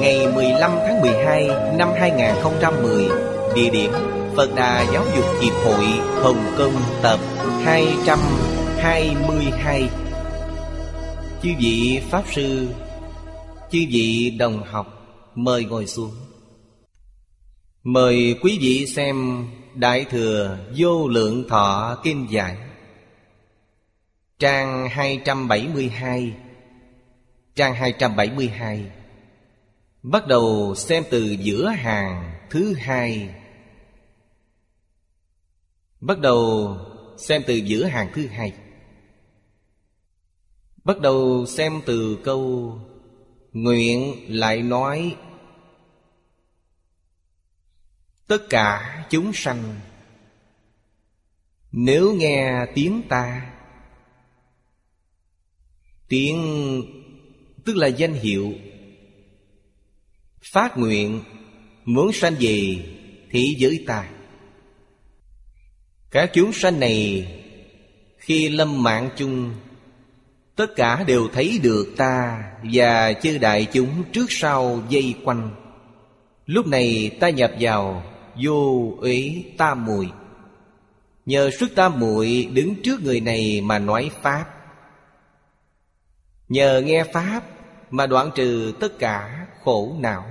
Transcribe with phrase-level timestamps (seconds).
[0.00, 3.08] Ngày 15 tháng 12 năm 2010
[3.54, 3.92] Địa điểm
[4.36, 5.84] Phật Đà Giáo dục Hiệp hội
[6.22, 7.20] Hồng Kông, tập
[7.64, 9.88] 222
[11.42, 12.68] Chư vị Pháp Sư,
[13.70, 14.86] Chư vị đồng học,
[15.34, 16.12] Mời ngồi xuống.
[17.82, 22.56] Mời quý vị xem Đại Thừa Vô Lượng Thọ Kinh Giải,
[24.38, 26.32] Trang 272
[27.54, 28.84] Trang 272
[30.06, 33.34] Bắt đầu xem từ giữa hàng thứ hai.
[36.00, 36.76] Bắt đầu
[37.18, 38.54] xem từ giữa hàng thứ hai.
[40.84, 42.72] Bắt đầu xem từ câu,
[43.52, 45.16] Nguyện lại nói,
[48.26, 49.80] Tất cả chúng sanh,
[51.72, 53.52] Nếu nghe tiếng ta,
[56.08, 56.82] Tiếng
[57.64, 58.52] tức là danh hiệu
[60.52, 61.22] Phát nguyện,
[61.84, 62.76] muốn sanh về
[63.30, 64.08] thế giới ta
[66.10, 67.26] Các chúng sanh này,
[68.18, 69.54] Khi lâm mạng chung,
[70.56, 72.42] Tất cả đều thấy được ta
[72.72, 75.50] Và chư đại chúng trước sau dây quanh.
[76.46, 78.02] Lúc này ta nhập vào
[78.42, 80.10] Vô uế tam muội.
[81.26, 84.44] Nhờ sức tam muội đứng trước người này mà nói Pháp.
[86.48, 87.42] Nhờ nghe Pháp
[87.90, 90.24] mà đoạn trừ tất cả khổ não,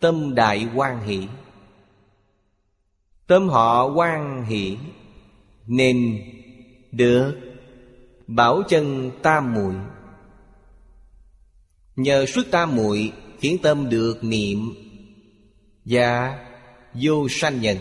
[0.00, 1.28] Tâm đại quan hỷ.
[3.26, 4.76] Tâm họ quan hỷ,
[5.66, 6.22] Nên
[6.92, 7.36] được
[8.26, 9.74] Bảo chân tam muội.
[11.96, 14.58] Nhờ xuất tam muội Khiến tâm được niệm
[15.84, 16.38] Và
[16.94, 17.76] vô sanh nhẫn.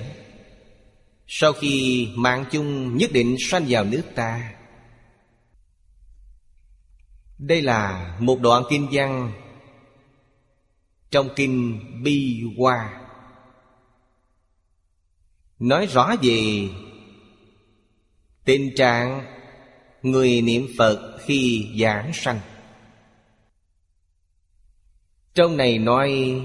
[1.28, 4.54] Sau khi mạng chung nhất định sanh vào nước ta,
[7.38, 9.32] Đây là một đoạn kinh văn
[11.12, 13.02] trong kinh Bi Hoa.
[15.60, 16.70] Nói rõ về
[18.46, 19.26] Tình trạng
[20.02, 22.40] người niệm Phật khi giảng sanh.
[25.34, 26.42] Trong này nói,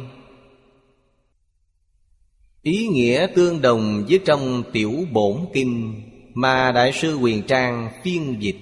[2.63, 6.03] Ý nghĩa tương đồng với trong tiểu bổn kinh
[6.35, 8.57] Mà Đại sư Quyền Trang phiên dịch.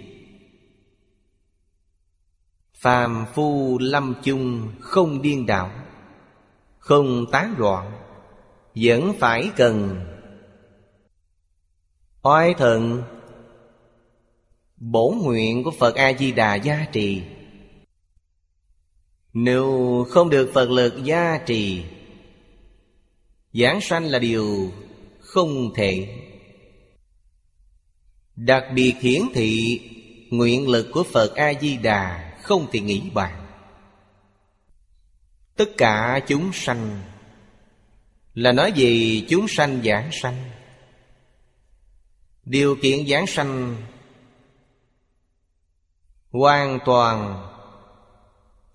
[2.75, 5.82] Phàm phu lâm chung không điên đảo.
[6.83, 7.93] Không tán loạn,
[8.75, 10.01] Vẫn phải cần.
[12.23, 13.03] Oai thần,
[14.77, 17.23] bổ nguyện của Phật A-di-đà gia trì.
[19.33, 21.85] Nếu không được Phật lực gia trì,
[23.53, 24.73] Giảng sanh là điều
[25.21, 26.09] không thể.
[28.37, 29.81] Đặc biệt hiển thị
[30.31, 33.42] Nguyện lực của Phật A-di-đà không thể nghĩ bàn.
[35.63, 37.01] Tất cả chúng sanh.
[38.35, 40.51] Là nói về chúng sanh giảng sanh?
[42.45, 43.77] Điều kiện giảng sanh
[46.31, 47.49] Hoàn toàn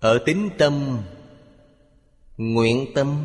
[0.00, 1.02] Ở tính tâm,
[2.36, 3.24] Nguyện tâm,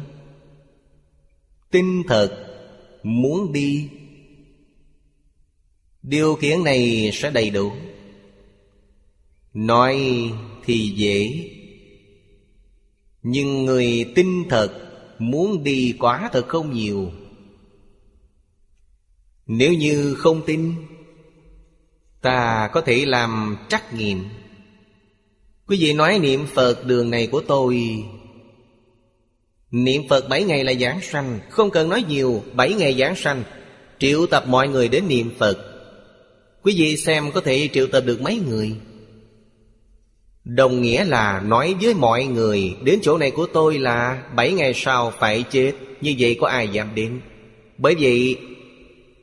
[1.71, 2.57] Tinh thật
[3.03, 3.89] Muốn đi.
[6.01, 7.71] Điều kiện này sẽ đầy đủ.
[9.53, 9.97] Nói
[10.65, 11.49] thì dễ.
[13.23, 14.79] Nhưng người tin thật,
[15.19, 17.11] Muốn đi quá thật không nhiều.
[19.47, 20.73] Nếu như không tin,
[22.21, 24.23] Ta có thể làm trắc nghiệm.
[25.67, 28.03] Quý vị nói niệm Phật đường này của tôi,
[29.71, 31.39] Niệm Phật bảy ngày là giảng sanh.
[31.49, 33.43] Không cần nói nhiều, Bảy ngày giảng sanh,
[33.99, 35.57] Triệu tập mọi người đến niệm Phật.
[36.63, 38.75] Quý vị xem có thể triệu tập được mấy người?
[40.43, 44.73] Đồng nghĩa là nói với mọi người, Đến chỗ này của tôi là bảy ngày
[44.75, 45.73] sau phải chết.
[46.01, 47.21] Như vậy có ai dám đến?
[47.77, 48.37] Bởi vậy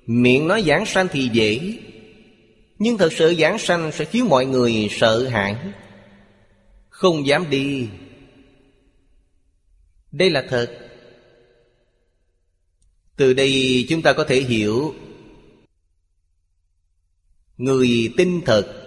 [0.06, 1.78] Miệng nói giảng sanh thì dễ.
[2.78, 5.56] Nhưng thật sự giảng sanh sẽ khiến mọi người sợ hãi.
[6.88, 7.88] Không dám đi.
[10.12, 10.90] Đây là thật.
[13.17, 14.94] Từ đây chúng ta có thể hiểu.
[17.56, 18.80] Người tin thật.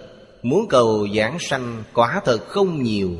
[0.44, 3.12] Muốn cầu giảng sanh quả thật không nhiều.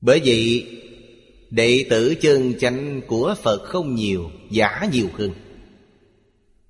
[0.00, 0.76] Bởi vậy
[1.50, 5.30] Đệ tử chân chánh của Phật không nhiều, Giả nhiều hơn.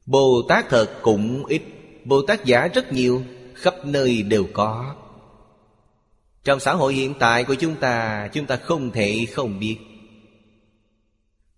[0.07, 1.62] Bồ Tát thật cũng ít
[2.05, 3.23] Bồ Tát giả rất nhiều,
[3.55, 4.95] Khắp nơi đều có.
[6.45, 9.77] Trong xã hội hiện tại của chúng ta Chúng ta không thể không biết.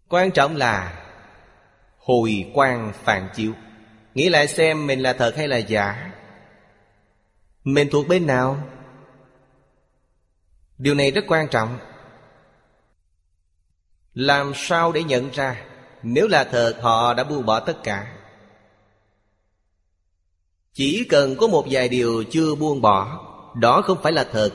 [0.09, 0.99] Quan trọng là
[1.99, 3.53] Hồi quan phản chiếu.
[4.15, 6.13] Nghĩ lại xem mình là thật hay là giả.
[7.65, 8.69] Mình thuộc bên nào?
[10.79, 11.79] Điều này rất quan trọng.
[14.15, 15.65] Làm sao để nhận ra
[16.03, 18.19] Nếu là thật họ đã buông bỏ tất cả?
[20.73, 23.29] Chỉ cần có một vài điều chưa buông bỏ,
[23.61, 24.51] Đó không phải là thật.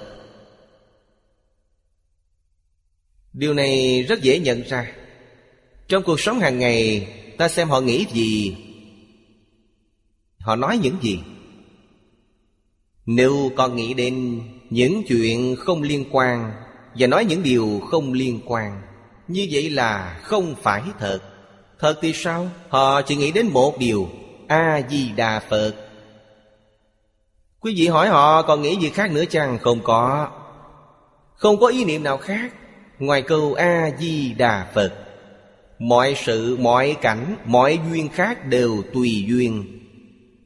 [3.34, 4.92] Điều này rất dễ nhận ra.
[5.88, 7.08] Trong cuộc sống hàng ngày,
[7.38, 8.58] Ta xem họ nghĩ gì?
[10.40, 11.20] Họ nói những gì?
[13.08, 16.52] Nếu còn nghĩ đến những chuyện không liên quan
[16.96, 18.82] Và nói những điều không liên quan
[19.28, 21.20] Như vậy là không phải thật.
[21.80, 22.50] Thật thì sao?
[22.70, 24.10] Họ chỉ nghĩ đến một điều
[24.48, 25.74] A-di-đà Phật.
[27.60, 29.60] Quý vị hỏi họ còn nghĩ gì khác nữa chăng?
[29.60, 30.30] Không có.
[31.36, 32.54] Không có ý niệm nào khác
[33.00, 34.94] Ngoài câu A-di-đà Phật.
[35.80, 39.66] Mọi sự, mọi cảnh, mọi duyên khác đều tùy duyên.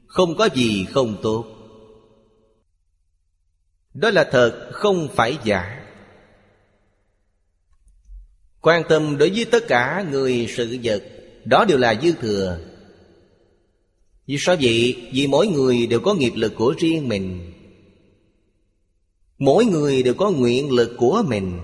[0.06, 1.44] Không có gì không tốt.
[3.94, 5.78] Đó là thật, không phải giả.
[8.60, 11.02] Quan tâm đối với tất cả người sự vật,
[11.44, 12.58] Đó đều là dư thừa.
[14.26, 15.10] Vì sao vậy?
[15.12, 17.52] Vì mỗi người đều có nghiệp lực của riêng mình.
[19.38, 21.60] Mỗi người đều có nguyện lực của mình.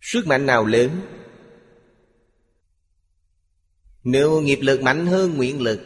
[0.00, 0.90] Sức mạnh nào lớn?
[4.04, 5.80] Nếu nghiệp lực mạnh hơn nguyện lực,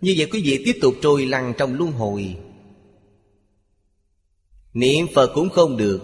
[0.00, 2.36] Như vậy quý vị tiếp tục trôi lăn trong luân hồi.
[4.74, 6.00] Niệm Phật cũng không được,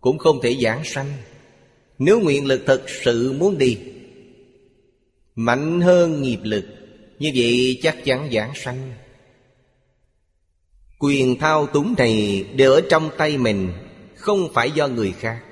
[0.00, 1.12] Cũng không thể giảng sanh.
[1.98, 3.78] Nếu nguyện lực thật sự muốn đi,
[5.34, 6.64] Mạnh hơn nghiệp lực,
[7.18, 8.92] Như vậy chắc chắn giảng sanh.
[10.98, 13.72] Quyền thao túng này đều ở trong tay mình,
[14.16, 15.42] Không phải do người khác.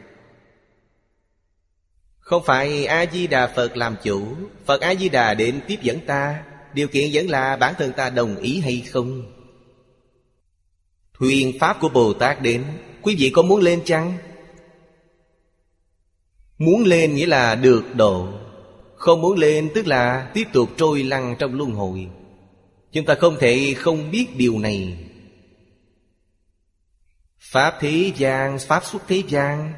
[2.18, 4.26] Không phải A-di-đà Phật làm chủ,
[4.64, 6.42] Phật A-di-đà đến tiếp dẫn ta,
[6.74, 9.35] Điều kiện vẫn là bản thân ta đồng ý hay không?
[11.18, 12.64] Thuyền Pháp của Bồ Tát đến.
[13.02, 14.18] Quý vị có muốn lên chăng?
[16.58, 18.28] Muốn lên nghĩa là được độ.
[18.96, 22.08] Không muốn lên tức là tiếp tục trôi lăn trong luân hồi.
[22.92, 24.98] Chúng ta không thể không biết điều này.
[27.38, 29.72] Pháp thế gian, Pháp xuất thế gian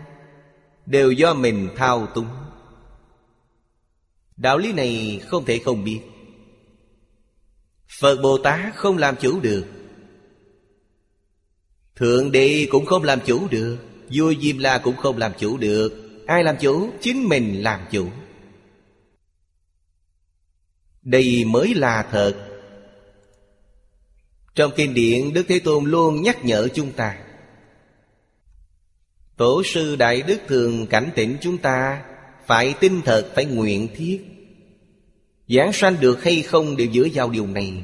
[0.87, 2.29] Đều do mình thao túng.
[4.37, 6.01] Đạo lý này không thể không biết.
[8.01, 9.78] Phật Bồ Tát không làm chủ được.
[11.99, 13.79] Thượng Đế cũng không làm chủ được
[14.11, 15.93] Vua Diêm La cũng không làm chủ được.
[16.27, 16.91] Ai làm chủ?
[17.01, 18.09] Chính mình làm chủ.
[21.03, 22.35] Đây mới là thật.
[24.55, 27.19] Trong kinh điển Đức Thế Tôn luôn nhắc nhở chúng ta.
[29.37, 32.03] Tổ sư Đại Đức thường cảnh tỉnh chúng ta
[32.47, 34.21] Phải tin thật, phải nguyện thiết.
[35.49, 37.83] Giảng sanh được hay không đều dựa vào điều này.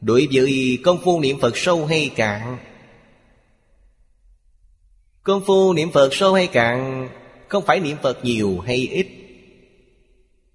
[0.00, 2.58] Đối với công phu niệm Phật sâu hay cạn
[5.26, 7.08] Công phu niệm Phật sâu hay cạn,
[7.48, 9.06] Không phải niệm Phật nhiều hay ít.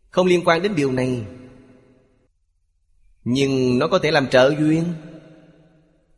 [0.10, 1.24] Không liên quan đến điều này,
[3.24, 4.84] Nhưng nó có thể làm trợ duyên.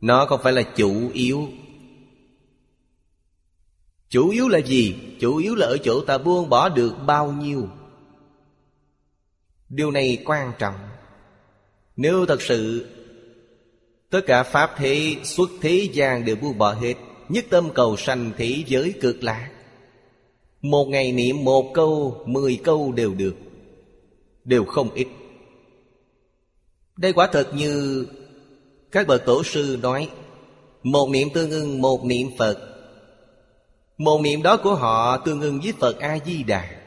[0.00, 1.48] Nó không phải là chủ yếu.
[4.08, 4.94] Chủ yếu là gì?
[5.20, 7.68] Chủ yếu là ở chỗ ta buông bỏ được bao nhiêu.
[9.68, 10.88] Điều này quan trọng.
[11.96, 12.86] Nếu thật sự,
[14.10, 16.94] Tất cả Pháp thế, xuất thế gian đều buông bỏ hết
[17.28, 19.50] Nhất tâm cầu sanh thế giới cực lạc.
[20.62, 23.36] Một ngày niệm một câu, Mười câu đều được.
[24.44, 25.08] Đều không ít.
[26.96, 28.06] Đây quả thật như
[28.92, 30.08] Các bậc tổ sư nói,
[30.82, 32.58] Một niệm tương ưng, một niệm Phật.
[33.98, 36.80] Một niệm đó của họ tương ưng với Phật A-di-đà.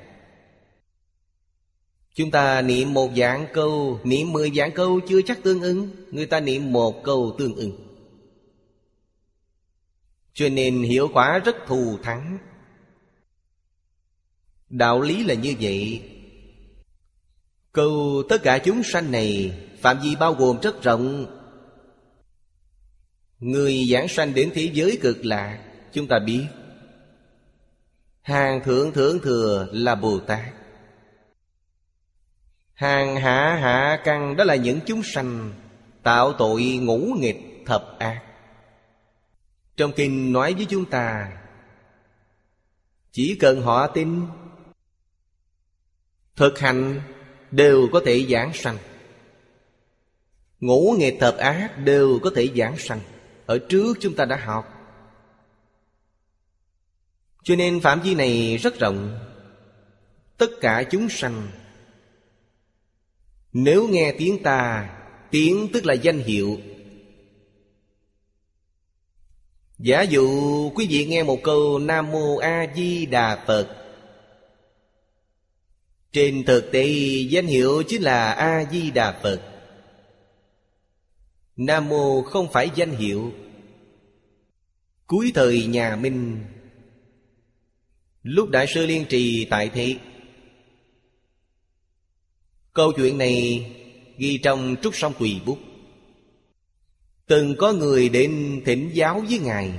[2.15, 6.25] Chúng ta niệm một dạng câu, Niệm mười dạng câu chưa chắc tương ứng Người
[6.25, 7.86] ta niệm một câu tương ứng
[10.37, 12.37] cho nên hiệu quả rất thù thắng.
[14.69, 16.01] Đạo lý là như vậy.
[17.71, 21.25] Câu tất cả chúng sanh này, Phạm vi bao gồm rất rộng.
[23.39, 25.63] Người giảng sanh đến thế giới cực lạc
[25.93, 26.45] Chúng ta biết.
[28.21, 30.53] Hàng thượng thượng thừa là Bồ Tát.
[32.73, 35.53] Hàng hạ hạ căn đó là những chúng sanh
[36.03, 38.26] Tạo tội ngũ nghịch thập ác.
[39.77, 41.31] Trong kinh nói với chúng ta,
[43.11, 44.25] Chỉ cần họ tin,
[46.35, 47.01] Thực hành
[47.51, 48.77] đều có thể giảng sanh.
[50.59, 52.99] Ngũ nghề thập ác đều có thể giảng sanh.
[53.45, 54.73] Ở trước chúng ta đã học.
[57.43, 59.19] Cho nên phạm vi này rất rộng.
[60.37, 61.47] Tất cả chúng sanh,
[63.53, 64.89] Nếu nghe tiếng ta,
[65.31, 66.57] Tiếng tức là danh hiệu.
[69.79, 70.27] Giả dụ
[70.75, 73.67] quý vị nghe một câu Nam Mô A Di Đà Phật.
[76.11, 76.87] Trên thực tế,
[77.29, 79.41] danh hiệu chính là A Di Đà Phật.
[81.55, 83.31] Nam Mô không phải danh hiệu.
[85.07, 86.45] Cuối thời nhà Minh,
[88.23, 89.95] Lúc Đại sư Liên Trì tại thế,
[92.73, 93.65] Câu chuyện này
[94.17, 95.57] ghi trong Trúc Song Tùy Bút.
[97.27, 99.71] Từng có người đến thỉnh giáo với Ngài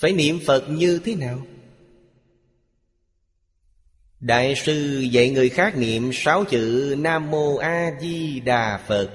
[0.00, 1.38] Phải niệm Phật như thế nào?
[4.20, 9.10] Đại sư dạy người khác niệm sáu chữ Nam Mô A Di Đà Phật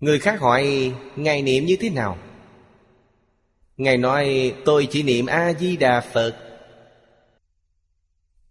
[0.00, 2.18] Người khác hỏi, Ngài niệm như thế nào?
[3.76, 6.36] Ngài nói, tôi chỉ niệm A-di-đà Phật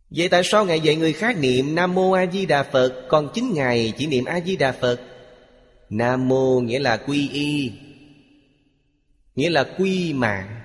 [0.10, 3.30] Vậy tại sao Ngài dạy người khác niệm Nam Mô A Di Đà Phật, Còn
[3.34, 5.11] chính Ngài chỉ niệm A Di Đà Phật
[5.92, 7.72] Nam Mô nghĩa là quy y.
[9.36, 10.62] Nghĩa là quy mạng,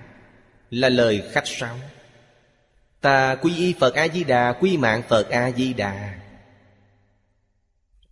[0.70, 1.76] Là lời khách sáo.
[3.00, 6.16] Ta quy y Phật A Di Đà Quy mạng Phật A Di Đà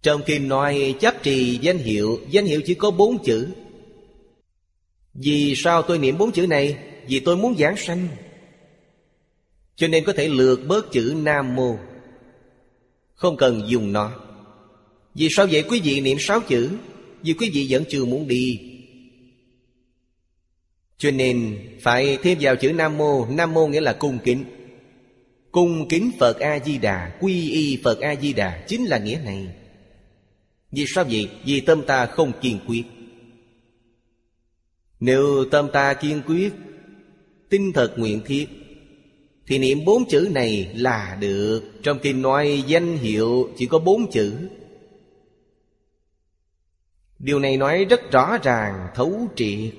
[0.04, 3.49] trong kinh nói chấp trì danh hiệu Danh hiệu chỉ có bốn chữ.
[5.14, 6.78] Vì sao tôi niệm bốn chữ này?
[7.06, 8.09] Vì tôi muốn giảng sanh.
[9.76, 11.76] Cho nên có thể lược bớt chữ Nam Mô.
[13.14, 14.12] Không cần dùng nó.
[15.14, 15.64] Vì sao vậy?
[15.68, 16.71] Quý vị niệm sáu chữ.
[17.24, 18.60] Vì quý vị vẫn chưa muốn đi.
[20.98, 23.26] Cho nên phải thêm vào chữ Nam Mô.
[23.26, 24.44] Nam Mô nghĩa là cung kính.
[25.50, 29.48] Cung kính Phật A-di-đà, Quy y Phật A-di-đà Chính là nghĩa này.
[30.70, 31.28] Vì sao vậy?
[31.44, 32.82] Vì tâm ta không kiên quyết.
[35.00, 36.52] Nếu tâm ta kiên quyết,
[37.48, 38.46] Tinh thật nguyện thiết,
[39.46, 41.62] Thì niệm bốn chữ này là được.
[41.82, 44.32] Trong kinh nói danh hiệu chỉ có bốn chữ.
[47.24, 49.74] Điều này nói rất rõ ràng, thấu triệt.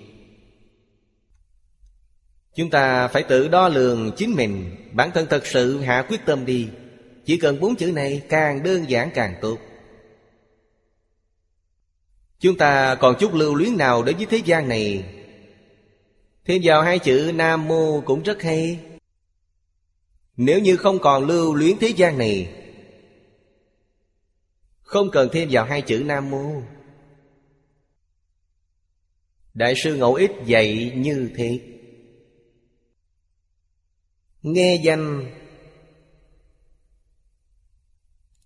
[2.56, 4.76] Chúng ta phải tự đo lường chính mình.
[4.92, 6.68] Bản thân thật sự hạ quyết tâm đi.
[7.26, 9.58] Chỉ cần bốn chữ này càng đơn giản càng tốt.
[12.40, 15.04] Chúng ta còn chút lưu luyến nào đối với thế gian này?
[16.46, 18.80] Thêm vào hai chữ Nam Mô cũng rất hay.
[20.38, 22.54] Nếu như không còn lưu luyến thế gian này
[24.82, 26.62] Không cần thêm vào hai chữ Nam Mô.
[29.56, 31.60] Đại sư Ngẫu Ích dạy như thế.
[34.42, 35.32] Nghe danh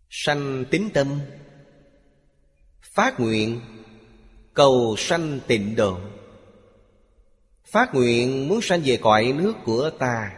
[0.10, 1.20] Sanh tính tâm,
[2.82, 3.62] Phát nguyện
[4.54, 6.00] Cầu sanh tịnh độ.
[7.66, 10.38] Phát nguyện muốn sanh về cõi nước của ta.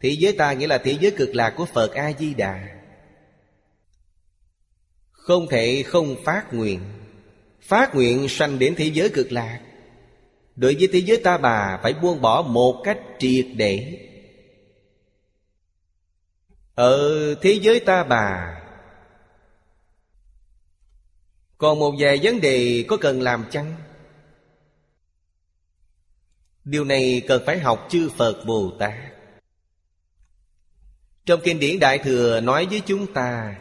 [0.00, 2.80] Thế giới ta nghĩa là thế giới cực lạc của Phật A-di-đà.
[5.10, 6.80] Không thể không phát nguyện.
[7.60, 9.67] Phát nguyện sanh đến thế giới cực lạc.
[10.58, 14.04] Đối với thế giới ta bà, Phải buông bỏ một cách triệt để
[16.74, 18.60] Ở thế giới ta bà,
[21.58, 23.74] còn một vài vấn đề có cần làm chăng?
[26.64, 28.94] Điều này cần phải học chư Phật Bồ Tát
[31.26, 33.58] Trong kinh điển Đại Thừa nói với chúng ta,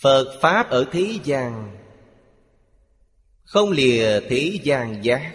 [0.00, 1.75] Phật Pháp ở thế gian
[3.46, 5.32] không lìa thế gian giác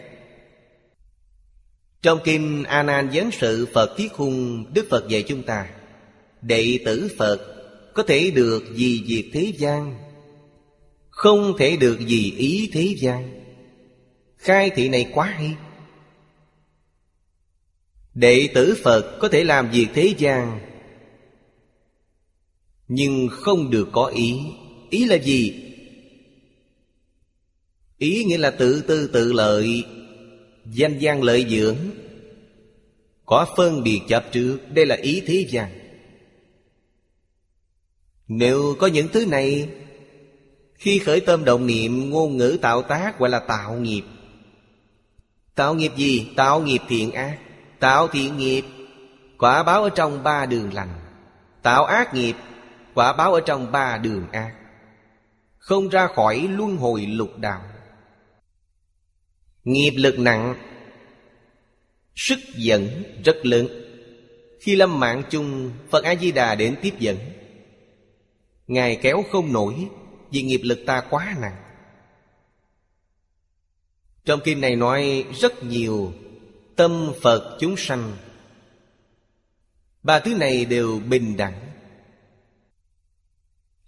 [2.01, 5.69] Trong kinh A Nan Giáng sự, Phật Thiết Hung, Đức Phật dạy chúng ta,
[6.41, 7.39] Đệ tử Phật
[7.93, 9.97] có thể được gì diệt thế gian,
[11.09, 13.43] không thể được gì ý thế gian.
[14.37, 15.55] Khai thị này quá hay.
[18.13, 20.59] Đệ tử Phật có thể làm việc thế gian,
[22.87, 24.37] Nhưng không được có ý.
[24.89, 25.70] Ý là gì?
[28.01, 29.85] Ý nghĩa là tự tư tự lợi,
[30.65, 31.77] Danh gian lợi dưỡng.
[33.25, 35.69] Có phân biệt chấp trước, Đây là ý thế gian.
[38.27, 39.69] Nếu có những thứ này,
[40.73, 44.03] Khi khởi tâm động niệm, Ngôn ngữ tạo tác gọi là tạo nghiệp.
[45.55, 46.27] Tạo nghiệp gì?
[46.35, 47.37] Tạo nghiệp thiện ác,
[47.79, 48.63] Tạo thiện nghiệp,
[49.37, 50.99] Quả báo ở trong ba đường lành.
[51.61, 52.35] Tạo ác nghiệp,
[52.93, 54.55] Quả báo ở trong ba đường ác.
[55.57, 57.61] Không ra khỏi luân hồi lục đạo.
[59.63, 60.55] Nghiệp lực nặng,
[62.15, 63.67] Sức dẫn rất lớn.
[64.59, 67.17] Khi lâm mạng chung, Phật A-di-đà đến tiếp dẫn.
[68.67, 69.87] Ngài kéo không nổi,
[70.31, 71.57] Vì nghiệp lực ta quá nặng.
[74.25, 76.13] Trong kinh này nói rất nhiều
[76.75, 78.17] Tâm Phật chúng sanh.
[80.03, 81.71] Ba thứ này đều bình đẳng.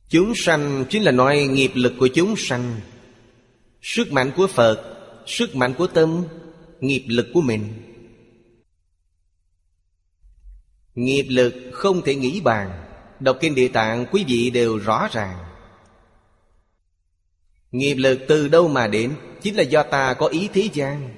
[0.10, 2.80] Chúng sanh chính là nói nghiệp lực của chúng sanh.
[3.82, 4.92] Sức mạnh của Phật
[5.25, 6.24] Sức mạnh của tâm,
[6.80, 7.74] Nghiệp lực của mình.
[10.96, 12.86] Nghiệp lực không thể nghĩ bàn.
[13.20, 15.38] Đọc kinh địa tạng, quý vị đều rõ ràng.
[17.72, 19.15] Nghiệp lực từ đâu mà đến?
[19.42, 21.15] Chính là do ta có ý thế gian.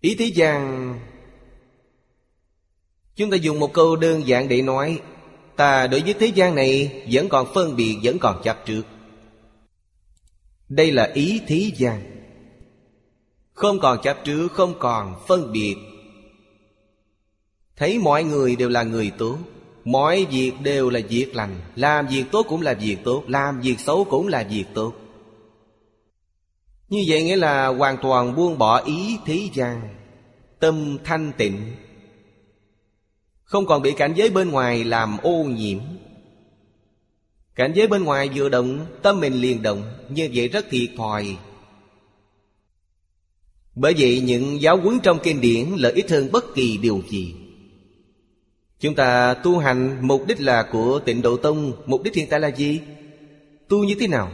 [0.00, 1.00] Ý thế gian,
[3.16, 5.00] Chúng ta dùng một câu đơn giản để nói,
[5.56, 8.82] Ta đối với thế gian này Vẫn còn phân biệt, Vẫn còn chấp trước.
[10.70, 12.02] Đây là ý thế gian.
[13.52, 15.76] Không còn chấp trước, Không còn phân biệt.
[17.76, 19.38] Thấy mọi người đều là người tốt,
[19.84, 21.60] Mọi việc đều là việc lành.
[21.76, 24.92] Làm việc tốt cũng là việc tốt, Làm việc xấu cũng là việc tốt.
[26.88, 29.94] Như vậy nghĩa là hoàn toàn buông bỏ ý thế gian,
[30.58, 31.76] Tâm thanh tịnh.
[33.42, 35.78] Không còn bị cảnh giới bên ngoài làm ô nhiễm.
[37.54, 41.36] Cảnh giới bên ngoài vừa động, Tâm mình liền động, Như vậy rất thiệt thòi
[43.74, 47.34] Bởi vậy những giáo huấn trong kinh điển Lợi ích hơn bất kỳ điều gì
[48.80, 52.40] Chúng ta tu hành, Mục đích là của tịnh độ tông, Mục đích hiện tại
[52.40, 52.80] là gì?
[53.68, 54.32] Tu như thế nào?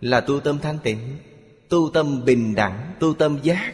[0.00, 0.98] Là tu tâm thanh tịnh,
[1.68, 3.72] Tu tâm bình đẳng, Tu tâm giác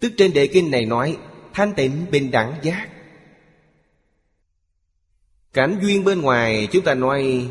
[0.00, 1.16] Tức trên đề kinh này nói,
[1.52, 2.88] Thanh tịnh, bình đẳng, giác
[5.52, 7.48] Cảnh duyên bên ngoài, chúng ta nói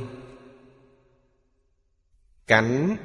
[2.48, 2.98] Cảnh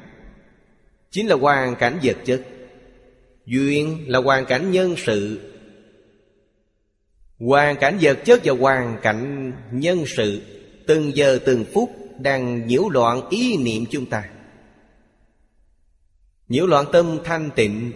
[1.11, 2.43] Chính là hoàn cảnh vật chất.
[3.47, 5.51] Duyên là hoàn cảnh nhân sự.
[7.39, 10.43] Hoàn cảnh vật chất và hoàn cảnh nhân sự,
[10.87, 14.31] Từng giờ từng phút đang nhiễu loạn ý niệm chúng ta.
[16.49, 17.93] Nhiễu loạn tâm thanh tịnh.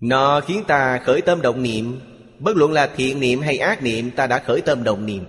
[0.00, 2.00] Nó khiến ta khởi tâm động niệm.
[2.38, 5.24] Bất luận là thiện niệm hay ác niệm Ta đã khởi tâm đồng niệm.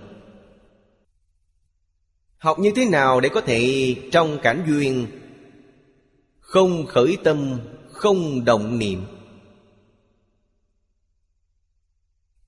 [2.38, 5.06] Học như thế nào để có thể trong cảnh duyên
[6.40, 9.06] Không khởi tâm, không động niệm?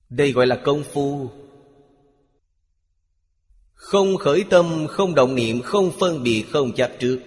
[0.09, 1.29] Đây gọi là công phu.
[3.73, 7.19] Không khởi tâm, không động niệm, không phân biệt, không chấp trước.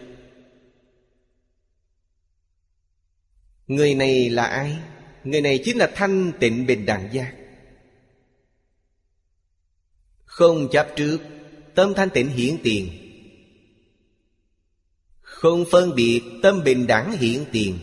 [3.67, 4.77] Người này là ai?
[5.27, 7.35] Người này chính là thanh tịnh bình đẳng giác
[10.25, 11.19] Không chấp trước,
[11.75, 12.89] Tâm thanh tịnh hiển tiền.
[15.21, 17.79] Không phân biệt, Tâm bình đẳng hiển tiền.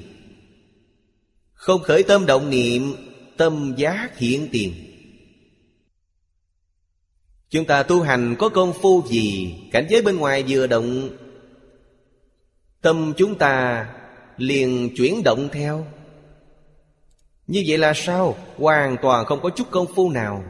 [1.53, 2.95] Không khởi tâm động niệm,
[3.37, 4.73] Tâm giác hiển tiền.
[7.49, 11.17] Chúng ta tu hành có công phu gì, Cảnh giới bên ngoài vừa động,
[12.81, 13.87] Tâm chúng ta
[14.37, 15.87] liền chuyển động theo
[17.47, 18.37] như vậy là sao?
[18.57, 20.43] Hoàn toàn không có chút công phu nào.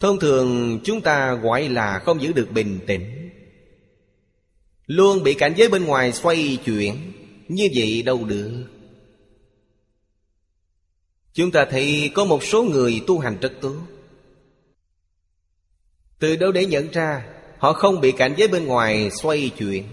[0.00, 3.30] Thông thường chúng ta gọi là không giữ được bình tĩnh.
[4.86, 7.12] Luôn bị cảnh giới bên ngoài xoay chuyển.
[7.48, 8.64] Như vậy đâu được.
[11.32, 13.76] Chúng ta thấy có một số người tu hành rất tốt.
[16.18, 17.24] Từ đâu để nhận ra
[17.64, 19.84] Họ không bị cảnh giới bên ngoài xoay chuyển?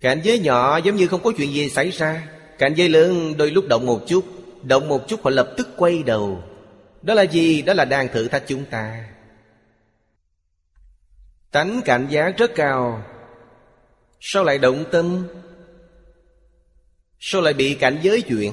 [0.00, 2.28] Cảnh giới nhỏ giống như không có chuyện gì xảy ra.
[2.58, 4.24] Cảnh giới lớn đôi lúc động một chút,
[4.64, 6.42] Động một chút họ lập tức quay đầu
[7.02, 7.62] Đó là gì?
[7.62, 9.04] Đó là đang thử thách chúng ta
[11.50, 13.04] Tánh cảnh giác rất cao
[14.20, 15.26] Sao lại động tâm?
[17.20, 18.52] Sao lại bị cảnh giới chuyển?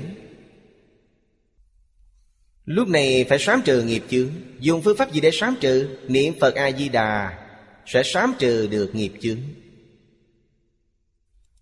[2.65, 5.97] Lúc này phải sám trừ nghiệp chướng Dùng phương pháp gì để sám trừ?
[6.07, 7.37] Niệm Phật A-di-đà
[7.85, 9.37] Sẽ sám trừ được nghiệp chướng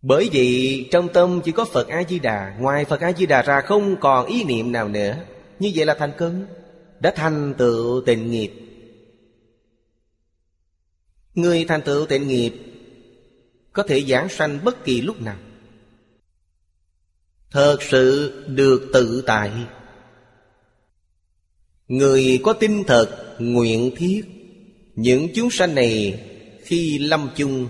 [0.02, 4.44] bởi vì trong tâm chỉ có Phật A-di-đà, Ngoài Phật A-di-đà ra không còn ý
[4.44, 5.18] niệm nào nữa.
[5.60, 6.46] Như vậy là thành công
[7.00, 8.52] Đã thành tựu tịnh nghiệp.
[11.34, 12.54] Người thành tựu tịnh nghiệp
[13.74, 15.38] Có thể giảng sanh bất kỳ lúc nào.
[17.52, 19.52] Thật sự được tự tại.
[21.88, 24.22] Người có tinh thật, nguyện thiết,
[24.96, 26.24] Những chúng sanh này
[26.64, 27.70] khi lâm chung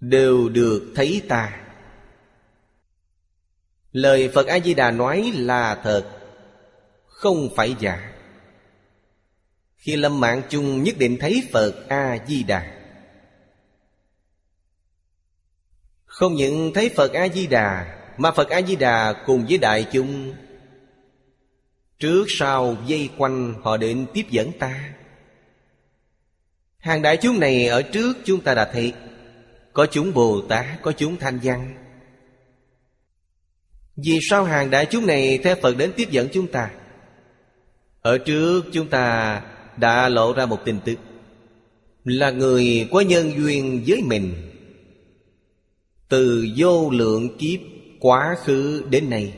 [0.00, 1.60] Đều được thấy ta.
[3.92, 6.10] Lời Phật A-di-đà nói là thật,
[7.06, 8.12] Không phải giả.
[9.76, 12.74] Khi lâm mạng chung nhất định thấy Phật A-di-đà.
[16.04, 20.34] Không những thấy Phật A-di-đà, Mà Phật A-di-đà cùng với đại chúng.
[21.98, 24.94] Trước sau dây quanh họ định tiếp dẫn ta.
[26.78, 28.92] Hàng đại chúng này ở trước chúng ta đã thấy
[29.74, 31.74] có chúng Bồ Tát, có chúng Thanh Văn.
[33.96, 36.70] Vì sao hàng đại chúng này theo Phật đến tiếp dẫn chúng ta?
[38.02, 39.42] Ở trước chúng ta
[39.76, 40.94] đã lộ ra một tin tức
[42.04, 44.34] Là người có nhân duyên với mình.
[46.08, 47.60] Từ vô lượng kiếp
[48.00, 49.32] quá khứ đến nay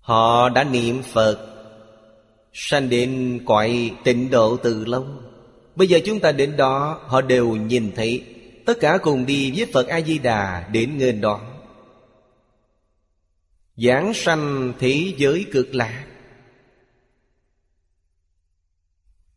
[0.00, 1.38] Họ đã niệm Phật
[2.52, 5.06] Sanh đến cõi tịnh độ từ lâu.
[5.76, 8.24] Bây giờ chúng ta đến đó Họ đều nhìn thấy.
[8.68, 11.40] Tất cả cùng đi với Phật A-di-đà Đến nghênh đón.
[13.76, 16.04] Giảng sanh thế giới cực lạc.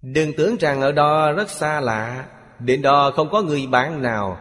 [0.02, 2.26] Đừng tưởng rằng ở đó rất xa lạ,
[2.60, 4.38] Đến đó không có người bạn nào.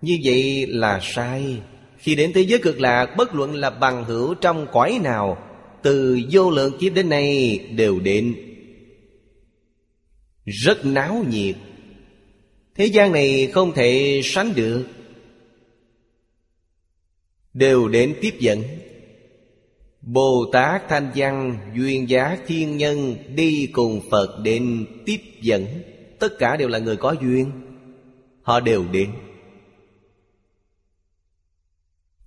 [0.00, 1.62] Như vậy là sai.
[1.98, 5.38] Khi đến thế giới cực lạc, Bất luận là bằng hữu trong cõi nào,
[5.82, 8.34] Từ vô lượng kiếp đến nay Đều đến.
[10.44, 11.56] Rất náo nhiệt.
[12.74, 14.86] Thế gian này không thể sánh được.
[17.54, 18.62] Đều đến tiếp dẫn.
[20.00, 25.66] Bồ Tát Thanh Văn, Duyên Giá Thiên Nhân Đi cùng Phật đến tiếp dẫn.
[26.18, 27.50] Tất cả đều là người có duyên.
[28.42, 29.10] Họ đều đến.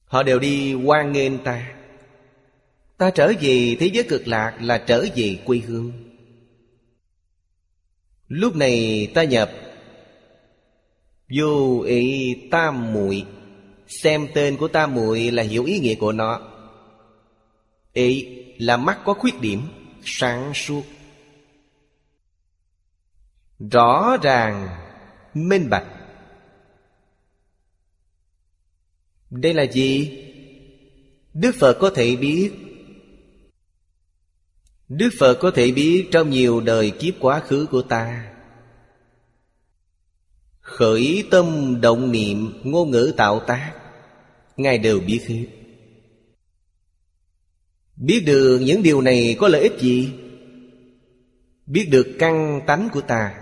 [0.05, 1.75] Họ đều đi quan nghênh ta.
[2.97, 5.91] Ta trở về thế giới cực lạc là trở về quê hương.
[8.27, 9.51] Lúc này ta nhập
[11.29, 13.25] Vô ý tam muội,
[13.87, 16.41] Xem tên của tam muội là hiểu ý nghĩa của nó.
[17.93, 19.61] Ý là mắt có khuyết điểm,
[20.03, 20.83] Sáng suốt.
[23.71, 24.67] Rõ ràng,
[25.33, 25.85] Minh bạch.
[29.29, 30.21] Đây là gì?
[31.33, 32.51] Đức Phật có thể biết.
[34.89, 38.34] Đức Phật có thể biết trong nhiều đời kiếp quá khứ của ta.
[40.75, 43.73] Khởi tâm động niệm ngôn ngữ tạo tác.
[44.57, 45.45] Ngài đều biết hết.
[47.95, 50.09] Biết được những điều này có lợi ích gì?
[51.65, 53.33] Biết được căn tánh của ta.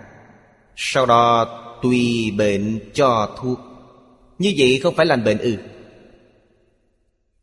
[0.75, 1.45] Sau đó
[1.83, 3.59] tùy bệnh cho thuốc.
[4.39, 5.57] Như vậy không phải lành bệnh ư?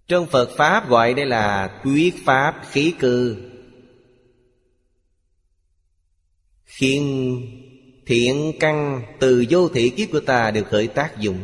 [0.09, 3.35] Trong Phật Pháp gọi đây là Tuyết Pháp khí cơ.
[6.65, 7.41] Khiến
[8.07, 11.39] thiện căn từ vô thị kiếp của ta đều khởi tác dụng.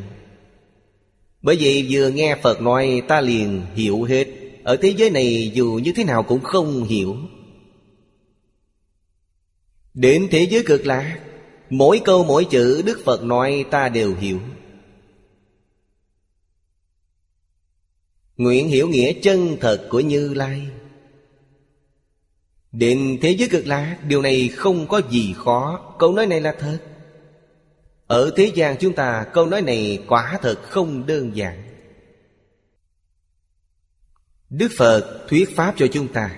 [1.43, 4.27] Bởi vậy vừa nghe Phật nói, ta liền hiểu hết.
[4.65, 7.17] Ở thế giới này dù như thế nào cũng không hiểu.
[9.95, 11.19] Đến thế giới cực lạc,
[11.71, 14.41] Mỗi câu mỗi chữ Đức Phật nói ta đều hiểu.
[18.37, 20.69] Nguyện hiểu nghĩa chân thật của Như Lai.
[22.79, 25.95] Đến thế giới cực lạc Điều này không có gì khó.
[25.99, 26.79] Câu nói này là thật.
[28.07, 31.63] Ở thế gian chúng ta, Câu nói này quả thật không đơn giản.
[34.51, 36.37] Đức Phật thuyết pháp cho chúng ta.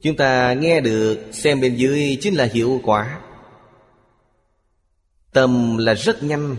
[0.00, 3.20] Chúng ta nghe được, Xem bên dưới chính là hiệu quả.
[5.32, 6.56] Tâm là rất nhanh.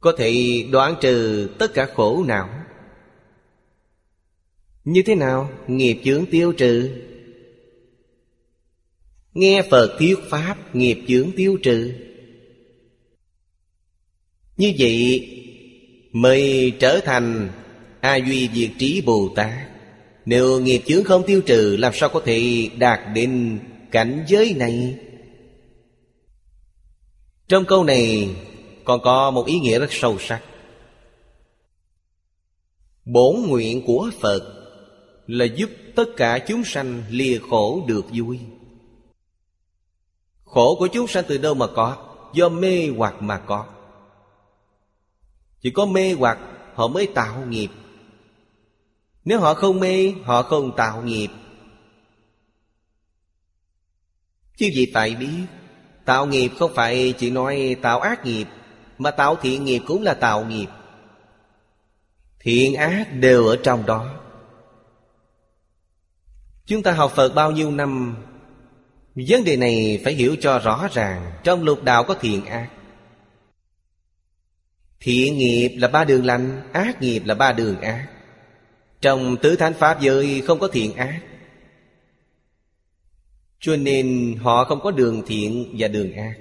[0.00, 2.48] Có thể đoạn trừ tất cả khổ não
[4.86, 5.50] như thế nào?
[5.66, 6.90] Nghiệp chướng tiêu trừ.
[9.34, 11.92] Nghe Phật thuyết Pháp, Nghiệp chướng tiêu trừ.
[14.56, 15.28] Như vậy,
[16.12, 17.50] Mới trở thành
[18.00, 19.68] A Duy Diệt Trí Bồ Tát.
[20.24, 23.58] Nếu nghiệp chướng không tiêu trừ, Làm sao có thể đạt đến
[23.90, 24.98] cảnh giới này?
[27.48, 28.28] Trong câu này
[28.84, 30.42] Còn có một ý nghĩa rất sâu sắc.
[33.04, 34.55] Bổn nguyện của Phật
[35.26, 38.40] là giúp tất cả chúng sanh lìa khổ được vui.
[40.44, 41.96] Khổ của chúng sanh từ đâu mà có?
[42.34, 43.66] Do mê hoặc mà có.
[45.60, 46.38] Chỉ có mê hoặc,
[46.74, 47.68] họ mới tạo nghiệp.
[49.24, 51.28] Nếu họ không mê, Họ không tạo nghiệp.
[54.56, 55.46] Chứ gì tại biết?
[56.04, 58.46] Tạo nghiệp không phải chỉ nói tạo ác nghiệp,
[58.98, 60.66] Mà tạo thiện nghiệp cũng là tạo nghiệp.
[62.40, 64.15] Thiện ác đều ở trong đó.
[66.66, 68.16] Chúng ta học Phật bao nhiêu năm?
[69.14, 71.32] Vấn đề này phải hiểu cho rõ ràng.
[71.44, 72.68] Trong lục đạo có thiện ác.
[75.00, 78.08] Thiện nghiệp là ba đường lành, Ác nghiệp là ba đường ác.
[79.00, 81.20] Trong tứ thánh pháp giới không có thiện ác.
[83.60, 86.34] Cho nên họ không có đường thiện và đường ác.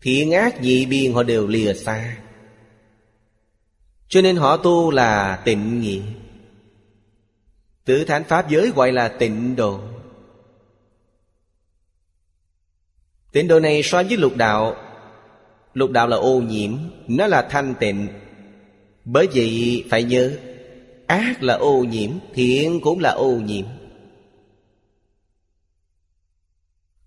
[0.00, 2.16] Thiện ác nhị biên họ đều lìa xa.
[4.08, 6.02] Cho nên họ tu là tịnh nghiệp
[7.90, 9.80] Tứ thánh pháp giới gọi là tịnh độ.
[13.32, 14.76] Tịnh độ này so với lục đạo
[15.74, 16.76] Lục đạo là ô nhiễm,
[17.08, 18.08] Nó là thanh tịnh.
[19.04, 20.36] Bởi vậy, phải nhớ,
[21.06, 23.66] Ác là ô nhiễm, Thiện cũng là ô nhiễm.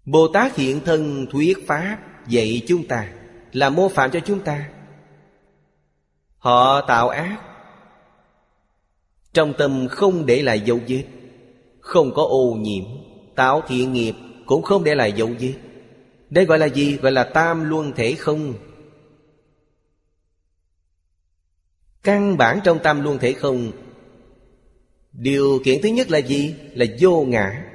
[0.05, 3.13] Bồ Tát hiện thân thuyết Pháp Dạy chúng ta,
[3.51, 4.69] Là mô phạm cho chúng ta.
[6.37, 7.52] Họ tạo ác
[9.33, 11.03] trong tâm không để lại dấu vết,
[11.79, 12.83] Không có ô nhiễm
[13.35, 14.13] Tạo thiện nghiệp
[14.45, 15.53] cũng không để lại dấu vết.
[16.29, 16.97] Đây gọi là gì?
[16.97, 18.53] Gọi là tam luân thể không.
[22.03, 23.71] Căn bản trong tam luân thể không,
[25.11, 26.55] Điều kiện thứ nhất là gì?
[26.73, 27.65] Là vô ngã.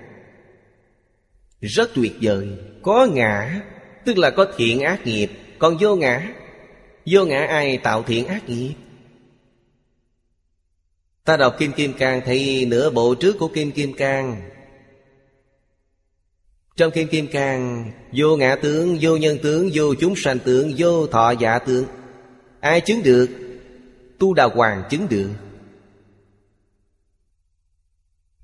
[1.61, 2.49] Rất tuyệt vời.
[2.83, 3.61] Có ngã,
[4.05, 6.35] Tức là có thiện ác nghiệp, Còn vô ngã
[7.07, 8.75] Vô ngã ai tạo thiện ác nghiệp?
[11.29, 14.51] Ta đọc Kim Kim Cang thấy nửa bộ trước của Kim Kim Cang.
[16.77, 21.07] Trong Kim Kim Cang Vô ngã tướng, vô nhân tướng, vô chúng sanh tướng, vô
[21.07, 21.87] thọ giả tướng.
[22.61, 23.29] Ai chứng được?
[24.19, 25.31] Tu Đà Hoàng chứng được.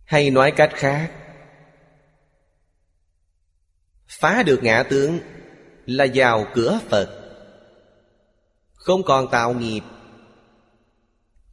[0.05, 1.12] Hay nói cách khác
[4.09, 5.18] Phá được ngã tướng
[5.87, 7.09] Là vào cửa Phật
[8.75, 9.83] Không còn tạo nghiệp.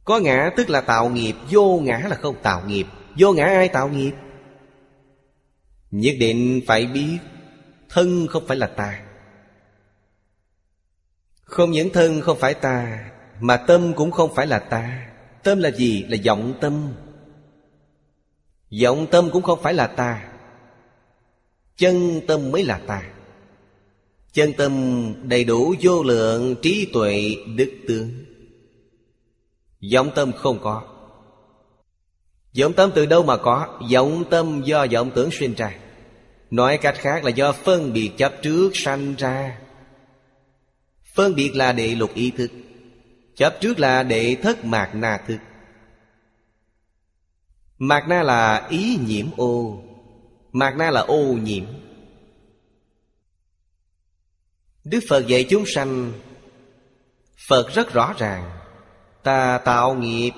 [0.04, 2.86] Có ngã tức là tạo nghiệp, Vô ngã là không tạo nghiệp.
[3.18, 4.12] Vô ngã ai tạo nghiệp?
[5.90, 7.18] Nhất định phải biết,
[7.88, 9.02] Thân không phải là ta.
[11.42, 13.10] Không những thân không phải ta,
[13.40, 15.08] Mà tâm cũng không phải là ta.
[15.42, 16.04] Tâm là gì?
[16.08, 16.92] Là vọng tâm.
[18.82, 20.28] Vọng tâm cũng không phải là ta.
[21.76, 23.02] Chân tâm mới là ta.
[24.32, 24.72] Chân tâm
[25.22, 28.10] đầy đủ vô lượng trí tuệ đức tướng.
[29.92, 30.82] Vọng tâm không có.
[32.60, 33.80] Vọng tâm từ đâu mà có?
[33.92, 35.74] Vọng tâm do vọng tưởng sinh ra.
[36.50, 39.58] Nói cách khác là do phân biệt chấp trước sanh ra.
[41.14, 42.50] Phân biệt là đệ lục ý thức,
[43.36, 45.38] Chấp trước là đệ thất mạc na thức.
[47.78, 49.82] Mạc na là ý nhiễm ô,
[50.52, 51.64] Mạc na là ô nhiễm.
[54.84, 56.12] Đức Phật dạy chúng sanh
[57.48, 58.61] Phật rất rõ ràng.
[59.22, 60.30] Ta tạo nghiệp.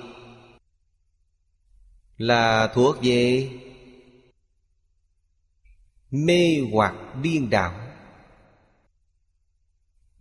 [2.19, 3.51] Là thuộc về
[6.11, 7.85] mê hoặc điên đảo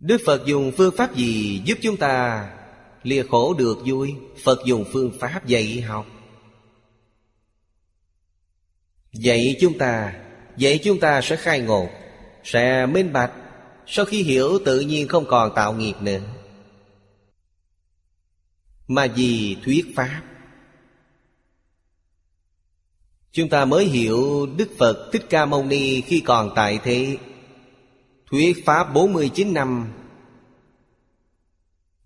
[0.04, 2.44] đức phật dùng phương pháp gì giúp chúng ta
[3.02, 4.14] lìa khổ được vui?
[4.44, 6.06] Phật dùng phương pháp dạy học.
[9.12, 10.14] Dạy chúng ta,
[10.56, 11.88] dạy chúng ta sẽ khai ngộ,
[12.44, 13.32] sẽ minh bạch.
[13.86, 16.20] Sau khi hiểu tự nhiên không còn tạo nghiệp nữa
[18.88, 20.22] mà vì thuyết pháp.
[23.32, 27.16] Chúng ta mới hiểu Đức Phật Thích Ca Mâu Ni khi còn tại thế.
[28.30, 29.92] Thuyết Pháp 49 năm.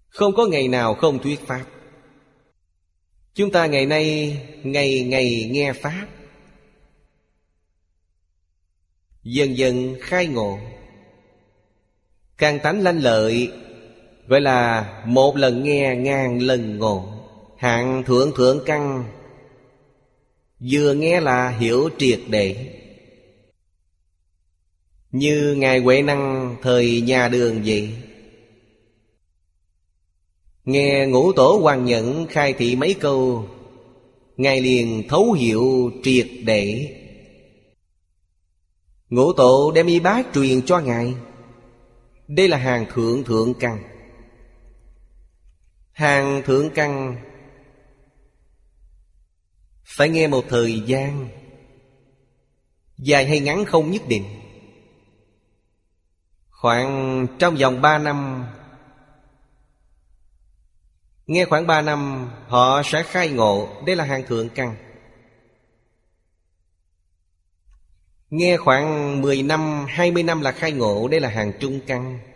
[0.08, 1.64] Không có ngày nào không thuyết Pháp.
[3.34, 6.06] Chúng ta ngày nay, ngày ngày nghe Pháp.
[9.22, 10.58] Dần dần khai ngộ.
[12.36, 13.52] Càng tánh lanh lợi
[14.28, 17.12] Gọi là một lần nghe, ngàn lần ngộ.
[17.56, 19.04] Hạng thượng thượng căn,
[20.60, 22.74] Vừa nghe là hiểu triệt để.
[25.10, 27.94] Như Ngài Huệ Năng thời nhà đường vậy.
[30.64, 33.48] Nghe ngũ tổ hoàng nhẫn khai thị mấy câu,
[34.36, 36.94] Ngài liền thấu hiểu triệt để.
[39.10, 41.14] Ngũ tổ đem y bác truyền cho Ngài.
[42.28, 43.97] Đây là hàng thượng thượng căn.
[45.98, 47.16] Hàng thượng căn.
[49.84, 51.28] Phải nghe một thời gian.
[52.98, 54.24] Dài hay ngắn không nhất định.
[56.50, 58.46] Khoảng trong vòng ba năm.
[61.26, 63.68] Nghe khoảng 3 năm, Họ sẽ khai ngộ.
[63.86, 64.76] Đây là hàng thượng căn.
[68.30, 71.08] Nghe khoảng 10 năm 20 năm là khai ngộ.
[71.08, 72.27] Đây là hàng trung căn.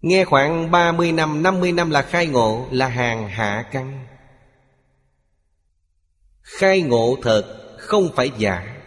[0.00, 4.06] Nghe khoảng 30 năm 50 năm là khai ngộ, Là hàng hạ căn.
[6.40, 8.82] Khai ngộ thật, Không phải giả.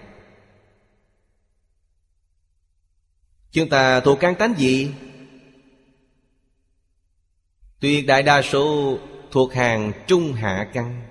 [3.52, 4.91] Chúng ta thuộc căn tánh gì?
[7.80, 8.98] Tuyệt đại đa số
[9.32, 11.02] thuộc hàng trung hạ căn.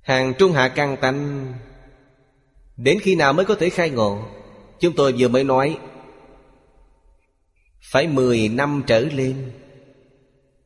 [0.00, 1.52] Hàng trung hạ căn tánh,
[2.76, 4.28] Đến khi nào mới có thể khai ngộ?
[4.80, 5.78] Chúng tôi vừa mới nói
[7.92, 9.52] phải 10 năm trở lên.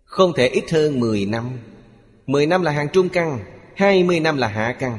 [0.05, 1.59] Không thể ít hơn 10 năm.
[2.27, 3.45] 10 năm là hàng trung căn
[3.77, 4.99] 20 năm là hạ căn.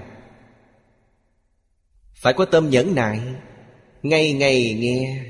[2.15, 3.19] Phải có tâm nhẫn nại,
[4.03, 5.23] Ngày ngày nghe.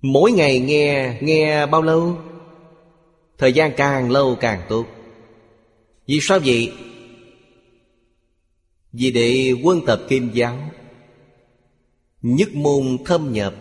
[0.00, 2.18] Mỗi ngày nghe Nghe bao lâu?
[3.38, 4.86] Thời gian càng lâu càng tốt.
[6.06, 6.72] Vì sao vậy?
[8.92, 10.58] Vì để quân tập kim giáo.
[12.22, 13.54] Nhất môn thâm nhập,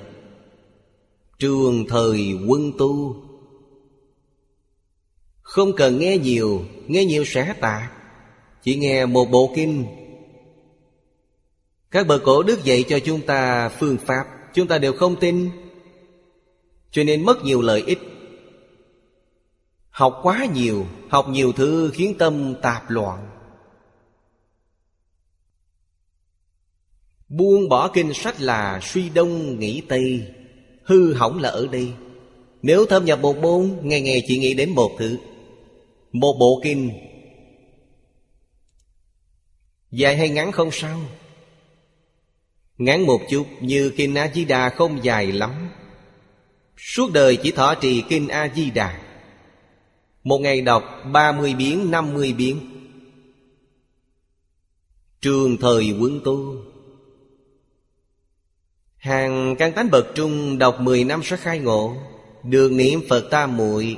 [1.40, 3.16] Trường thời quân tu.
[5.42, 7.92] Không cần nghe nhiều Nghe nhiều sẽ tạ
[8.64, 9.86] Chỉ nghe một bộ kinh.
[11.92, 15.50] Các bậc cổ đức dạy cho chúng ta phương pháp, Chúng ta đều không tin.
[16.92, 18.00] Cho nên mất nhiều lợi ích.
[19.90, 23.31] Học quá nhiều, Học nhiều thứ khiến tâm tạp loạn.
[27.32, 30.28] Buông bỏ kinh sách là suy đông nghĩ tây.
[30.84, 31.94] Hư hỏng là ở đây.
[32.62, 35.18] Nếu thâm nhập một môn Ngày ngày chỉ nghĩ đến một thứ
[36.12, 36.92] Một bộ kinh.
[39.92, 41.00] Dài hay ngắn không sao.
[42.78, 45.70] Ngắn một chút như kinh A-di-đà không dài lắm.
[46.78, 49.02] Suốt đời chỉ thọ trì Kinh A-di-đà.
[50.24, 52.60] Một ngày đọc 30 biến, 50 biến.
[55.22, 56.71] Trường thời quân tu
[59.02, 61.96] Hàng căn tánh bậc trung đọc 10 năm sẽ khai ngộ.
[62.44, 63.98] Được niệm Phật ta muội.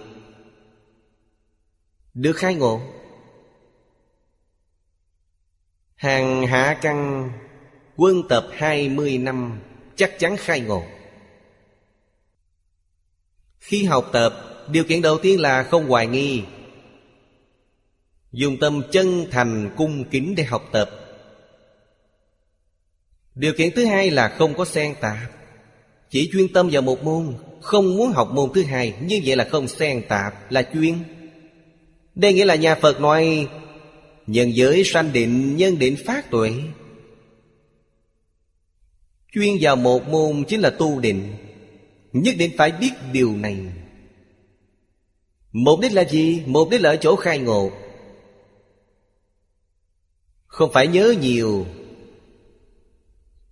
[2.13, 2.82] Được khai ngộ.
[5.96, 7.30] Hàng hạ căn
[7.96, 9.60] quân tập 20 năm
[9.96, 10.84] Chắc chắn khai ngộ.
[13.60, 14.34] Khi học tập,
[14.68, 16.44] Điều kiện đầu tiên là không hoài nghi.
[18.32, 21.03] Dùng tâm chân thành cung kính để học tập.
[23.36, 25.32] Điều kiện thứ hai là không có xen tạp.
[26.10, 29.48] Chỉ chuyên tâm vào một môn, Không muốn học môn thứ hai, Như vậy là
[29.52, 30.93] không xen tạp, Là chuyên.
[32.15, 33.48] Đây nghĩa là nhà Phật nói,
[34.28, 36.52] Nhân giới sanh định, Nhân định phát tuệ.
[39.34, 41.34] Chuyên vào một môn chính là tu định,
[42.13, 43.58] Nhất định phải biết điều này.
[45.52, 46.41] Mục đích là gì?
[46.46, 47.72] Mục đích là ở chỗ khai ngộ.
[50.46, 51.65] Không phải nhớ nhiều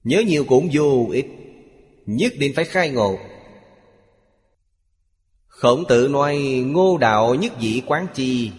[0.04, 1.28] Nhớ nhiều cũng vô ích.
[2.06, 3.20] Nhất định phải khai ngộ.
[5.48, 8.52] Khổng tử nói, ngô đạo nhất dĩ quán chi.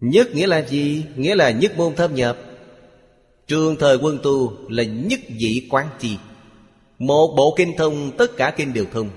[0.00, 1.04] Nhất nghĩa là gì?
[1.16, 2.38] Nghĩa là nhất môn thâm nhập.
[3.46, 6.16] Trường thời quân tu là nhất dĩ quán chi.
[6.98, 9.10] Một bộ kinh thông, tất cả kinh đều thông.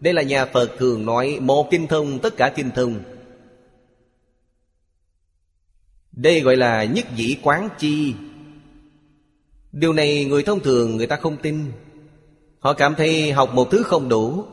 [0.00, 3.00] Đây là nhà Phật thường nói, Một kinh thông, tất cả kinh thông.
[6.12, 8.14] Đây gọi là nhất dĩ quán chi.
[9.72, 11.72] Điều này người thông thường người ta không tin.
[12.58, 14.44] Họ cảm thấy học một thứ không đủ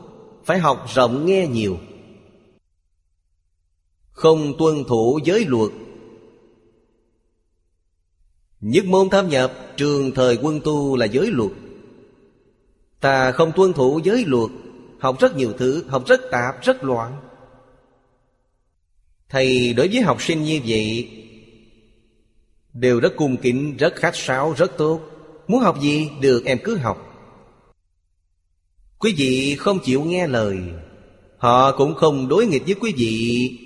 [0.44, 1.78] Phải học rộng nghe nhiều.
[4.10, 5.70] Không tuân thủ giới luật.
[8.60, 11.50] Nhất môn tham nhập Trường thời quân tu là giới luật.
[13.00, 14.50] Ta không tuân thủ giới luật
[14.98, 17.16] Học rất nhiều thứ Học rất tạp, rất loạn.
[19.28, 21.08] Thầy đối với học sinh như vậy
[22.78, 25.00] Đều rất cung kính, rất khách sáo, rất tốt.
[25.48, 27.12] Muốn học gì được em cứ học.
[28.98, 30.58] Quý vị không chịu nghe lời
[31.38, 33.58] Họ cũng không đối nghịch với quý vị.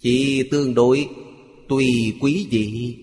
[0.00, 1.08] Chỉ tương đối
[1.68, 2.96] tùy quý vị.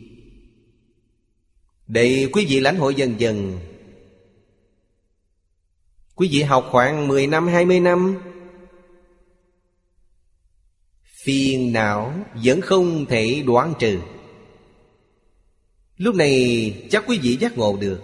[1.88, 3.60] Để quý vị lãnh hội dần dần.
[6.16, 8.18] Quý vị học khoảng 10 năm, 20 năm.
[11.04, 14.00] Phiền não vẫn không thể đoán trừ.
[16.02, 18.00] Lúc này chắc quý vị giác ngộ được.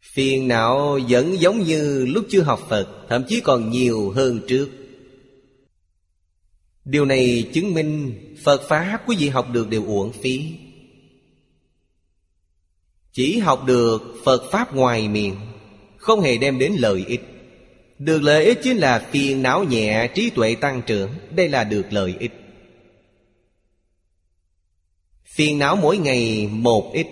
[0.00, 4.68] Phiền não vẫn giống như lúc chưa học Phật, Thậm chí còn nhiều hơn trước.
[6.84, 8.12] Điều này chứng minh
[8.44, 10.52] Phật Pháp quý vị học được đều uổng phí.
[13.12, 15.36] Chỉ học được Phật Pháp ngoài miệng,
[15.96, 17.22] Không hề đem đến lợi ích.
[17.98, 21.86] Được lợi ích chính là phiền não nhẹ, Trí tuệ tăng trưởng, Đây là được
[21.90, 22.39] lợi ích.
[25.30, 27.06] Phiền não mỗi ngày một ít.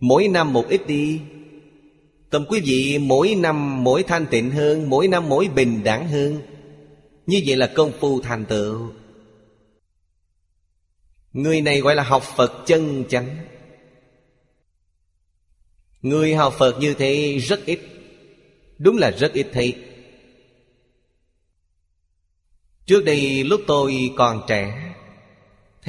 [0.00, 1.20] Mỗi năm một ít đi.
[2.30, 6.42] Tâm quý vị, mỗi năm mỗi thanh tịnh hơn, Mỗi năm mỗi bình đẳng hơn.
[7.26, 8.92] Như vậy là công phu thành tựu.
[11.32, 13.36] Người này gọi là học Phật chân chánh.
[16.02, 17.80] Người học Phật như thế rất ít.
[18.78, 19.74] Đúng là rất ít thấy.
[22.86, 24.89] Trước đây lúc tôi còn trẻ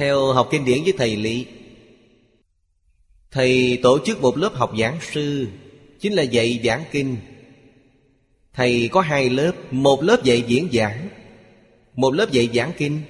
[0.02, 1.46] theo học kinh điển với thầy Lý,
[3.30, 5.48] Thầy tổ chức một lớp học giảng sư,
[6.00, 7.16] Chính là dạy giảng kinh.
[8.52, 11.08] Thầy có hai lớp, Một lớp dạy diễn giảng,
[11.94, 13.02] Một lớp dạy giảng kinh.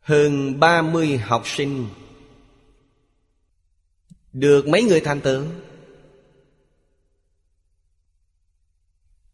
[0.00, 1.88] Hơn ba mươi học sinh
[4.32, 5.44] Được mấy người thành tựu?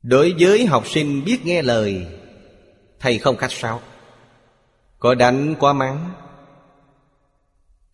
[0.03, 2.07] Đối với học sinh biết nghe lời,
[2.99, 3.83] Thầy không khách sáo.
[4.99, 6.13] Có đánh quá mắng.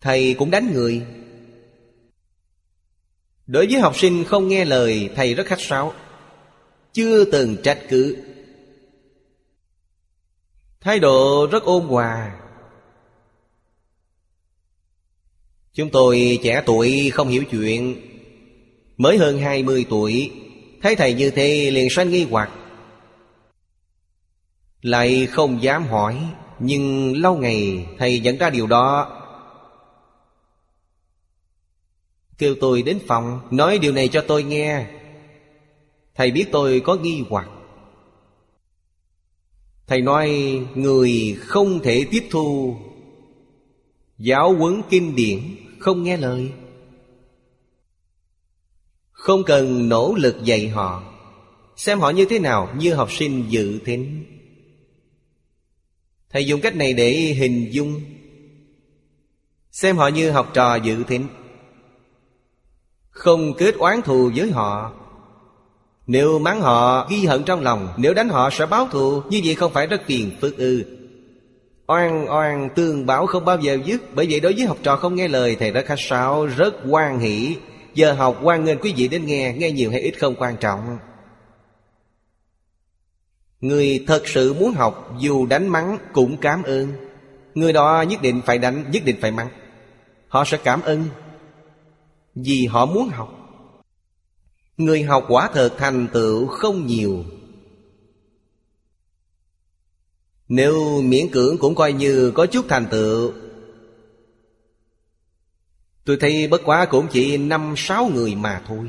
[0.01, 1.07] Thầy cũng đánh người.
[3.47, 5.93] Đối với học sinh không nghe lời, Thầy rất khách sáo.
[6.93, 8.17] Chưa từng trách cứ.
[10.79, 12.39] Thái độ rất ôn hòa.
[15.73, 17.95] Chúng tôi trẻ tuổi không hiểu chuyện.
[18.97, 20.31] Mới hơn 20 tuổi,
[20.81, 22.51] Thấy thầy như thế liền sanh nghi hoặc.
[24.81, 26.33] Lại không dám hỏi.
[26.59, 29.11] Nhưng lâu ngày thầy nhận ra điều đó.
[32.37, 34.87] Kêu tôi đến phòng, Nói điều này cho tôi nghe.
[36.15, 37.49] Thầy biết tôi có nghi hoặc.
[39.87, 42.77] Thầy nói, người không thể tiếp thu.
[44.17, 45.39] Giáo huấn kinh điển,
[45.79, 46.51] Không nghe lời.
[49.11, 51.03] Không cần nỗ lực dạy họ.
[51.75, 54.25] Xem họ như thế nào, Như học sinh dự thính.
[56.35, 58.01] Thầy dùng cách này để hình dung.
[59.71, 61.27] Xem họ như học trò dự thính.
[63.09, 64.93] Không kết oán thù với họ.
[66.07, 67.93] Nếu mắng họ ghi hận trong lòng.
[67.97, 69.21] Nếu đánh họ sẽ báo thù.
[69.29, 70.83] Như vậy không phải rất phiền phức ư.
[71.87, 74.01] Oan oan tương báo không bao giờ dứt.
[74.15, 77.19] Bởi vậy đối với học trò không nghe lời Thầy rất khách sáo, rất quan
[77.19, 77.55] hỷ.
[77.93, 79.53] Giờ học quan nghênh quý vị đến nghe.
[79.53, 80.97] Nghe nhiều hay ít không quan trọng.
[83.65, 86.93] Người thật sự muốn học, Dù đánh mắng cũng cảm ơn.
[87.55, 89.49] Người đó nhất định phải đánh, Nhất định phải mắng.
[90.27, 91.05] Họ sẽ cảm ơn
[92.35, 93.29] vì họ muốn học.
[94.77, 97.23] Người học quả thật thành tựu không nhiều.
[100.47, 103.31] Nếu miễn cưỡng cũng coi như có chút thành tựu,
[106.05, 108.87] Tôi thấy bất quá cũng chỉ năm sáu người mà thôi.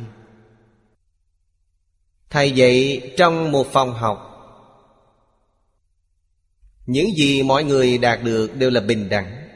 [2.31, 4.36] Thầy dạy trong một phòng học
[6.87, 9.49] những gì mọi người đạt được đều là bình đẳng.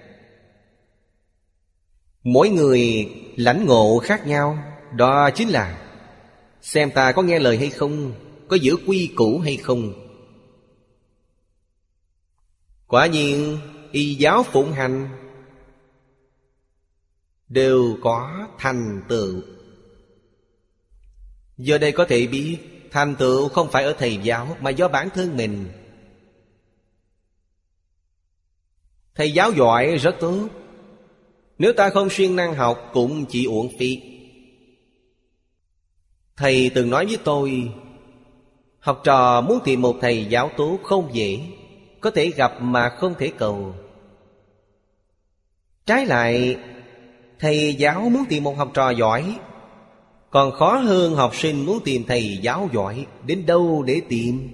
[2.22, 4.58] Mỗi người lãnh ngộ khác nhau,
[4.96, 5.86] Đó chính là,
[6.62, 8.12] Xem ta có nghe lời hay không,
[8.48, 9.92] Có giữ quy củ hay không.
[12.86, 13.58] Quả nhiên,
[13.92, 15.08] y giáo phụng hành
[17.48, 19.40] Đều có thành tựu.
[21.58, 22.58] Giờ đây có thể biết,
[22.90, 25.68] Thành tựu không phải ở thầy giáo Mà do bản thân mình
[29.20, 30.48] Thầy giáo giỏi rất tốt.
[31.58, 34.00] Nếu ta không siêng năng học, cũng chỉ uổng phí.
[36.36, 37.72] Thầy từng nói với tôi,
[38.78, 41.40] Học trò muốn tìm một thầy giáo tốt không dễ,
[42.00, 43.74] Có thể gặp mà không thể cầu.
[45.86, 46.56] Trái lại,
[47.38, 49.36] Thầy giáo muốn tìm một học trò giỏi,
[50.30, 54.48] Còn khó hơn học sinh muốn tìm thầy giáo giỏi Đến đâu để tìm.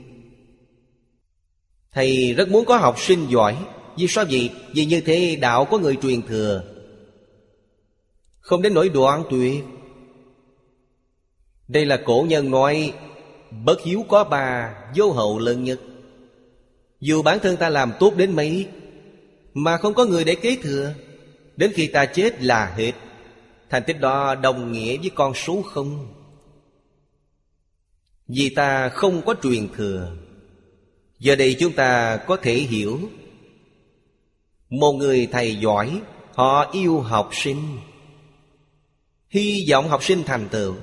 [1.92, 3.56] Thầy rất muốn có học sinh giỏi
[3.96, 4.50] vì sao vậy?
[4.72, 6.62] Vì như thế đạo có người truyền thừa.
[8.40, 9.64] Không đến nỗi đoạn tuyệt.
[11.68, 12.92] Đây là cổ nhân nói,
[13.64, 15.80] Bất hiếu có bà, Vô hậu lớn nhất.
[17.00, 18.66] Dù bản thân ta làm tốt đến mấy,
[19.54, 20.94] Mà không có người để kế thừa,
[21.56, 22.92] Đến khi ta chết là hết.
[23.70, 26.14] Thành tích đó đồng nghĩa với con số không.
[28.28, 30.12] Vì ta không có truyền thừa,
[31.18, 33.00] Giờ đây chúng ta có thể hiểu
[34.70, 36.00] một người thầy giỏi,
[36.34, 37.78] Họ yêu học sinh.
[39.28, 40.74] Hy vọng học sinh thành tựu.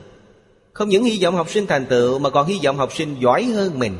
[0.73, 3.43] Không những hy vọng học sinh thành tựu, Mà còn hy vọng học sinh giỏi
[3.43, 3.97] hơn mình.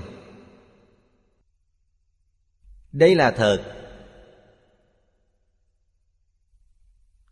[2.92, 3.64] Đây là thật.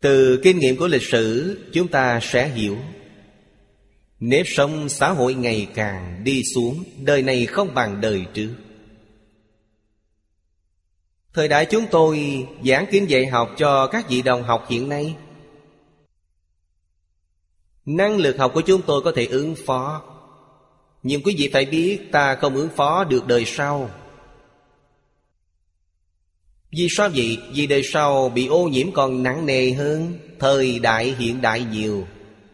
[0.00, 2.76] Từ kinh nghiệm của lịch sử, Chúng ta sẽ hiểu.
[4.20, 8.54] Nếp sống xã hội ngày càng đi xuống, Đời này không bằng đời trước.
[11.34, 15.16] Thời đại chúng tôi giảng kinh dạy học cho các vị đồng học hiện nay.
[17.86, 20.02] Năng lực học của chúng tôi có thể ứng phó.
[21.02, 23.90] Nhưng quý vị phải biết, ta không ứng phó được đời sau.
[26.70, 27.38] Vì sao vậy?
[27.54, 30.18] Vì đời sau bị ô nhiễm còn nặng nề hơn.
[30.38, 32.06] Thời đại hiện đại nhiều.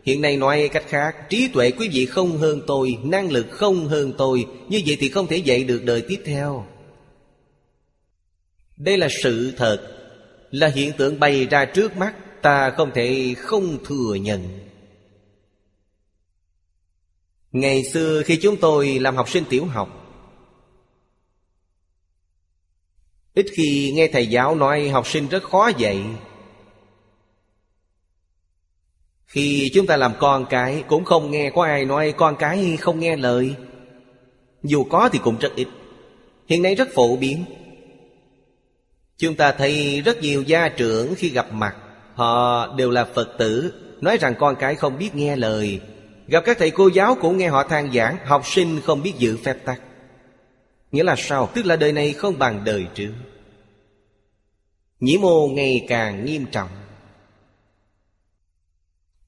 [0.04, 3.88] Hiện nay nói cách khác, Trí tuệ quý vị không hơn tôi, Năng lực không
[3.88, 4.46] hơn tôi.
[4.68, 6.66] Như vậy thì không thể dạy được đời tiếp theo.
[8.78, 9.94] Đây là sự thật,
[10.50, 14.58] Là hiện tượng bày ra trước mắt, Ta không thể không thừa nhận.
[17.52, 19.88] Ngày xưa khi chúng tôi làm học sinh tiểu học,
[23.34, 26.04] Ít khi nghe thầy giáo nói học sinh rất khó dạy.
[29.26, 33.00] Khi chúng ta làm con cái, Cũng không nghe có ai nói con cái không
[33.00, 33.54] nghe lời.
[34.62, 35.68] Dù có thì cũng rất ít.
[36.46, 37.44] Hiện nay rất phổ biến.
[39.18, 41.76] Chúng ta thấy rất nhiều gia trưởng khi gặp mặt,
[42.14, 45.80] Họ đều là Phật tử, Nói rằng con cái không biết nghe lời.
[46.26, 49.36] Gặp các thầy cô giáo cũng nghe họ than giảng, Học sinh không biết giữ
[49.44, 49.80] phép tắc.
[50.92, 51.50] Nghĩa là sao?
[51.54, 53.12] Tức là đời này không bằng đời trước.
[55.00, 56.68] Nhĩ mô ngày càng nghiêm trọng.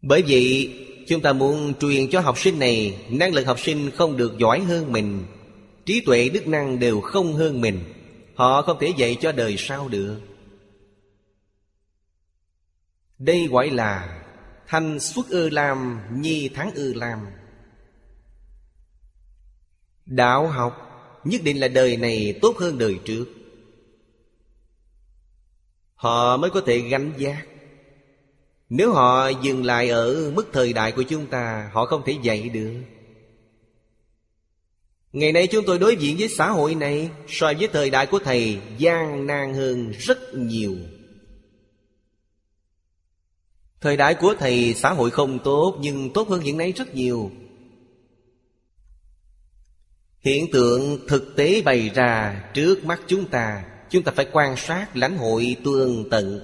[0.03, 0.73] Bởi vậy,
[1.09, 4.61] chúng ta muốn truyền cho học sinh này, Năng lực học sinh không được giỏi
[4.61, 5.25] hơn mình.
[5.87, 7.79] Trí tuệ, đức năng đều không hơn mình.
[8.41, 10.21] Họ không thể dạy cho đời sau được.
[13.19, 14.23] Đây gọi là
[14.67, 17.27] Thanh xuất ư lam, Nhi thắng ư lam.
[20.07, 20.87] Đạo học
[21.25, 23.27] Nhất định là đời này tốt hơn đời trước.
[25.95, 27.47] Họ mới có thể gánh giác.
[28.69, 32.49] Nếu họ dừng lại ở mức thời đại của chúng ta, Họ không thể dạy
[32.49, 32.75] được.
[35.13, 38.19] Ngày nay chúng tôi đối diện với xã hội này So với thời đại của
[38.19, 40.77] Thầy gian nan hơn rất nhiều.
[43.81, 47.31] Thời đại của thầy xã hội không tốt Nhưng tốt hơn hiện nay rất nhiều.
[50.21, 54.97] Hiện tượng thực tế bày ra trước mắt chúng ta Chúng ta phải quan sát
[54.97, 56.41] lãnh hội tương tận.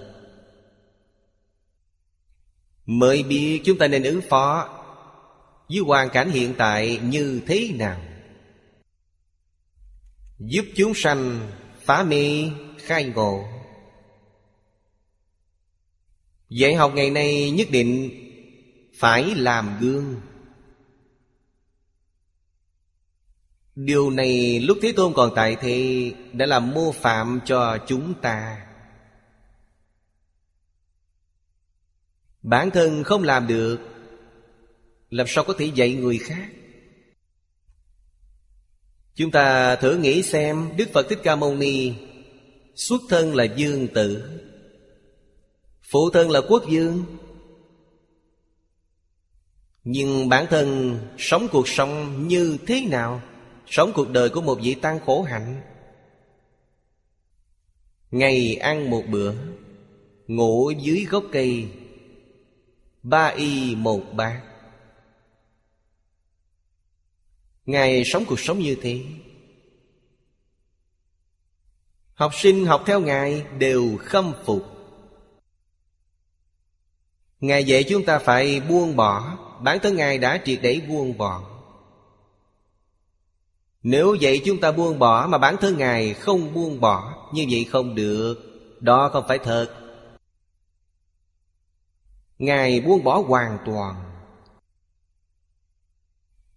[2.86, 4.68] Mới biết chúng ta nên ứng phó
[5.68, 8.00] Với hoàn cảnh hiện tại như thế nào.
[10.38, 11.50] Giúp chúng sanh
[11.84, 13.44] phá mê khai ngộ.
[16.48, 18.10] Dạy học ngày nay nhất định
[18.94, 20.20] phải làm gương.
[23.74, 28.66] Điều này lúc Thế Tôn còn tại thì đã làm mô phạm cho chúng ta.
[32.42, 33.80] Bản thân không làm được,
[35.10, 36.48] Làm sao có thể dạy người khác?
[39.16, 41.92] Chúng ta thử nghĩ xem Đức Phật Thích Ca Mâu Ni
[42.74, 44.40] Xuất thân là dương tử,
[45.90, 47.04] Phụ thân là quốc dương.
[49.84, 53.22] Nhưng bản thân sống cuộc sống như thế nào?
[53.66, 55.60] Sống cuộc đời của một vị tăng khổ hạnh.
[58.10, 59.32] Ngày ăn một bữa,
[60.26, 61.68] Ngủ dưới gốc cây,
[63.02, 64.42] Ba y một bát.
[67.66, 69.04] Ngài sống cuộc sống như thế.
[72.14, 74.66] Học sinh học theo Ngài đều khâm phục.
[77.40, 81.42] Ngài dạy chúng ta phải buông bỏ, Bản thân Ngài đã triệt để buông bỏ.
[83.82, 87.64] Nếu vậy chúng ta buông bỏ Mà bản thân Ngài không buông bỏ, Như vậy
[87.64, 88.34] không được.
[88.80, 89.68] Đó không phải thật.
[92.38, 93.94] Ngài buông bỏ hoàn toàn.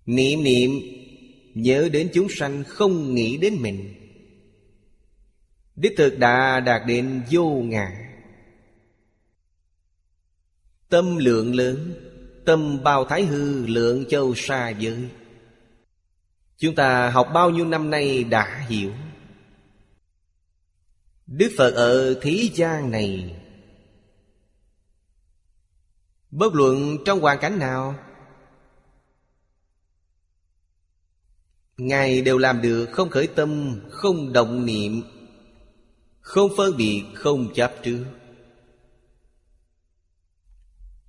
[0.05, 0.99] Niệm niệm
[1.54, 3.93] Nhớ đến chúng sanh không nghĩ đến mình.
[5.76, 7.91] Đích thực đã đạt đến vô ngã.
[10.89, 11.93] Tâm lượng lớn,
[12.45, 15.10] Tâm bao thái hư lượng châu xa giới.
[16.58, 18.91] Chúng ta học bao nhiêu năm nay đã hiểu.
[21.28, 23.36] Đức Phật ở thế gian này.
[26.32, 27.95] Bất luận trong hoàn cảnh nào
[31.80, 35.01] Ngài đều làm được, không khởi tâm, Không động niệm,
[36.21, 38.05] Không phân biệt, Không chấp trước.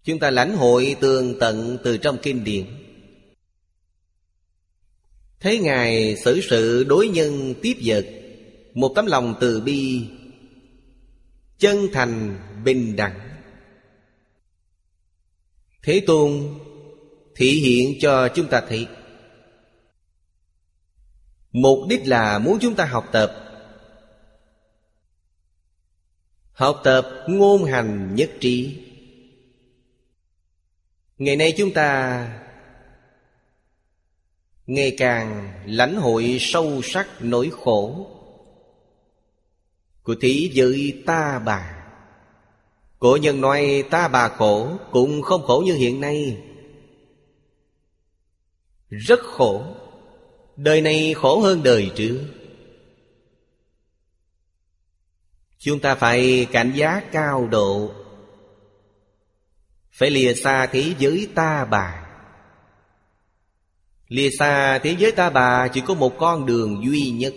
[0.05, 2.67] Chúng ta lãnh hội tường tận từ trong kinh điển.
[5.41, 8.07] Thấy Ngài xử sự đối nhân tiếp vật,
[8.75, 10.07] Một tấm lòng từ bi,
[11.59, 13.21] Chân thành, bình đẳng.
[15.83, 16.59] Thế Tôn
[17.37, 18.87] thị hiện cho chúng ta thấy
[21.53, 23.37] Mục đích là muốn chúng ta học tập.
[26.53, 28.87] Học tập ngôn hành nhất trí.
[31.19, 32.27] Ngày nay chúng ta
[34.67, 38.07] Ngày càng lãnh hội sâu sắc nỗi khổ
[40.03, 41.87] Của thế giới ta bà.
[42.99, 46.43] Cổ nhân nói ta bà khổ Cũng không khổ như hiện nay.
[48.89, 49.80] Rất khổ.
[50.63, 52.21] Đời này khổ hơn đời trước.
[55.59, 57.95] Chúng ta phải cảnh giác cao độ.
[59.93, 62.07] Phải lìa xa thế giới ta bà.
[64.09, 67.35] Lìa xa thế giới ta bà Chỉ có một con đường duy nhất.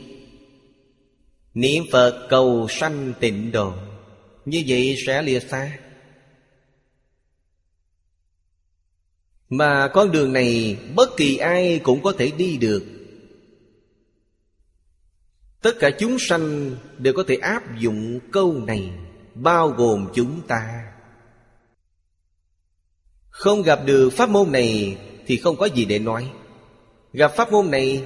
[1.54, 3.74] Niệm Phật cầu sanh tịnh độ.
[4.46, 5.80] Như vậy sẽ lìa xa.
[9.50, 12.93] Mà con đường này bất kỳ ai cũng có thể đi được.
[15.64, 18.92] Tất cả chúng sanh đều có thể áp dụng câu này,
[19.36, 20.84] Bao gồm chúng ta.
[23.30, 24.98] Không gặp được pháp môn này
[25.28, 26.32] Thì không có gì để nói.
[27.14, 28.04] Gặp pháp môn này,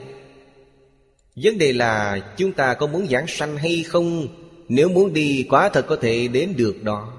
[1.35, 4.27] Vấn đề là chúng ta có muốn giảng sanh hay không,
[4.69, 7.13] Nếu muốn đi quá thật có thể đến được đó.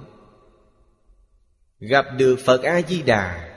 [1.81, 3.55] Gặp được Phật A-di-đà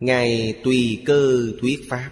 [0.00, 2.10] Ngài tùy cơ thuyết Pháp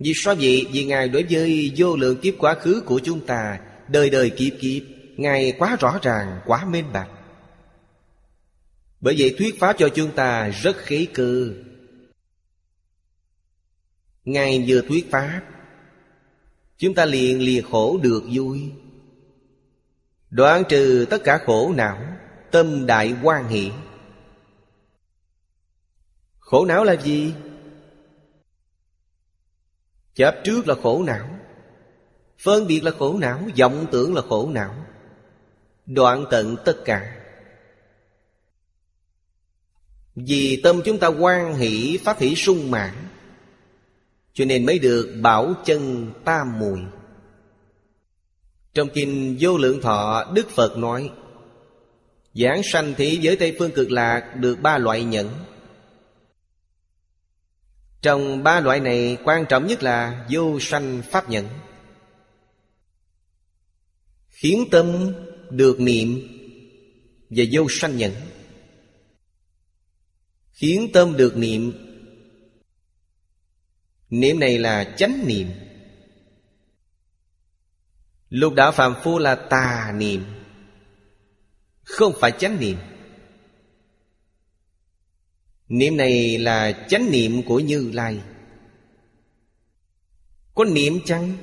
[0.00, 0.66] vì sao vậy?
[0.72, 4.52] Vì Ngài đối với vô lượng kiếp quá khứ của chúng ta Đời đời kiếp
[4.60, 4.82] kiếp
[5.16, 7.10] Ngài quá rõ ràng, quá minh bạch
[9.00, 11.48] Bởi vậy thuyết pháp cho chúng ta rất khí cơ
[14.24, 15.42] Ngài vừa thuyết pháp
[16.78, 18.72] Chúng ta liền lìa khổ được vui
[20.30, 21.98] Đoạn trừ tất cả khổ não
[22.50, 23.70] Tâm đại quan hỷ
[26.38, 27.32] Khổ não là gì?
[30.20, 31.28] Chấp trước là khổ não.
[32.38, 34.74] Phân biệt là khổ não, vọng tưởng là khổ não.
[35.86, 37.16] Đoạn tận tất cả.
[40.14, 42.94] Vì tâm chúng ta quan hỷ Pháp hỷ sung mãn,
[44.32, 46.80] Cho nên mới được bảo chân tam mùi.
[48.74, 51.10] Trong kinh vô lượng thọ, Đức Phật nói,
[52.34, 55.28] Giảng sanh thế giới Tây Phương cực lạc Được ba loại nhẫn
[58.02, 61.48] trong ba loại này, quan trọng nhất là vô sanh pháp nhẫn.
[64.28, 65.12] Khiến tâm
[65.50, 66.36] được niệm
[67.30, 68.12] Và vô sanh nhẫn.
[70.52, 71.72] Khiến tâm được niệm.
[74.10, 75.48] Niệm này là chánh niệm.
[78.28, 80.24] Lục đạo phạm phu là tà niệm,
[81.82, 82.76] Không phải chánh niệm.
[85.70, 88.20] Niệm này là chánh niệm của Như Lai.
[90.54, 91.36] Có niệm chăng?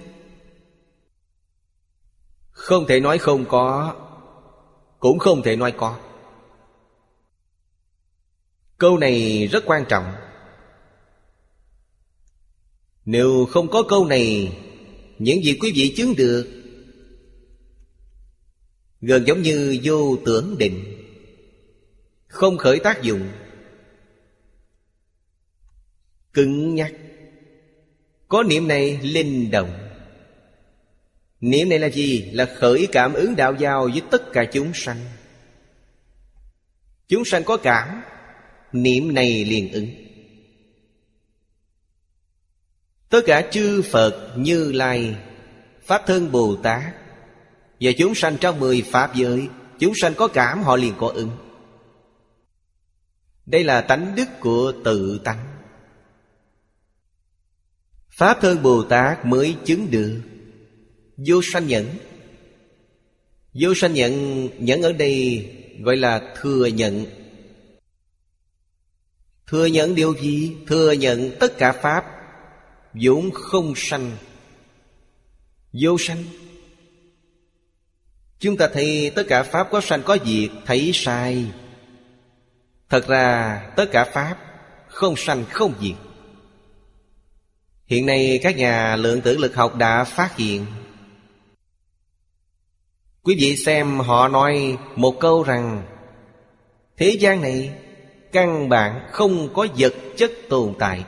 [2.49, 3.95] Không thể nói không có,
[4.99, 5.99] Cũng không thể nói có.
[8.77, 10.13] Câu này rất quan trọng.
[13.05, 14.57] Nếu không có câu này,
[15.19, 16.47] Những gì quý vị chứng được
[19.01, 20.83] Gần giống như vô tưởng định,
[22.27, 23.29] Không khởi tác dụng
[26.37, 26.93] cứng nhắc.
[28.27, 29.89] Có niệm này linh động.
[31.41, 32.29] Niệm này là gì?
[32.31, 34.97] Là khởi cảm ứng đạo giao với tất cả chúng sanh.
[37.07, 38.01] Chúng sanh có cảm,
[38.71, 39.87] niệm này liền ứng.
[43.09, 45.15] Tất cả chư phật như lai,
[45.85, 46.83] pháp thân bồ tát
[47.79, 49.47] và chúng sanh trong mười pháp giới,
[49.79, 51.31] chúng sanh có cảm, họ liền có ứng.
[53.45, 55.46] Đây là tánh đức của tự tánh.
[58.17, 60.21] Pháp thân Bồ Tát mới chứng được.
[61.17, 61.85] Vô sanh nhẫn.
[63.53, 65.49] Vô sanh nhận Nhẫn ở đây
[65.83, 67.05] gọi là thừa nhận
[69.47, 70.55] Thừa nhận điều gì?
[70.67, 72.05] Thừa nhận tất cả Pháp
[72.93, 74.11] vốn không sanh.
[75.73, 76.23] Vô sanh.
[78.39, 81.45] Chúng ta thấy tất cả Pháp có sanh có diệt, Thấy sai.
[82.89, 84.37] Thật ra tất cả Pháp
[84.87, 86.06] Không sanh, không diệt.
[87.87, 90.65] Hiện nay các nhà lượng tử lực học đã phát hiện.
[93.23, 95.83] Quý vị xem họ nói một câu rằng,
[96.97, 97.71] Thế gian này
[98.31, 101.03] căn bản không có vật chất tồn tại.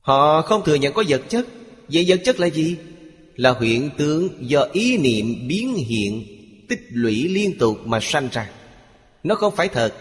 [0.00, 1.46] Họ không thừa nhận có vật chất.
[1.88, 2.76] Vậy vật chất là gì?
[3.36, 6.24] Là hiện tượng do ý niệm biến hiện,
[6.68, 8.50] Tích lũy liên tục mà sanh ra.
[9.22, 9.94] Nó không phải thật.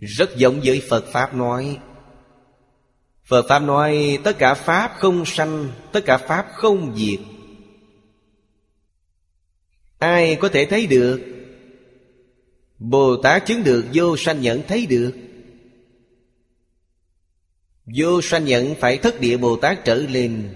[0.00, 1.78] Rất giống với Phật Pháp nói.
[3.24, 7.20] Phật Pháp nói, tất cả Pháp không sanh, Tất cả Pháp không diệt.
[9.98, 11.20] Ai có thể thấy được?
[12.78, 15.12] Bồ Tát chứng được, vô sanh nhẫn thấy được.
[17.96, 20.54] Vô sanh nhẫn phải thất địa Bồ Tát trở lên.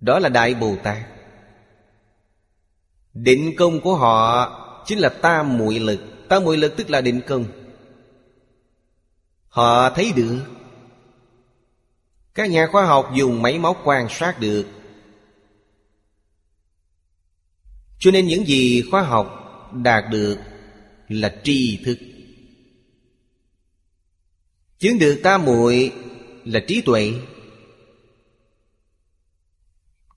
[0.00, 1.06] Đó là Đại Bồ Tát.
[3.14, 6.00] Định công của họ chính là tam muội lực.
[6.28, 7.44] Tam muội lực tức là định công
[9.48, 10.44] Họ thấy được.
[12.34, 14.66] Các nhà khoa học dùng máy móc quan sát được.
[17.98, 19.34] Cho nên những gì khoa học
[19.72, 20.38] đạt được
[21.08, 21.98] là tri thức.
[24.78, 25.92] Chứng được tam muội
[26.44, 27.12] là trí tuệ.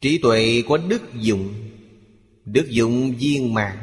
[0.02, 1.54] Trí tuệ có đức dụng.
[2.46, 3.78] Đức dụng viên mãn.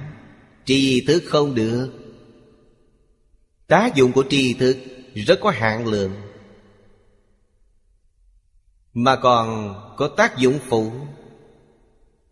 [0.64, 1.97] Tri thức không được.
[3.69, 4.79] Tác dụng của tri thức
[5.14, 6.12] rất có hạn lượng.
[8.95, 10.93] Mà còn có tác dụng phụ.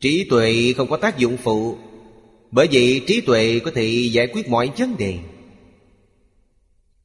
[0.00, 1.78] Trí tuệ không có tác dụng phụ.
[2.50, 5.18] Bởi vậy trí tuệ có thể giải quyết mọi vấn đề.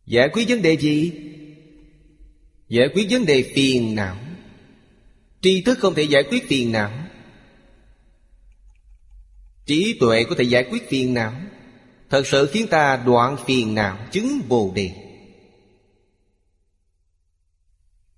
[0.06, 1.12] Giải quyết vấn đề gì?
[2.70, 4.18] Giải quyết vấn đề phiền não.
[5.42, 6.92] Tri thức không thể giải quyết phiền não.
[9.66, 11.34] Trí tuệ có thể giải quyết phiền não.
[12.12, 14.91] Thật sự khiến ta đoạn phiền não chứng bồ đề.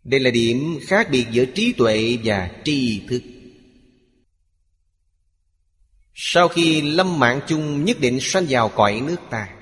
[0.04, 3.22] Đây là điểm khác biệt giữa trí tuệ và tri thức.
[6.14, 9.56] Sau khi lâm mạng chung nhất định sanh vào cõi nước ta,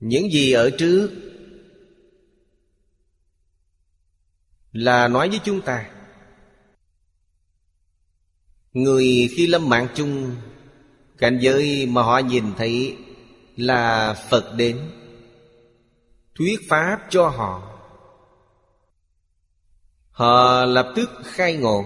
[0.00, 1.10] Những gì ở trước
[4.72, 5.90] Là nói với chúng ta.
[8.72, 10.36] Người khi lâm mạng chung
[11.20, 12.96] Cảnh giới mà họ nhìn thấy
[13.56, 14.90] Là Phật đến,
[16.34, 17.78] Thuyết Pháp cho họ.
[20.10, 21.84] Họ lập tức khai ngộ.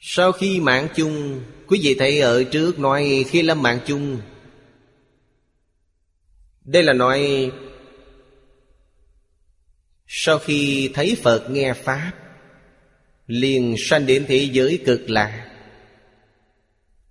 [0.00, 4.20] Sau khi mạng chung, Quý vị thấy ở trước nói khi lâm mạng chung.
[6.64, 7.50] Đây là nói,
[10.06, 12.12] Sau khi thấy Phật nghe Pháp,
[13.26, 15.51] liền sanh đến thế giới cực lạc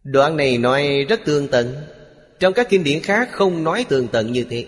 [0.04, 1.76] đoạn này nói rất tương tận,
[2.40, 4.66] trong các kinh điển khác không nói tương tận như thế.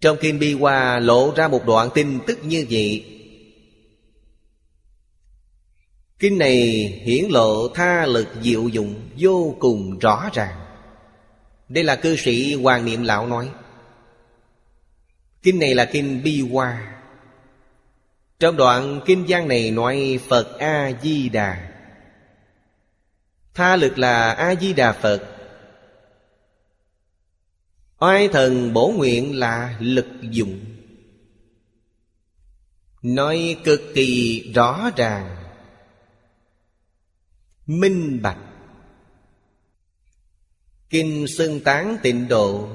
[0.00, 3.04] Trong kinh bi hoa lộ ra một đoạn tin tức như vậy.
[6.18, 6.56] Kinh này
[7.04, 10.56] hiển lộ tha lực diệu dụng vô cùng rõ ràng.
[11.68, 13.50] Đây là cư sĩ hoàng niệm lão nói.
[15.42, 16.96] Kinh này là kinh bi hoa.
[18.38, 21.65] Trong đoạn kinh gian này nói Phật A-di-đà
[23.56, 25.22] Tha lực là A-di-đà Phật.
[27.98, 30.60] Oai thần bổ nguyện là lực dụng.
[33.02, 35.36] Nói cực kỳ rõ ràng.
[37.66, 38.38] Minh bạch.
[40.90, 42.68] Kinh Xưng Tán Tịnh Độ.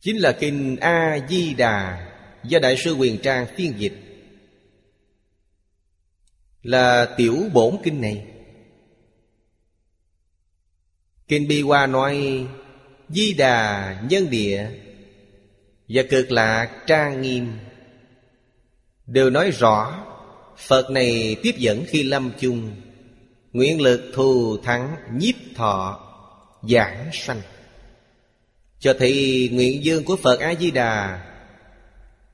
[0.00, 2.06] Chính là Kinh A-di-đà
[2.44, 3.94] do Đại sư Quyền Trang phiên dịch.
[6.62, 8.39] Là tiểu bổn kinh này.
[11.30, 12.46] Kinh Bi Hoa nói,
[13.08, 14.70] Di đà nhân địa
[15.88, 17.58] Và cực lạc trang nghiêm
[19.06, 20.04] Đều nói rõ,
[20.56, 22.70] Phật này tiếp dẫn khi lâm chung,
[23.52, 26.00] Nguyện lực thù thắng nhiếp thọ,
[26.62, 27.40] Giảng sanh.
[28.78, 31.26] Cho thấy nguyện dương của Phật A-di-đà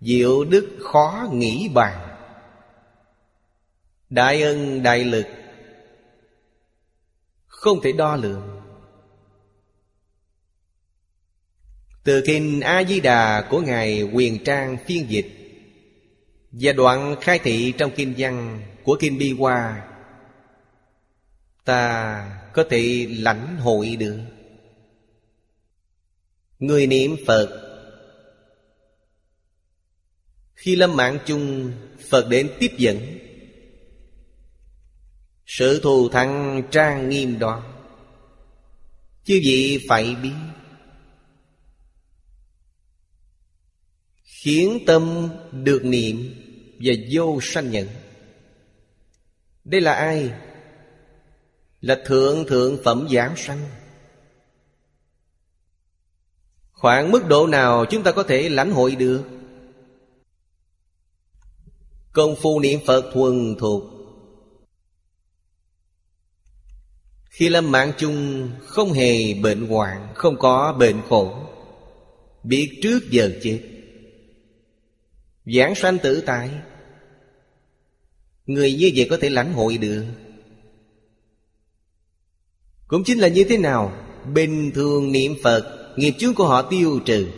[0.00, 2.16] Diệu đức khó nghĩ bàn.
[4.10, 5.26] Đại ân đại lực
[7.46, 8.55] Không thể đo lường.
[12.06, 15.26] Từ kinh A-di-đà của Ngài Quyền Trang phiên dịch
[16.50, 19.88] Và đoạn khai thị trong kinh văn của Kinh Bi Hoa,
[21.64, 24.18] Ta có thể lãnh hội được.
[26.58, 27.62] Người niệm Phật,
[30.54, 31.72] khi lâm mạng chung,
[32.10, 32.98] Phật đến tiếp dẫn.
[35.46, 37.62] Sự thù thắng trang nghiêm đó
[39.24, 40.34] Chứ gì phải biết
[44.46, 46.34] Khiến tâm được niệm
[46.80, 47.88] Và vô sanh nhận.
[49.64, 50.32] Đây là ai?
[51.80, 53.68] Là thượng thượng phẩm giảng sanh.
[56.72, 59.22] Khoảng mức độ nào chúng ta có thể lãnh hội được?
[62.12, 63.82] Công phu niệm Phật thuần thuộc.
[67.30, 71.36] Khi lâm mạng chung, không hề bệnh hoạn, Không có bệnh khổ.
[72.42, 73.75] Biết trước giờ chết.
[75.46, 76.50] Giảng sanh tự tại.
[78.46, 80.04] Người như vậy có thể lãnh hội được.
[82.88, 84.02] Cũng chính là như thế nào,
[84.34, 87.28] Bình thường niệm Phật, Nghiệp chướng của họ tiêu trừ.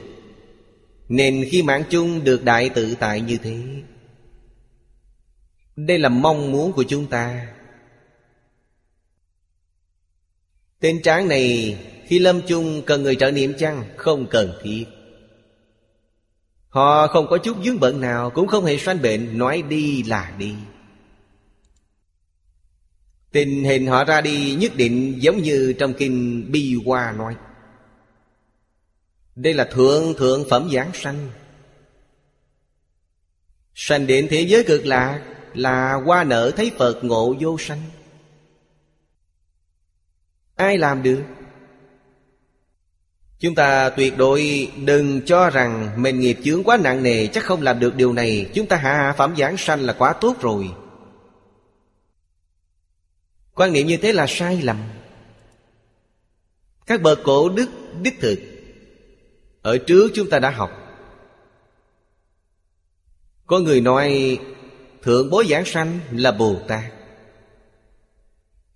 [1.08, 3.62] Nên khi mạng chung được đại tự tại như thế,
[5.76, 7.54] Đây là mong muốn của chúng ta.
[10.80, 13.84] Tên tráng này, khi lâm chung, cần người trợ niệm chăng?
[13.96, 14.84] Không cần thiết.
[16.78, 20.32] Họ không có chút dướng bận nào, Cũng không hề sanh bệnh Nói đi là
[20.38, 20.54] đi.
[23.32, 27.36] Tình hình họ ra đi nhất định giống như trong kinh Bi Hoa nói.
[29.36, 31.30] Đây là thượng thượng phẩm giảng sanh.
[33.74, 35.24] Sanh đến thế giới cực lạc
[35.54, 37.82] Là hoa nở thấy Phật ngộ vô sanh.
[40.56, 41.22] Ai làm được?
[43.38, 47.62] Chúng ta tuyệt đối đừng cho rằng Mình nghiệp chướng quá nặng nề Chắc không
[47.62, 48.50] làm được điều này.
[48.54, 50.70] Chúng ta hạ phẩm giảng sanh là quá tốt rồi.
[53.54, 54.76] Quan niệm như thế là sai lầm.
[56.86, 57.68] Các bậc cổ đức,
[58.02, 58.38] đích thực,
[59.62, 60.70] Ở trước chúng ta đã học.
[63.46, 64.38] Có người nói,
[65.02, 66.84] Thượng bối giảng sanh là Bồ Tát.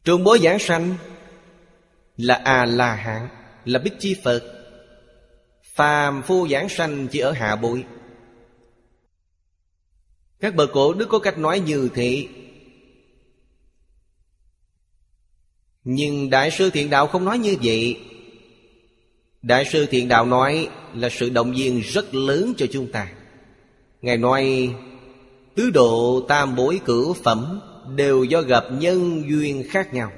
[0.05, 0.95] Trung bối giảng sanh
[2.17, 3.29] Là A-la-hán
[3.65, 4.43] là Bích Chi Phật.
[5.75, 7.85] Phàm phu giảng sanh chỉ ở hạ bụi.
[10.41, 12.27] Các bậc cổ đức có cách nói như thế.
[15.85, 18.01] Nhưng Đại sư Thiện Đạo không nói như vậy.
[19.43, 23.13] Đại sư Thiện Đạo nói là sự động viên rất lớn cho chúng ta.
[24.03, 24.75] Ngài nói,
[25.55, 27.61] Tứ độ tam bối cửu phẩm
[27.97, 30.13] Đều do gặp nhân duyên khác nhau.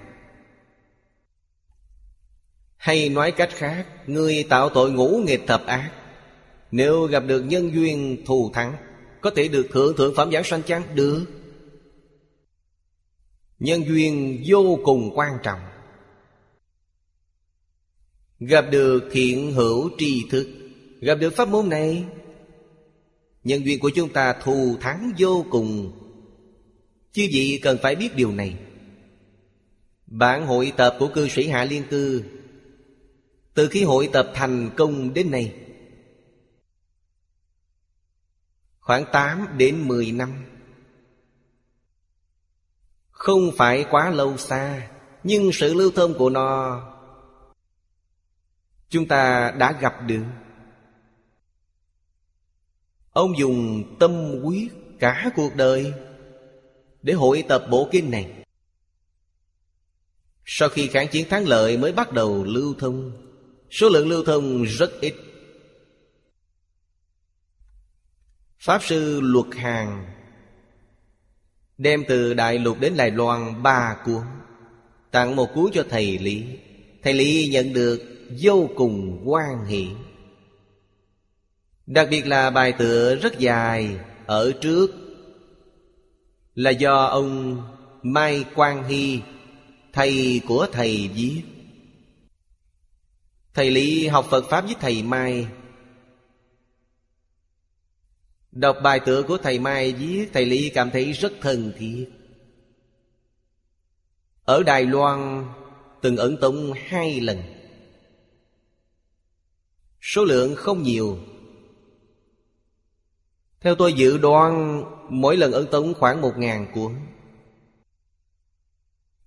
[2.85, 5.91] Hay nói cách khác, Người tạo tội ngũ nghịch thập ác.
[6.71, 8.77] Nếu gặp được nhân duyên thù thắng,
[9.21, 10.83] Có thể được thượng thượng phẩm giảng sanh chăng?
[10.95, 11.27] Được.
[13.59, 15.61] Nhân duyên vô cùng quan trọng.
[18.41, 20.49] Gặp được thiện hữu tri thức,
[21.01, 22.05] Gặp được pháp môn này,
[23.45, 25.93] Nhân duyên của chúng ta thù thắng vô cùng.
[27.13, 28.55] Chứ gì cần phải biết điều này.
[30.07, 32.23] Bản hội tập của cư sĩ Hạ Liên Cư
[33.55, 35.55] từ khi hội tập thành công đến nay,
[38.81, 40.45] Khoảng 8 đến 10 năm,
[43.11, 44.91] không phải quá lâu xa,
[45.23, 46.81] Nhưng sự lưu thông của nó,
[48.89, 50.25] Chúng ta đã gặp được.
[53.13, 55.93] Ông dùng tâm quyết cả cuộc đời
[57.03, 58.45] Để hội tập bộ kinh này.
[60.45, 63.25] Sau khi kháng chiến thắng lợi mới bắt đầu lưu thông
[63.75, 65.15] Số lượng lưu thông rất ít.
[68.59, 70.05] Pháp sư Luật Hàng
[71.79, 74.23] Đem từ Đại Lục đến Đài Loan ba cuốn,
[75.11, 76.45] Tặng một cuốn cho thầy Lý.
[77.03, 78.03] Thầy Lý nhận được
[78.43, 79.89] vô cùng quan hỷ.
[81.87, 83.97] Đặc biệt là bài tựa rất dài
[84.27, 84.91] Ở trước
[86.55, 87.63] Là do ông
[88.03, 89.21] Mai Quang Hy,
[89.93, 91.43] Thầy của thầy viết.
[93.55, 95.49] Thầy Lý học Phật Pháp với thầy Mai.
[98.53, 102.11] Đọc bài tựa của thầy Mai viết Thầy Lý cảm thấy rất thân thiết.
[104.45, 105.47] Ở Đài Loan,
[106.03, 107.43] Từng ẩn tụng hai lần.
[110.01, 111.19] Số lượng không nhiều.
[113.61, 116.95] Theo tôi dự đoán, Mỗi lần ấn tống khoảng một ngàn cuốn.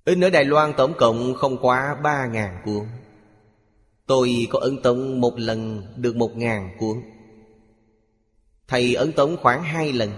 [0.06, 2.88] In ở Đài Loan tổng cộng không quá ba ngàn cuốn.
[4.08, 7.02] Tôi có ấn tống một lần được một ngàn cuốn.
[8.68, 10.12] Thầy ấn tống khoảng hai lần.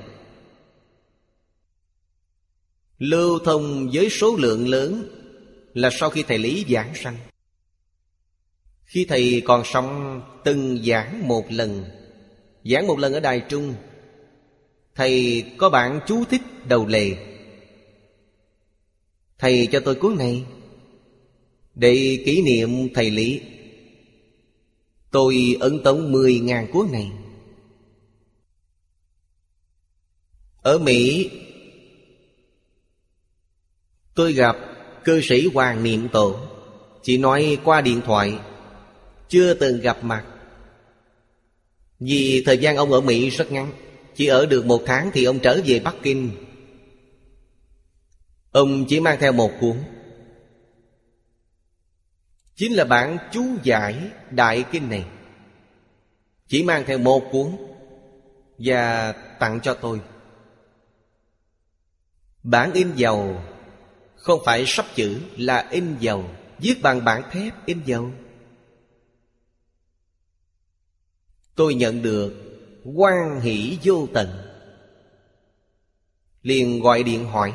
[2.97, 5.15] Lưu thông với số lượng lớn
[5.73, 7.17] Là sau khi thầy Lý giảng sanh.
[8.85, 11.83] Khi thầy còn sống, từng giảng một lần.
[12.63, 13.75] Giảng một lần ở Đài Trung,
[14.95, 17.15] Thầy có bạn chú thích đầu lề.
[19.37, 20.43] Thầy cho tôi cuốn này
[21.75, 23.41] Để kỷ niệm thầy Lý.
[25.11, 27.11] Tôi ấn tống mười ngàn cuốn này.
[30.61, 31.29] Ở Mỹ,
[34.15, 34.57] Tôi gặp
[35.03, 36.39] cư sĩ Hoàng Niệm Tổ.
[37.03, 38.39] Chỉ nói qua điện thoại,
[39.29, 40.25] Chưa từng gặp mặt.
[41.99, 43.71] Vì thời gian ông ở Mỹ rất ngắn,
[44.15, 46.31] Chỉ ở được một tháng thì ông trở về Bắc Kinh.
[48.51, 49.77] Ông chỉ mang theo một cuốn
[52.59, 55.05] Chính là bản chú giải Đại Kinh này.
[56.47, 57.57] Chỉ mang theo một cuốn
[58.57, 60.01] Và tặng cho tôi.
[62.43, 63.41] Bản in dầu
[64.15, 66.25] Không phải sắp chữ là in dầu.
[66.57, 68.11] Viết bằng bản thép in dầu.
[71.55, 72.33] Tôi nhận được
[72.95, 74.29] quan hỷ vô tận.
[76.41, 77.53] Liền gọi điện hỏi,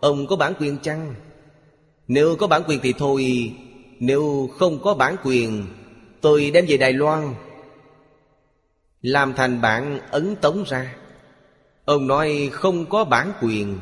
[0.00, 1.14] ông có bản quyền chăng?
[2.08, 3.52] Nếu có bản quyền thì thôi
[4.00, 5.66] nếu không có bản quyền,
[6.20, 7.34] tôi đem về đài loan,
[9.02, 10.94] làm thành bản ấn tống ra.
[11.84, 13.78] Ông nói không có bản quyền.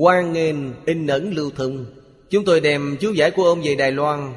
[0.00, 1.86] Quan nghênh, in ấn lưu thông.
[2.30, 4.34] Chúng tôi đem chú giải của ông về đài loan,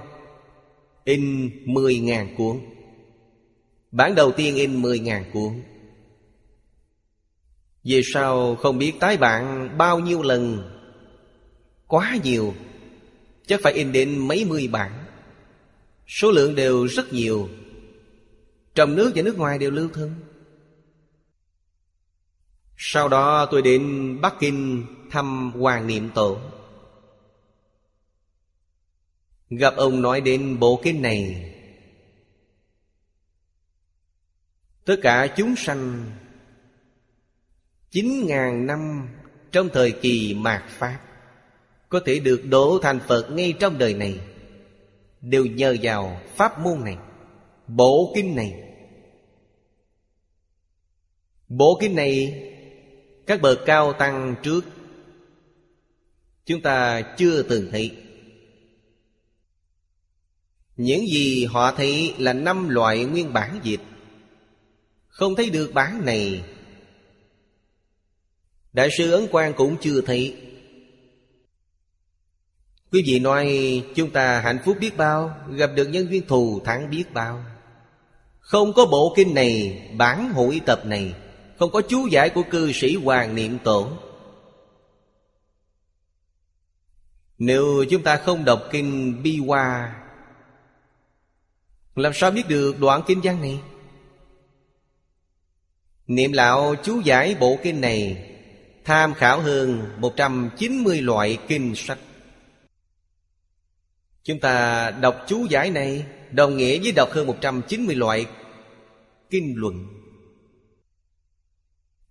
[1.04, 2.60] in mười ngàn cuốn.
[3.92, 5.62] Bản đầu tiên in 10.000 cuốn.
[7.84, 10.72] Về sau không biết tái bản bao nhiêu lần?
[11.88, 12.54] Quá nhiều.
[13.50, 15.06] Chắc phải in đến mấy mươi bản.
[16.08, 17.50] Số lượng đều rất nhiều.
[18.76, 20.16] Trong nước và nước ngoài đều lưu thông.
[22.78, 26.40] Sau đó tôi đến Bắc Kinh thăm Hoàng Niệm Tổ.
[29.50, 31.52] Gặp ông nói đến bộ kinh này.
[34.86, 36.12] Tất cả chúng sanh,
[37.92, 39.10] Chín ngàn năm
[39.52, 41.09] trong thời kỳ mạt Pháp
[41.90, 44.20] có thể được đổ thành Phật ngay trong đời này.
[45.22, 46.98] Đều nhờ vào pháp môn này
[47.68, 48.54] Bộ kinh này.
[51.48, 52.44] Bộ kinh này,
[53.26, 54.66] Các bậc cao tăng trước,
[56.46, 57.96] Chúng ta chưa từng thấy.
[60.78, 63.82] Những gì họ thấy là năm loại nguyên bản dịch
[65.08, 66.44] không thấy được bản này.
[68.74, 70.38] Đại sư Ấn Quang cũng chưa thấy.
[72.92, 73.58] Quý vị nói
[73.96, 77.44] chúng ta hạnh phúc biết bao, Gặp được nhân viên thù thắng biết bao.
[78.40, 81.14] Không có bộ kinh này, Bản hội tập này,
[81.60, 83.92] Không có chú giải của cư sĩ Hoàng Niệm Tổ.
[87.38, 89.96] Nếu chúng ta không đọc kinh Bi Hoa,
[91.96, 93.60] Làm sao biết được đoạn kinh văn này?
[96.08, 98.26] Niệm lão chú giải bộ kinh này,
[98.86, 102.00] Tham khảo hơn 190 loại kinh sách.
[104.24, 108.26] Chúng ta đọc chú giải này, Đồng nghĩa với đọc hơn 190 loại
[109.30, 109.88] kinh luận.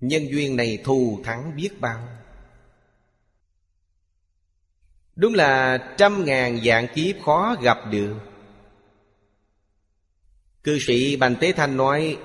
[0.00, 2.08] Nhân duyên này thù thắng biết bao.
[5.16, 8.14] Đúng là trăm ngàn dạng kiếp khó gặp được.
[10.62, 12.18] Cư sĩ Bành Tế Thanh nói,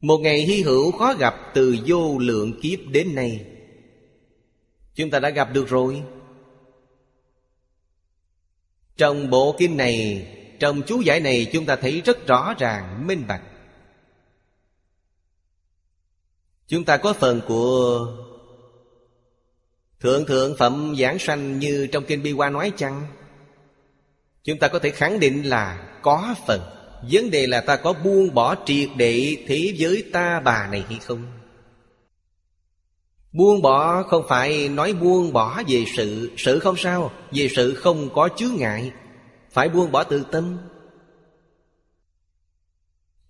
[0.00, 3.46] một ngày hy hữu khó gặp từ vô lượng kiếp đến nay.
[4.94, 6.02] Chúng ta đã gặp được rồi.
[8.96, 10.26] Trong bộ kinh này
[10.60, 13.42] Trong chú giải này chúng ta thấy rất rõ ràng, minh bạch.
[16.68, 18.06] Chúng ta có phần của
[20.00, 23.06] Thượng thượng phẩm giảng sanh như trong kinh Bi Hoa nói chăng?
[24.44, 26.60] Chúng ta có thể khẳng định là có phần.
[27.12, 30.98] Vấn đề là ta có buông bỏ triệt để thế giới ta bà này hay
[30.98, 31.26] không?
[33.34, 38.08] Buông bỏ không phải nói buông bỏ về sự Sự không sao, Về sự không
[38.14, 38.92] có chướng ngại.
[39.50, 40.58] Phải buông bỏ từ tâm.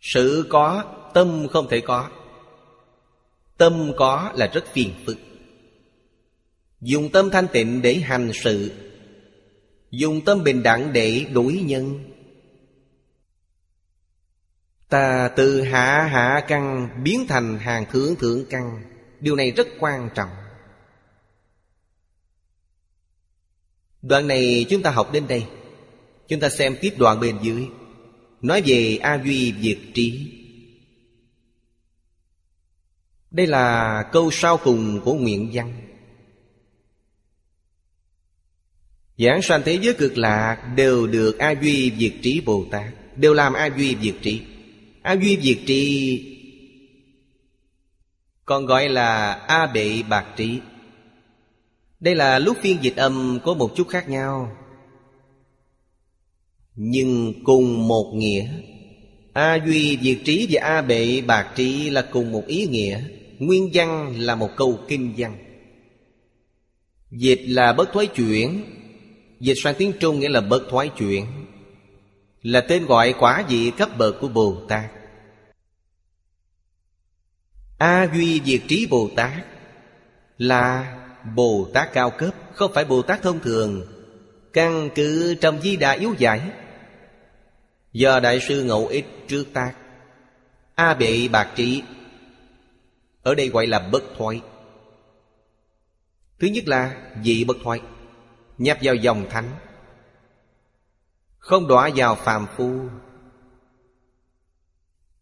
[0.00, 0.84] Sự có,
[1.14, 2.10] Tâm không thể có.
[3.56, 5.16] Tâm có là rất phiền phức.
[6.80, 8.72] Dùng tâm thanh tịnh để hành sự.
[9.90, 12.10] Dùng tâm bình đẳng để đuổi nhân.
[14.88, 18.93] Ta từ hạ hạ căn biến thành hàng thượng thượng căn.
[19.24, 20.30] Điều này rất quan trọng.
[24.02, 25.46] Đoạn này chúng ta học đến đây.
[26.28, 27.66] Chúng ta xem tiếp đoạn bên dưới.
[28.40, 30.32] Nói về A Duy Diệt Trí.
[33.30, 35.80] Đây là câu sau cùng của nguyện văn.
[39.18, 43.34] Giảng sanh thế giới cực lạc Đều được A Duy Diệt Trí Bồ Tát, Đều
[43.34, 44.42] làm A Duy Diệt Trí.
[45.02, 46.33] A Duy Diệt trí.
[48.44, 50.58] Còn gọi là A Bệ Bạc trí
[52.00, 54.56] Đây là lúc phiên dịch âm có một chút khác nhau.
[56.74, 58.48] Nhưng cùng một nghĩa.
[59.32, 63.00] A Duy Diệt Trí và A Bệ Bạc Trí là cùng một ý nghĩa.
[63.38, 65.36] Nguyên văn là một câu kinh văn.
[67.10, 68.64] Dịch là bất thoái chuyển.
[69.40, 71.26] Dịch sang tiếng Trung nghĩa là bất thoái chuyển.
[72.42, 74.90] Là tên gọi quả vị cấp bậc của Bồ Tát.
[77.78, 79.32] A Duy Diệt Trí Bồ Tát
[80.38, 80.96] Là
[81.34, 83.86] Bồ Tát cao cấp, Không phải Bồ Tát thông thường.
[84.52, 86.50] Căn cứ trong di đà yếu giải,
[87.92, 89.74] Do Đại sư Ngẫu Ích trước tác,
[90.74, 91.82] A Bệ Bạc Trí,
[93.22, 94.40] Ở đây gọi là bất thoại
[96.38, 97.80] Thứ nhất là dị bất thoại
[98.58, 99.50] Nhập vào dòng thánh,
[101.38, 102.80] Không đọa vào phàm phu.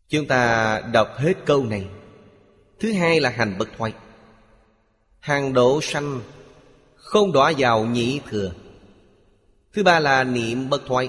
[0.08, 1.86] Chúng ta đọc hết câu này.
[2.82, 3.92] Thứ hai là hành bất thoái,
[5.20, 6.20] Hàng độ sanh
[6.94, 8.52] Không đọa vào nhị thừa.
[9.72, 11.08] Thứ ba là niệm bất thoái,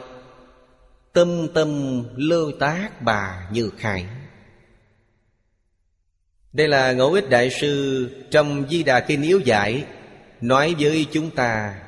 [1.14, 4.06] Tâm tâm lơ tác bà như khải.
[6.54, 9.86] Đây là ngẫu ích đại sư Trong Di Đà Kinh Yếu Giải
[10.42, 11.82] Nói với chúng ta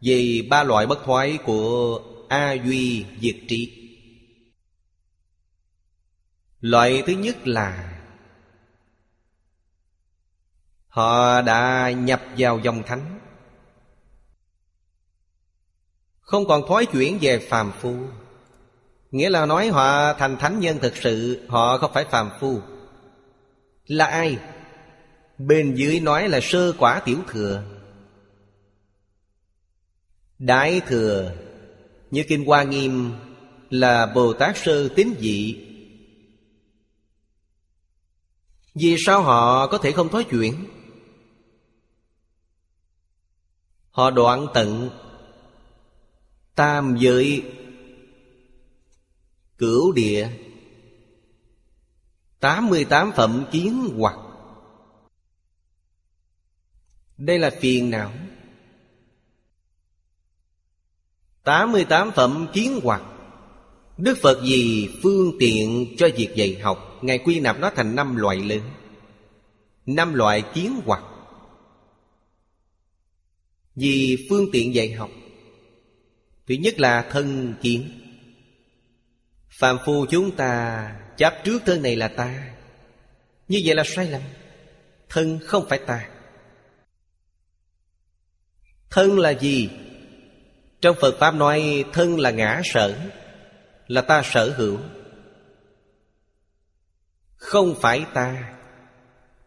[0.00, 3.90] Về ba loại bất thoái của A Duy Diệt Trị
[6.60, 7.99] Loại thứ nhất là
[10.90, 13.18] Họ đã nhập vào dòng thánh.
[16.20, 17.96] Không còn thói chuyển về phàm phu.
[19.10, 22.60] Nghĩa là nói họ thành thánh nhân thực sự, Họ không phải phàm phu.
[23.86, 24.38] Là ai?
[25.38, 27.62] Bên dưới nói là sơ quả tiểu thừa.
[30.38, 31.32] Đại thừa,
[32.10, 33.12] Như Kinh Hoa Nghiêm,
[33.70, 35.66] Là Bồ Tát Sơ tín dị.
[38.74, 40.54] Vì sao họ có thể không thói chuyển?
[43.90, 44.90] Họ đoạn tận.
[46.54, 47.42] Tam giới.
[49.58, 50.28] Cửu địa.
[52.40, 54.16] Tám mươi tám phẩm kiến hoặc.
[57.18, 58.12] Đây là phiền não.
[61.42, 63.02] Tám mươi tám phẩm kiến hoặc.
[63.96, 68.16] Đức Phật gì phương tiện cho việc dạy học, Ngài quy nạp nó thành năm
[68.16, 68.60] loại lớn.
[69.86, 71.02] Năm loại kiến hoặc.
[73.80, 75.10] Vì phương tiện dạy học.
[76.46, 77.90] Thứ nhất là thân kiến.
[79.48, 80.84] Phạm phu chúng ta
[81.16, 82.50] chấp trước thân này là ta.
[83.48, 84.22] Như vậy là sai lầm.
[85.08, 86.08] Thân không phải ta.
[88.90, 89.68] Thân là gì?
[90.80, 92.98] Trong Phật Pháp nói thân là ngã sở,
[93.86, 94.78] Là ta sở hữu.
[97.36, 98.54] Không phải ta.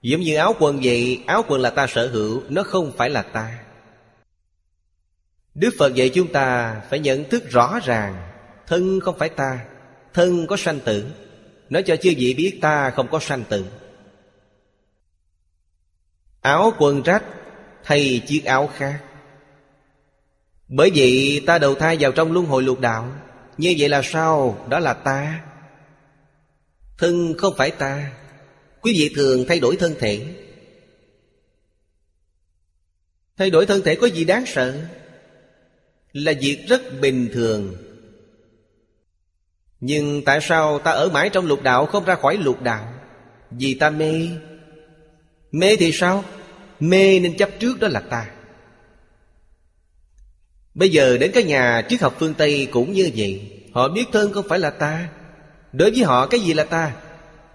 [0.02, 3.22] Giống như áo quần vậy, Áo quần là ta sở hữu, Nó không phải là
[3.22, 3.63] ta.
[5.56, 8.30] Đức Phật dạy chúng ta Phải nhận thức rõ ràng,
[8.68, 9.66] Thân không phải ta,
[10.14, 11.06] Thân có sanh tử.
[11.70, 13.66] Nói cho chư vị biết ta không có sanh tử.
[16.42, 17.24] Áo quần rách
[17.84, 19.04] Thay chiếc áo khác?
[20.68, 23.12] Bởi vậy ta đầu thai vào trong luân hồi lục đạo,
[23.58, 24.66] Như vậy là sao?
[24.70, 25.44] Đó là ta.
[26.98, 28.12] Thân không phải ta.
[28.82, 30.26] Quý vị thường thay đổi thân thể.
[33.38, 34.88] Thay đổi thân thể có gì đáng sợ?
[36.14, 37.76] Là việc rất bình thường.
[39.80, 42.94] Nhưng tại sao ta ở mãi trong lục đạo Không ra khỏi lục đạo?
[43.52, 44.30] Vì ta mê.
[45.52, 46.24] Mê thì sao?
[46.80, 48.30] Mê nên chấp trước đó là ta.
[50.74, 54.34] Bây giờ đến các nhà triết học phương Tây cũng như vậy, Họ biết thân
[54.34, 55.10] không phải là ta.
[55.72, 56.96] Đối với họ cái gì là ta?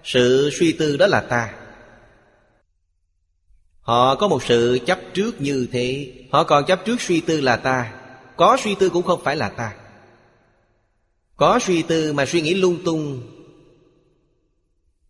[0.05, 1.55] Sự suy tư đó là ta.
[3.81, 7.57] Họ có một sự chấp trước như thế, Họ còn chấp trước suy tư là
[7.57, 7.98] ta.
[8.39, 9.75] Có suy tư cũng không phải là ta.
[11.37, 13.23] Có suy tư mà suy nghĩ lung tung,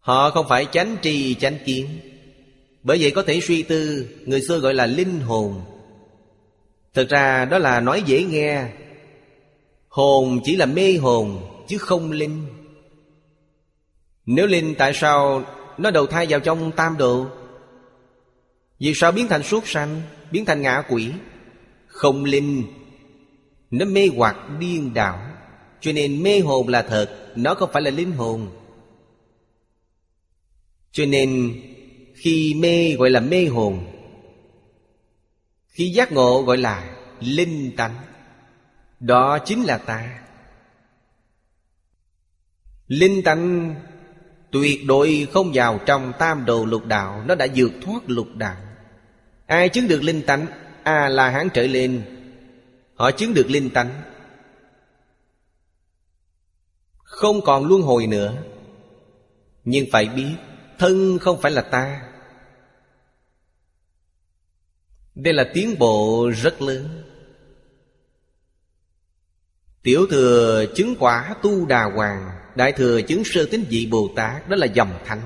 [0.00, 1.88] Họ không phải chánh trì chánh kiến.
[2.82, 5.60] Bởi vậy có thể suy tư, Người xưa gọi là linh hồn.
[6.94, 8.68] Thực ra đó là nói dễ nghe.
[9.88, 12.46] Hồn chỉ là mê hồn, Chứ không linh.
[14.26, 15.44] Nếu linh tại sao
[15.78, 17.26] Nó đầu thai vào trong tam độ?
[18.78, 21.12] Vì sao biến thành suốt sanh, Biến thành ngạ quỷ?
[21.86, 22.77] Không linh.
[23.70, 25.20] Nó mê hoặc điên đảo.
[25.80, 28.50] Cho nên mê hồn là thật, Nó không phải là linh hồn.
[30.92, 31.60] Cho nên
[32.14, 33.86] Khi mê gọi là mê hồn,
[35.68, 37.94] Khi giác ngộ gọi là linh tánh,
[39.00, 40.18] Đó chính là ta.
[42.86, 43.74] Linh tánh
[44.50, 48.56] tuyệt đối không vào trong tam đồ lục đạo, Nó đã vượt thoát lục đạo.
[49.46, 50.46] Ai chứng được linh tánh?
[50.82, 52.17] A la hán trở lên
[52.98, 54.02] Họ chứng được linh tánh.
[57.02, 58.34] Không còn luân hồi nữa.
[59.64, 60.34] Nhưng phải biết,
[60.78, 62.02] Thân không phải là ta.
[65.14, 67.04] Đây là tiến bộ rất lớn.
[69.82, 74.48] Tiểu thừa chứng quả tu đà hoàng, Đại thừa chứng sơ tín vị Bồ Tát,
[74.48, 75.22] Đó là dòng thánh.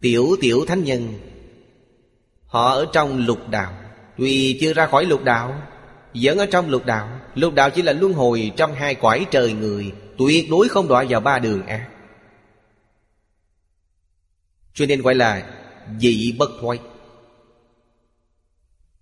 [0.00, 1.14] Tiểu tiểu thánh nhân,
[2.46, 3.74] Họ ở trong lục đạo,
[4.16, 5.73] Tuy chưa ra khỏi lục đạo
[6.14, 7.20] vẫn ở trong lục đạo.
[7.34, 11.04] Lục đạo chỉ là luân hồi trong hai quải trời người, Tuyệt đối không đọa
[11.08, 11.88] vào ba đường ác.
[14.74, 15.46] Cho nên gọi là
[15.98, 16.78] dị bất thoái.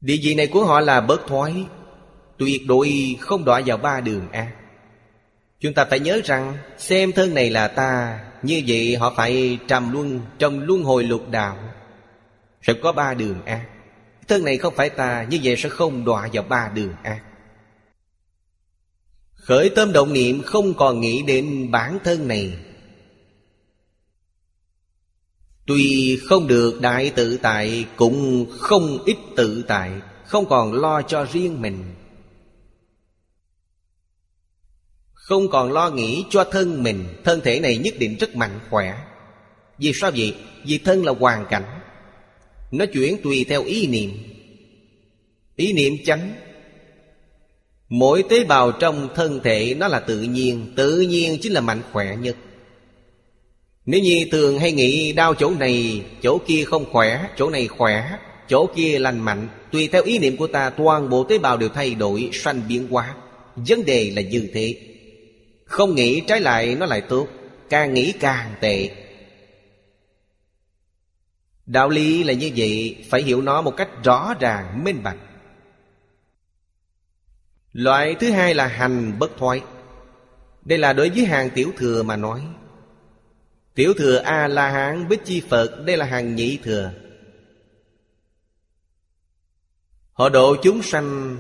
[0.01, 1.55] Địa vị này của họ là bất thoái,
[2.39, 4.52] Tuyệt đối không đọa vào ba đường ác.
[5.60, 9.93] Chúng ta phải nhớ rằng, Xem thân này là ta, Như vậy họ phải trầm
[9.93, 11.59] luân Trong luân hồi lục đạo,
[12.62, 13.72] Sẽ có ba đường ác.
[14.32, 17.22] Thân này không phải ta Như vậy sẽ không đọa vào ba đường ác.
[19.34, 22.54] Khởi tâm động niệm, không còn nghĩ đến bản thân này.
[25.66, 29.90] Tuy không được đại tự tại, Cũng không ít tự tại,
[30.26, 31.94] Không còn lo cho riêng mình.
[35.12, 38.98] Không còn lo nghĩ cho thân mình, Thân thể này nhất định rất mạnh khỏe.
[39.78, 40.36] Vì sao vậy?
[40.64, 41.81] Vì thân là hoàn cảnh.
[42.73, 44.11] Nó chuyển tùy theo ý niệm.
[45.57, 46.32] Ý niệm chánh.
[47.89, 51.82] Mỗi tế bào trong thân thể nó là tự nhiên Tự nhiên chính là mạnh
[51.93, 52.36] khỏe nhất.
[53.86, 58.11] Nếu như thường hay nghĩ đau chỗ này, Chỗ kia không khỏe, Chỗ này khỏe,
[58.49, 61.69] Chỗ kia lành mạnh, Tùy theo ý niệm của ta, Toàn bộ tế bào đều
[61.69, 63.15] thay đổi, Sanh biến hóa.
[63.57, 64.77] Vấn đề là như thế.
[65.65, 67.28] Không nghĩ trái lại nó lại tốt,
[67.70, 68.90] Càng nghĩ càng tệ.
[71.66, 75.18] Đạo lý là như vậy Phải hiểu nó một cách rõ ràng, minh bạch.
[77.72, 79.60] Loại thứ hai là hành bất thoái.
[80.62, 82.47] Đây là đối với hàng tiểu thừa mà nói.
[83.74, 86.93] Tiểu thừa A-la-hán Bích Chi Phật Đây là hàng nhị thừa.
[90.12, 91.36] Họ độ chúng sanh.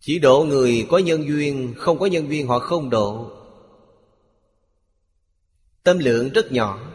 [0.00, 3.30] Chỉ độ người có nhân duyên Không có nhân duyên họ không độ.
[5.82, 6.89] Tâm lượng rất nhỏ.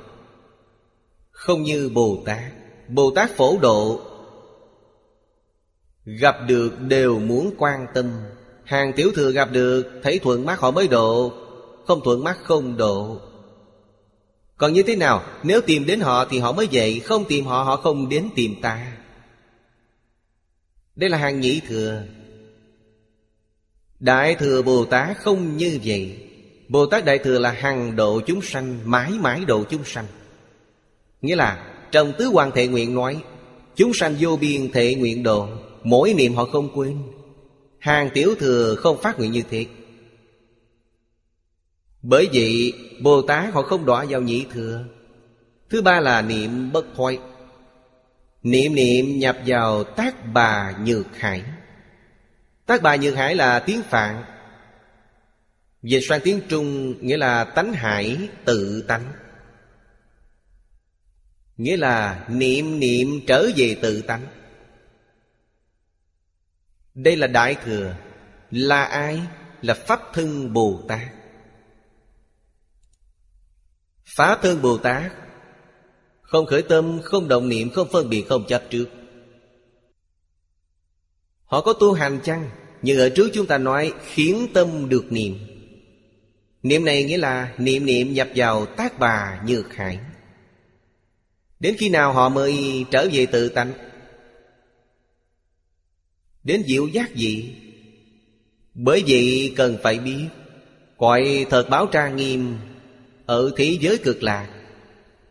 [1.36, 2.52] Không như Bồ Tát.
[2.88, 4.02] Bồ Tát phổ độ
[6.06, 8.12] Gặp được đều muốn quan tâm.
[8.64, 11.34] Hàng tiểu thừa gặp được, Thấy thuận mắt họ mới độ,
[11.86, 13.18] Không thuận mắt không độ.
[14.58, 15.24] Còn như thế nào?
[15.44, 18.56] Nếu tìm đến họ thì họ mới dậy, Không tìm họ họ không đến tìm
[18.62, 18.98] ta.
[20.96, 22.04] Đây là hàng nhị thừa.
[24.00, 26.18] Đại thừa Bồ Tát không như vậy.
[26.68, 30.06] Bồ Tát Đại Thừa là hằng độ chúng sanh, Mãi mãi độ chúng sanh.
[31.26, 33.22] Nghĩa là, trong tứ quan thệ nguyện nói,
[33.76, 35.48] Chúng sanh vô biên thệ nguyện độ
[35.84, 36.98] Mỗi niệm họ không quên.
[37.80, 39.68] Hàng tiểu thừa không phát nguyện như thiệt
[42.02, 44.84] Bởi vậy, Bồ Tát họ không đọa vào nhị thừa.
[45.70, 47.20] Thứ ba là niệm bất thoái.
[48.44, 51.44] Niệm niệm nhập vào tác bà nhược hải.
[52.66, 54.24] Tác bà nhược hải là tiếng Phạn.
[55.84, 59.04] Dịch sang tiếng Trung nghĩa là tánh hải tự tánh.
[61.58, 64.28] Nghĩa là niệm niệm trở về tự tánh.
[66.96, 67.96] Đây là Đại Thừa
[68.52, 69.22] Là ai?
[69.62, 71.08] Là Pháp Thân Bồ Tát.
[74.16, 75.12] Pháp Thân Bồ Tát
[76.22, 78.86] Không khởi tâm, không động niệm, không phân biệt, không chấp trước.
[81.46, 82.50] Họ có tu hành chăng?
[82.82, 85.38] Nhưng ở trước chúng ta nói khiến tâm được niệm.
[86.64, 90.00] Niệm này nghĩa là niệm niệm nhập vào tác bà như hải.
[91.60, 93.74] Đến khi nào họ mới trở về tự tánh?
[96.44, 97.56] Đến diệu giác gì?
[98.74, 100.28] Bởi vậy cần phải biết,
[100.98, 102.58] Cõi thật báo trang nghiêm
[103.26, 104.50] Ở thế giới cực lạc.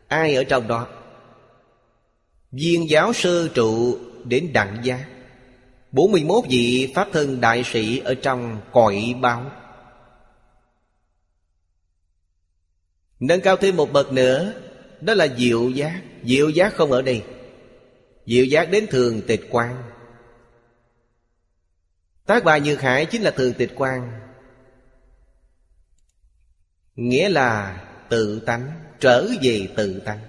[0.09, 0.87] Ai ở trong đó?
[2.53, 5.07] Viên giáo sơ trụ đến đặng giác.
[5.93, 9.51] 41 vị Pháp thân đại sĩ ở trong cõi báo.
[13.21, 14.53] Nâng cao thêm một bậc nữa
[15.01, 16.03] đó là diệu giác.
[16.25, 17.25] Diệu giác không ở đây.
[18.27, 19.91] Diệu giác đến thường tịch quan
[22.27, 24.21] Tác bà Nhược Hải chính là thường tịch quan
[26.95, 28.81] Nghĩa là tự tánh.
[29.01, 30.21] Trở về tự tánh.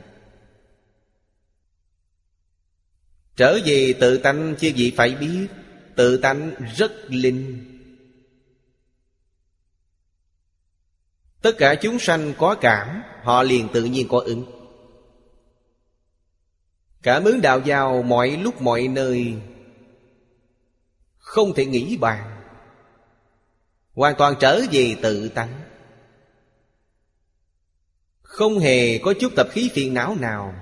[3.35, 5.47] Trở về tự tánh chứ gì phải biết.
[5.95, 7.71] Tự tánh rất linh.
[11.41, 14.54] Tất cả chúng sanh có cảm, Họ liền tự nhiên có ứng.
[17.05, 19.33] Cảm ứng đạo giao mọi lúc mọi nơi.
[21.17, 22.41] Không thể nghĩ bàn.
[23.93, 25.61] Hoàn toàn trở về tự tánh.
[28.21, 30.55] Không hề có chút tập khí phiền não nào.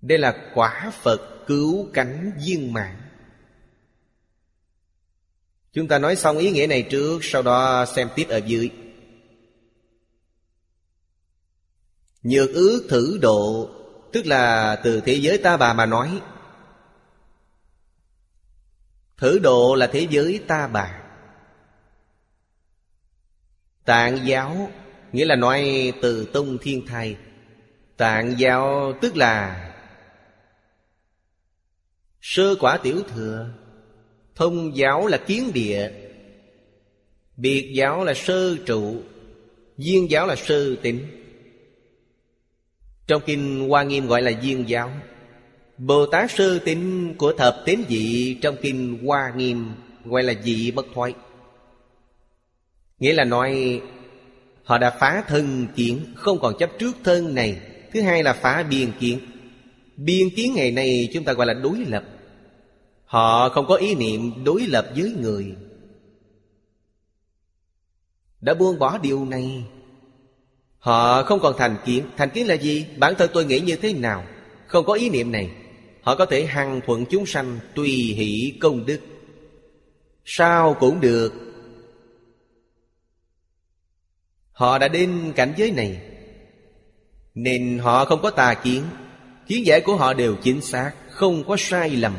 [0.00, 3.00] Đây là quả Phật cứu cánh viên mạng
[5.72, 8.70] Chúng ta nói xong ý nghĩa này trước, Sau đó xem tiếp ở dưới.
[12.22, 13.70] Nhược ước thử độ,
[14.12, 16.20] Tức là từ thế giới ta bà mà nói.
[19.16, 21.02] Thử độ là thế giới ta bà.
[23.84, 24.70] Tạng giáo,
[25.12, 27.16] Nghĩa là nói từ tông thiên thai.
[27.96, 29.64] Tạng giáo tức là
[32.20, 33.48] Sơ quả tiểu thừa.
[34.34, 35.90] Thông giáo là kiến địa.
[37.36, 39.02] Biệt giáo là sơ trụ.
[39.76, 41.17] Duyên giáo là sơ tính.
[43.08, 44.90] Trong kinh Hoa Nghiêm gọi là duyên giáo.
[45.78, 49.70] Bồ Tát sư tín của thập tín dị Trong kinh Hoa Nghiêm
[50.04, 51.14] gọi là dị bất thoái.
[52.98, 53.80] Nghĩa là nói,
[54.64, 57.60] Họ đã phá thân kiến, Không còn chấp trước thân này.
[57.92, 59.20] Thứ hai là phá biên kiến.
[59.96, 62.04] Biên kiến ngày nay chúng ta gọi là đối lập.
[63.04, 65.54] Họ không có ý niệm đối lập với người.
[68.40, 69.64] Đã buông bỏ điều này
[70.78, 72.04] Họ không còn thành kiến.
[72.16, 72.86] Thành kiến là gì?
[72.96, 74.24] Bản thân tôi nghĩ như thế nào?
[74.66, 75.50] Không có ý niệm này.
[76.02, 79.00] Họ có thể hằng thuận chúng sanh, Tùy hỷ công đức.
[80.24, 81.32] Sao cũng được.
[84.52, 86.00] Họ đã đến cảnh giới này.
[87.34, 88.82] Nên họ không có tà kiến.
[89.46, 92.16] Kiến giải của họ đều chính xác, Không có sai lầm.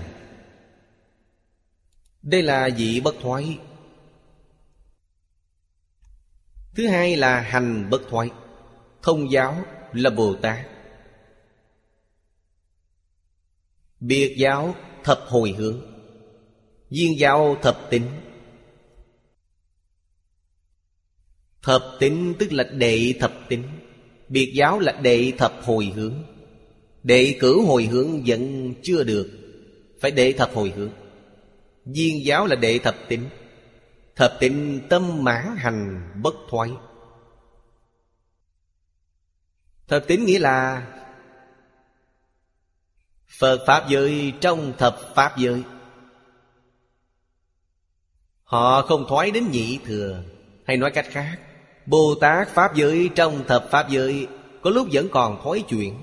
[2.21, 3.59] Đây là vị bất thoái.
[6.75, 8.29] Thứ hai là hành bất thoái.
[9.01, 9.63] Thông giáo
[9.93, 10.65] là Bồ Tát.
[13.99, 15.81] Biệt giáo thập hồi hướng.
[16.89, 18.07] Duyên giáo thập tính.
[21.61, 23.63] Thập tính tức là đệ thập tính.
[24.29, 26.23] Biệt giáo là đệ thập hồi hướng.
[27.03, 29.29] Đệ cửu hồi hướng vẫn chưa được.
[30.01, 30.91] Phải đệ thập hồi hướng.
[31.85, 33.29] Duyên giáo là đệ thập tính.
[34.15, 36.69] Thập tính tâm mãn hành bất thoái.
[39.89, 40.87] Thập tính nghĩa là
[43.39, 45.63] Phật Pháp giới trong thập Pháp giới.
[48.43, 50.23] Họ không thoái đến nhị thừa,
[50.65, 51.39] Hay nói cách khác,
[51.85, 54.27] Bồ Tát Pháp giới trong thập Pháp giới
[54.61, 55.95] Có lúc vẫn còn thoái chuyển.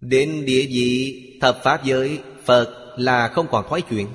[0.00, 4.08] Đến địa vị thập Pháp giới, Phật là không còn thoái chuyển.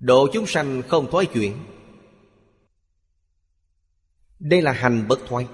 [0.00, 1.56] Độ chúng sanh không thoái chuyển.
[4.40, 5.46] Đây là hành bất thoái.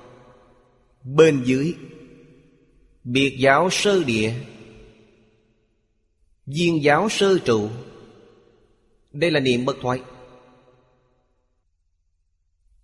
[1.05, 1.75] Bên dưới.
[3.05, 4.35] Biệt giáo sơ địa.
[6.47, 7.71] Viên giáo sơ trụ.
[9.13, 10.01] Đây là niệm bất thoái.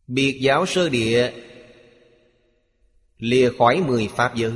[0.06, 1.32] Biệt giáo sơ địa.
[3.18, 4.52] Lìa khỏi mười pháp giới.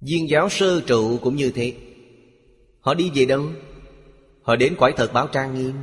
[0.00, 1.74] Viên giáo sơ trụ cũng như thế.
[2.80, 3.52] Họ đi về đâu?
[4.42, 5.74] Họ đến quải thật báo trang nghiêm.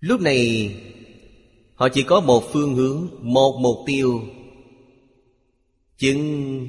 [0.00, 0.74] Lúc này
[1.82, 4.20] Họ chỉ có một phương hướng Một mục tiêu.
[5.96, 6.68] Chứng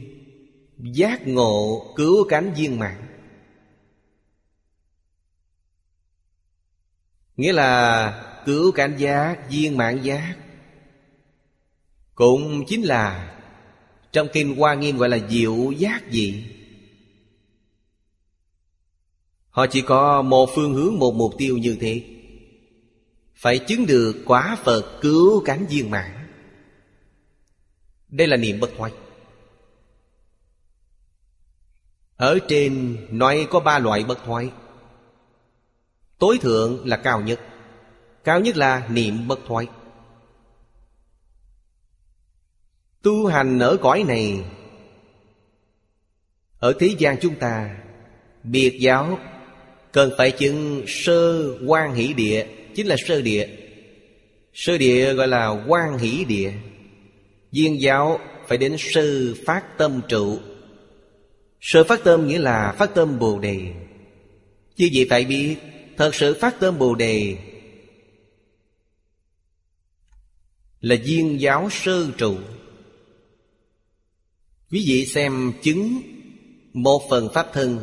[0.78, 3.08] giác ngộ cứu cánh viên mạng
[7.38, 10.36] Nghĩa là cứu cảnh giác, viên mạng giác.
[12.16, 13.36] Cũng chính là
[14.12, 16.44] Trong Kinh Hoa Nghiêm gọi là diệu giác dị.
[19.50, 22.13] Họ chỉ có một phương hướng, một mục tiêu như thế.
[23.36, 26.12] Phải chứng được quả Phật cứu cánh viên mãn.
[28.10, 28.92] Đây là niệm bất thoái.
[32.18, 34.52] Ở trên nói có ba loại bất thoái.
[36.20, 37.40] Tối thượng là cao nhất
[38.24, 39.68] Cao nhất là niệm bất thoái.
[43.02, 44.46] Tu hành ở cõi này,
[46.60, 47.78] Ở thế gian chúng ta,
[48.44, 49.20] Biệt giáo
[49.92, 52.48] Cần phải chứng sơ quan hỷ địa.
[52.76, 53.48] Chính là sơ địa.
[54.54, 56.54] Sơ địa gọi là quan hỷ địa.
[57.52, 60.40] Viên giáo phải đến sơ phát tâm trụ.
[61.62, 63.74] Sơ phát tâm nghĩa là phát tâm Bồ Đề.
[64.76, 65.56] Chứ vậy phải biết
[65.98, 67.38] Thật sự phát tâm Bồ Đề
[70.82, 72.38] Là viên giáo sơ trụ.
[74.72, 76.02] Quý vị xem chứng
[76.74, 77.80] Một phần Pháp thân.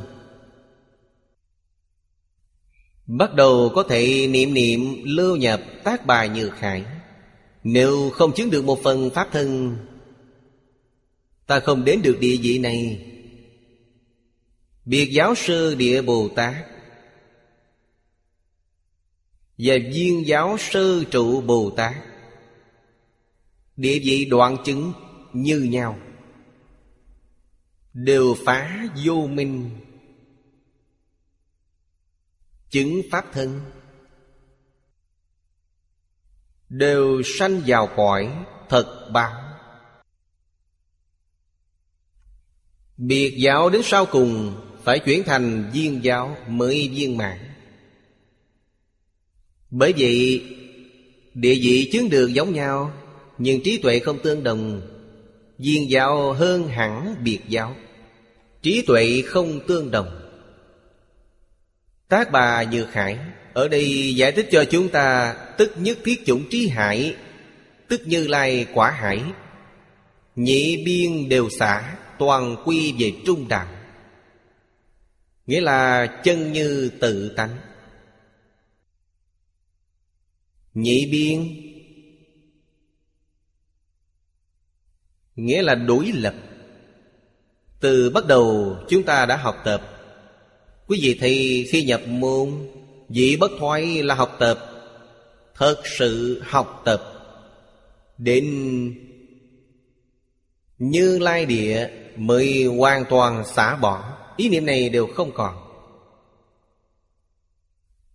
[3.19, 6.85] Bắt đầu có thể niệm niệm, lưu nhập tác bài như khải.
[7.65, 9.77] Nếu không chứng được một phần Pháp thân,
[11.47, 13.07] Ta không đến được địa vị này.
[14.85, 16.55] Biệt giáo sư địa Bồ Tát
[19.59, 21.95] Và viên giáo sư trụ Bồ Tát,
[23.77, 24.93] Địa vị đoạn chứng
[25.32, 25.99] như nhau,
[27.93, 29.70] Đều phá vô minh.
[32.71, 33.61] Chứng Pháp thân.
[36.69, 38.33] Đều sanh vào cõi
[38.69, 39.33] thật báo.
[42.97, 47.55] Biệt giáo đến sau cùng Phải chuyển thành viên giáo mới viên mạng
[49.71, 50.45] Bởi vậy,
[51.35, 52.93] Địa vị chứng được giống nhau,
[53.39, 54.81] Nhưng trí tuệ không tương đồng.
[55.59, 57.77] Viên giáo hơn hẳn biệt giáo.
[58.63, 60.20] Trí tuệ không tương đồng.
[62.11, 63.19] Tác bà Như Khải,
[63.53, 67.16] Ở đây giải thích cho chúng ta Tức nhất thiết chủng trí hải,
[67.89, 69.23] Tức như lai quả hải.
[70.37, 73.69] Nhị biên đều xả, Toàn quy về trung đạo.
[75.47, 77.57] Nghĩa là chân như tự tánh.
[80.74, 81.49] Nhị biên,
[85.37, 86.35] Nghĩa là đối lập.
[87.81, 90.00] Từ bắt đầu chúng ta đã học tập
[90.91, 92.69] Quý vị thì khi nhập môn,
[93.09, 94.59] Vị bất thoái là học tập,
[95.55, 97.03] Thật sự học tập.
[98.19, 98.45] Đến
[100.79, 104.05] Như Lai Địa Mới hoàn toàn xả bỏ,
[104.37, 105.55] Ý niệm này đều không còn.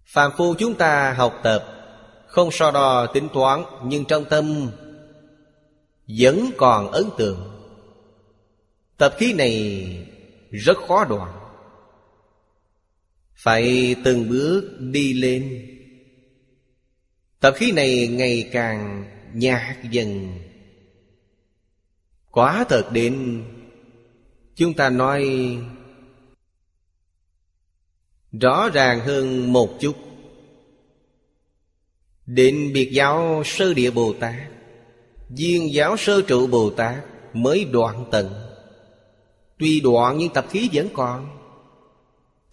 [0.06, 1.66] Phạm phu chúng ta học tập,
[2.28, 4.72] Không so đo tính toán, Nhưng trong tâm
[6.08, 7.70] Vẫn còn ấn tượng.
[8.98, 9.88] Tập khí này
[10.52, 11.45] rất khó đoạn.
[13.36, 15.72] Phải từng bước đi lên.
[17.40, 20.40] Tập khí này ngày càng nhạt dần.
[22.32, 23.44] Quá thật đến,
[24.56, 25.28] Chúng ta nói
[28.32, 29.96] Rõ ràng hơn một chút.
[32.26, 34.36] Định biệt giáo sơ địa Bồ Tát,
[35.30, 36.96] Duyên giáo sơ trụ Bồ Tát
[37.34, 38.34] Mới đoạn tận.
[39.58, 41.35] Tuy đoạn nhưng tập khí vẫn còn.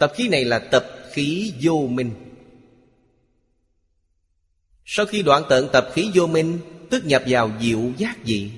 [0.03, 2.11] Tập khí này là tập khí vô minh.
[4.85, 6.59] Sau khi đoạn tận tập khí vô minh,
[6.91, 8.51] Tức nhập vào diệu giác dị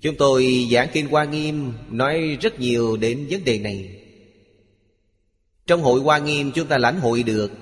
[0.00, 4.00] Chúng tôi giảng Kinh Hoa Nghiêm Nói rất nhiều đến vấn đề này.
[5.66, 7.52] Trong hội Hoa Nghiêm, chúng ta lãnh hội được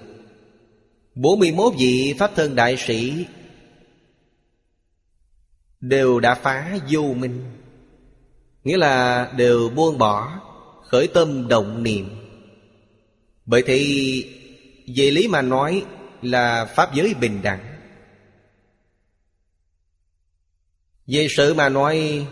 [1.15, 3.27] 41 vị Pháp Thân Đại Sĩ
[5.81, 7.41] Đều đã phá vô minh,
[8.65, 10.41] Nghĩa là đều buông bỏ
[10.85, 12.22] Khởi tâm động niệm.
[13.47, 14.27] Bởi thì,
[14.97, 15.85] Về lý mà nói
[16.23, 17.73] Là Pháp giới bình đẳng.
[21.07, 22.27] Về sự mà nói,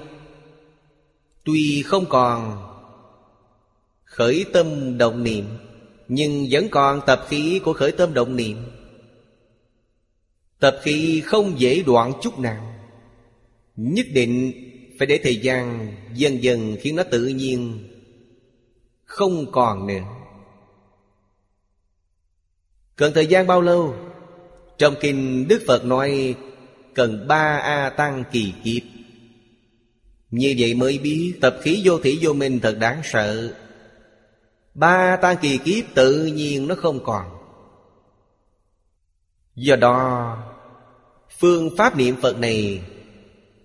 [1.44, 2.66] Tuy không còn
[4.04, 5.44] Khởi tâm động niệm,
[6.08, 8.56] Nhưng vẫn còn tập khí của khởi tâm động niệm.
[10.58, 12.74] Tập khí không dễ đoạn chút nào.
[13.76, 14.52] Nhất định
[14.98, 17.88] phải để thời gian dần dần khiến nó tự nhiên
[19.04, 20.19] Không còn nữa.
[23.00, 23.94] Cần thời gian bao lâu?
[24.78, 26.34] Trong kinh Đức Phật nói,
[26.94, 28.82] Cần ba A Tăng kỳ kiếp.
[30.30, 33.54] Như vậy mới biết Tập khí vô thủy vô minh thật đáng sợ.
[34.74, 37.26] Ba tăng kỳ kiếp tự nhiên nó không còn.
[39.54, 40.36] Do đó,
[41.38, 42.80] Phương pháp niệm Phật này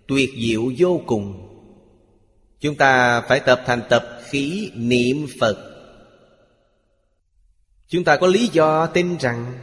[0.08, 1.48] Tuyệt diệu vô cùng.
[2.60, 5.75] Chúng ta phải tập thành tập khí niệm Phật.
[7.88, 9.54] Chúng ta có lý do tin rằng,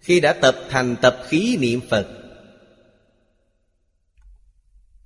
[0.00, 2.16] Khi đã tập thành tập khí niệm Phật,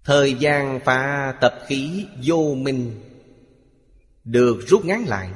[0.04, 3.00] Thời gian phá tập khí vô minh
[4.24, 5.30] Được rút ngắn lại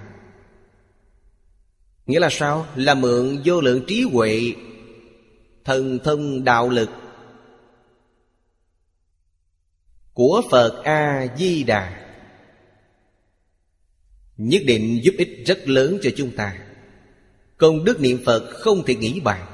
[2.06, 2.66] Nghĩa là sao?
[2.76, 4.54] Là mượn vô lượng trí huệ,
[5.64, 6.90] Thần thông đạo lực
[10.14, 12.04] Của Phật A-di-đà,
[14.36, 16.67] Nhất định giúp ích rất lớn cho chúng ta
[17.58, 19.46] Công đức niệm Phật không thể nghĩ bàn.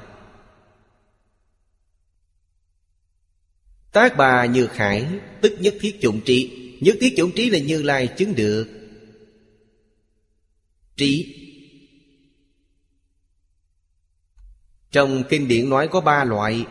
[3.93, 5.07] Tác bà như khải,
[5.41, 6.51] Tức nhất thiết chủng trí.
[6.81, 8.69] Nhất thiết chủng trí là như lai chứng được.
[10.97, 11.41] Trí.
[14.91, 16.67] Trong kinh điển nói có ba loại.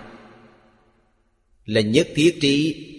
[1.65, 2.89] Là nhất thiết trí,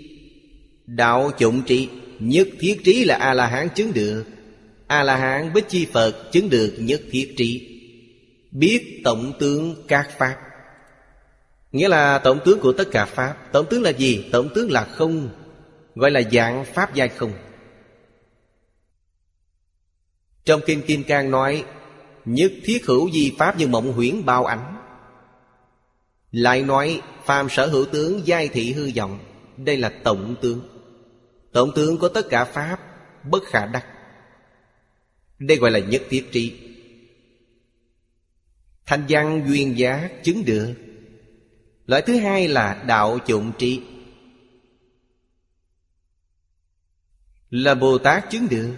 [0.86, 1.88] Đạo chủng trí.
[2.18, 4.24] Nhất thiết trí là A-la-hán chứng được.
[4.86, 7.73] A-la-hán bích chi Phật chứng được nhất thiết trí.
[8.54, 10.36] Biết tổng tướng các Pháp.
[11.72, 13.52] Nghĩa là tổng tướng của tất cả Pháp.
[13.52, 14.28] Tổng tướng là gì?
[14.32, 15.28] Tổng tướng là không,
[15.94, 17.32] Gọi là dạng Pháp giai không.
[20.44, 21.64] Trong Kinh Kim Cang nói,
[22.24, 24.76] Nhất thiết hữu di Pháp như mộng huyễn bao ảnh.
[26.32, 29.18] Lại nói, phàm sở hữu tướng, giai thị hư vọng.
[29.56, 30.60] Đây là tổng tướng.
[31.52, 32.78] Tổng tướng của tất cả Pháp,
[33.30, 33.86] Bất khả đắc.
[35.38, 36.63] Đây gọi là nhất thiết trí.
[38.86, 40.74] Thanh văn duyên giá chứng được
[41.86, 43.82] Loại thứ hai là đạo chủng trị
[47.50, 48.74] Là Bồ Tát chứng được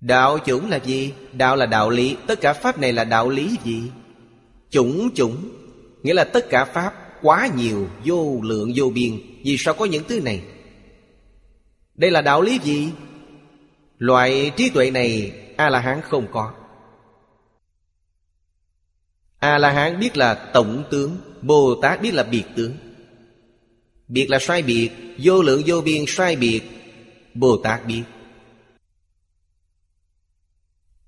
[0.00, 1.14] Đạo chủng là gì?
[1.32, 3.90] Đạo là đạo lý Tất cả Pháp này là đạo lý gì?
[4.70, 5.48] Chủng chủng
[6.02, 10.04] Nghĩa là tất cả Pháp quá nhiều, Vô lượng, vô biên Vì sao có những
[10.08, 10.42] thứ này?
[11.94, 12.92] Đây là đạo lý gì?
[13.98, 16.52] Loại trí tuệ này A-la-hán không có
[19.42, 22.76] A-la-hán biết là tổng tướng Bồ Tát biết là biệt tướng.
[24.08, 26.60] Biệt là sai biệt, Vô lượng vô biên sai biệt
[27.34, 28.02] Bồ Tát biết.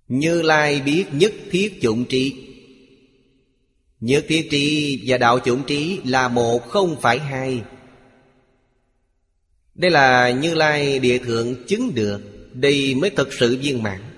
[0.08, 2.32] Như Lai biết nhất thiết chủng trí.
[4.00, 7.62] Nhất thiết trí và đạo chủng trí là một, không phải hai.
[9.74, 12.20] Đây là Như Lai địa thượng chứng được,
[12.52, 14.13] Đây mới thực sự viên mãn.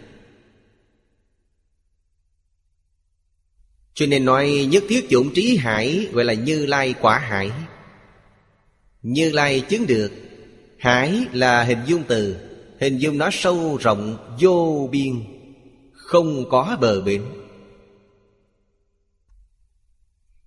[3.96, 7.50] Cho nên nói nhất thiết dụng trí hải Gọi là Như Lai quả hải.
[9.02, 10.12] Như Lai chứng được,
[10.78, 12.36] Hải là hình dung từ,
[12.80, 15.24] Hình dung nó sâu rộng, vô biên,
[15.92, 17.22] Không có bờ bến.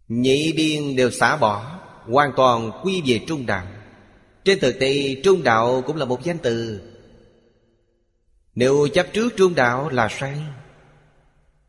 [0.07, 3.67] Nhị biên đều xả bỏ, Hoàn toàn quy về trung đạo.
[4.45, 6.81] Trên thực tế, trung đạo cũng là một danh từ.
[8.55, 10.37] Nếu chấp trước trung đạo là sai.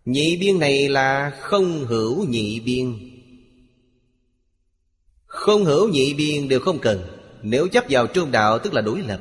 [0.04, 2.98] Nhị biên này là không hữu nhị biên.
[5.26, 7.02] Không hữu nhị biên đều không cần,
[7.42, 9.20] Nếu chấp vào trung đạo tức là đối lập.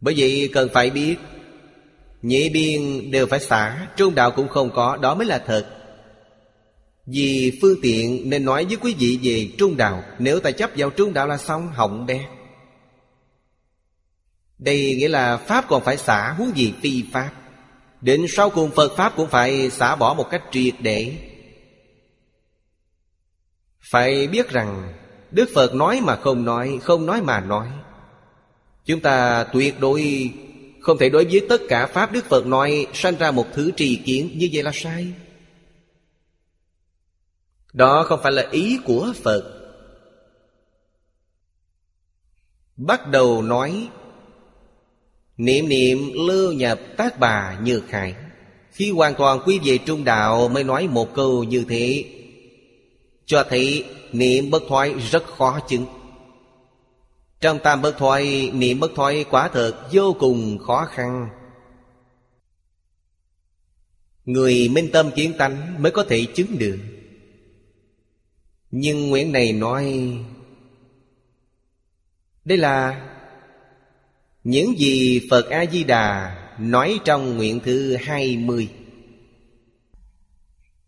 [0.00, 1.16] Bởi vậy cần phải biết,
[2.22, 5.66] Nhị biên đều phải xả, Trung đạo cũng không có, Đó mới là thật.
[7.06, 10.90] Vì phương tiện nên nói với quý vị về trung đạo, Nếu ta chấp vào
[10.90, 12.22] trung đạo là xong, hỏng đen
[14.58, 17.30] Đây nghĩa là Pháp còn phải xả huống gì phi Pháp.
[18.00, 21.16] Đến sau cùng Phật Pháp cũng phải xả bỏ một cách triệt để.
[23.80, 24.92] Phải biết rằng,
[25.30, 27.68] Đức Phật nói mà không nói Không nói mà nói.
[28.84, 30.30] Chúng ta tuyệt đối
[30.80, 33.96] Không thể đối với tất cả Pháp Đức Phật nói Sanh ra một thứ trì
[34.04, 35.12] kiến Như vậy là sai.
[37.72, 39.56] Đó không phải là ý của Phật.
[42.76, 43.88] Bắt đầu nói
[45.40, 48.14] Niệm niệm lưu nhập tác bà như khải
[48.72, 52.04] Khi hoàn toàn quy về trung đạo Mới nói một câu như thế.
[53.26, 55.86] Cho thấy niệm bất thoái rất khó chứng.
[57.40, 61.28] Trong tam bất thoái, Niệm bất thoái quả thật vô cùng khó khăn.
[64.24, 66.78] Người minh tâm kiến tánh mới có thể chứng được.
[68.70, 70.08] Nhưng Nguyễn này nói,
[72.44, 73.06] Đây là
[74.44, 78.68] những gì Phật A-di-đà nói trong nguyện thứ hai mươi.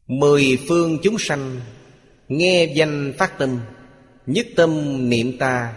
[0.06, 1.60] Mười phương chúng sanh,
[2.28, 3.60] Nghe danh phát tâm,
[4.26, 4.70] Nhất tâm
[5.10, 5.76] niệm ta.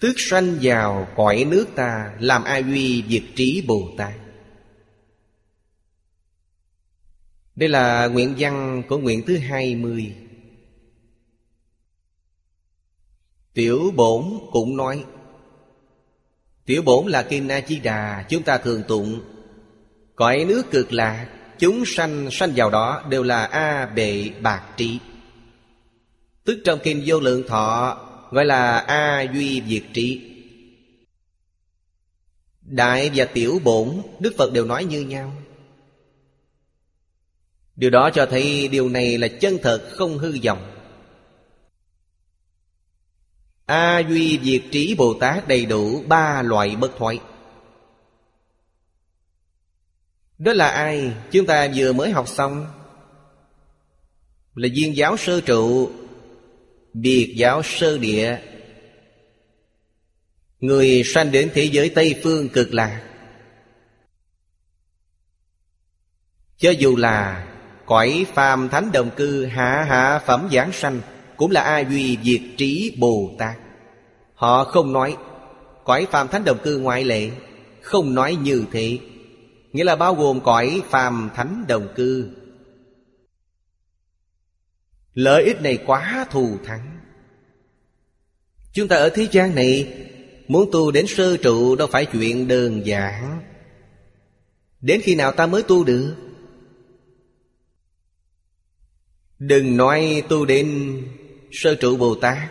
[0.00, 4.12] Tước sanh vào cõi nước ta, Làm ai duy diệt trí Bồ Tát.
[7.56, 10.14] Đây là nguyện văn của nguyện thứ hai mươi.
[13.54, 15.04] Tiểu bổn cũng nói,
[16.66, 19.20] Tiểu bổn là Kim Na Chi Đà, Chúng ta thường tụng.
[20.16, 21.28] Cõi nước cực lạc,
[21.58, 24.98] Chúng sanh sanh vào đó Đều là A bệ bạc trí.
[26.44, 27.98] Tức trong Kim Vô Lượng Thọ,
[28.30, 30.30] Gọi là A duy diệt trí.
[32.60, 35.32] Đại và tiểu bổn, Đức Phật đều nói như nhau.
[37.76, 40.73] Điều đó cho thấy điều này là chân thật, không hư vọng.
[43.66, 47.20] A Duy Diệt Trí Bồ Tát đầy đủ ba loại bất thoại
[50.38, 51.12] Đó là ai?
[51.30, 52.66] Chúng ta vừa mới học xong.
[54.54, 55.90] Là viên giáo sơ trụ
[56.92, 58.38] Biệt giáo sơ địa.
[60.60, 63.10] Người sanh đến thế giới Tây Phương cực lạc.
[66.56, 67.46] Cho dù là
[67.86, 71.00] cõi phàm thánh đồng cư hạ hạ phẩm giảng sanh
[71.36, 73.56] cũng là A Duy Diệt Trí Bồ Tát.
[74.34, 75.16] Họ không nói,
[75.84, 77.30] Cõi phàm thánh đồng cư ngoại lệ.
[77.82, 78.98] Không nói như thế.
[79.72, 82.30] Nghĩa là bao gồm cõi phàm thánh đồng cư.
[85.14, 87.00] Lợi ích này quá thù thắng.
[88.72, 90.04] Chúng ta ở thế gian này,
[90.48, 93.40] Muốn tu đến sơ trụ đâu phải chuyện đơn giản.
[94.80, 96.14] Đến khi nào ta mới tu được?
[99.38, 100.98] Đừng nói tu đến
[101.56, 102.50] Sơ trụ Bồ Tát.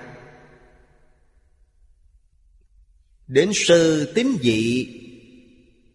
[3.27, 4.87] Đến sơ tín dị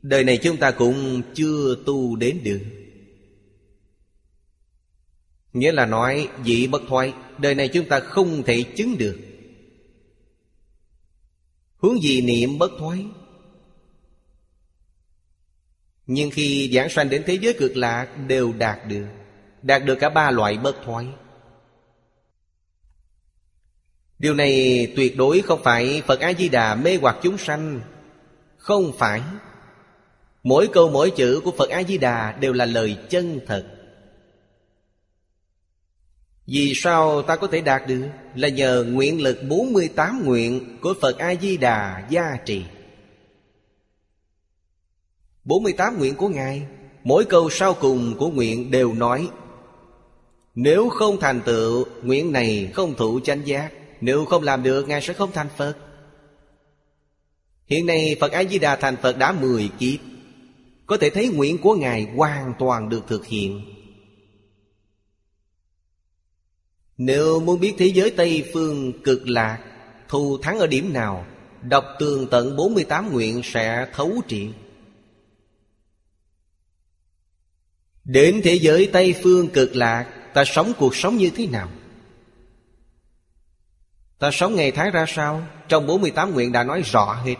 [0.02, 2.60] Đời này chúng ta cũng chưa tu đến được.
[5.52, 9.18] Nghĩa là nói dị bất thoái, Đời này chúng ta không thể chứng được.
[11.76, 13.06] Hướng gì niệm bất thoái.
[16.06, 19.06] Nhưng khi giảng sanh đến thế giới cực lạc Đều đạt được
[19.62, 21.06] Đạt được cả ba loại bất thoái.
[24.18, 27.80] Điều này tuyệt đối không phải Phật A-di-đà mê hoặc chúng sanh.
[28.56, 29.22] Không phải.
[30.42, 33.66] Mỗi câu mỗi chữ của Phật A-di-đà Đều là lời chân thật.
[36.46, 38.08] Vì sao ta có thể đạt được?
[38.34, 42.64] Là nhờ nguyện lực 48 nguyện Của Phật A-di-đà gia trì.
[45.44, 46.62] 48 nguyện của Ngài,
[47.04, 49.28] Mỗi câu sau cùng của nguyện đều nói,
[50.54, 53.72] Nếu không thành tựu, Nguyện này không thụ chánh giác.
[54.00, 55.76] Nếu không làm được, Ngài sẽ không thành Phật.
[57.66, 60.00] Hiện nay, Phật A-di-đà thành Phật đã 10 kiếp.
[60.86, 63.74] Có thể thấy nguyện của Ngài hoàn toàn được thực hiện.
[66.96, 69.64] Nếu muốn biết thế giới Tây Phương cực lạc,
[70.08, 71.26] Thù thắng ở điểm nào,
[71.62, 74.48] Đọc tường tận 48 nguyện sẽ thấu triệt.
[78.04, 81.68] Đến thế giới Tây Phương cực lạc, Ta sống cuộc sống như thế nào?
[84.18, 85.46] Ta sống ngày tháng ra sao?
[85.68, 87.36] Trong 48 nguyện đã nói rõ hết.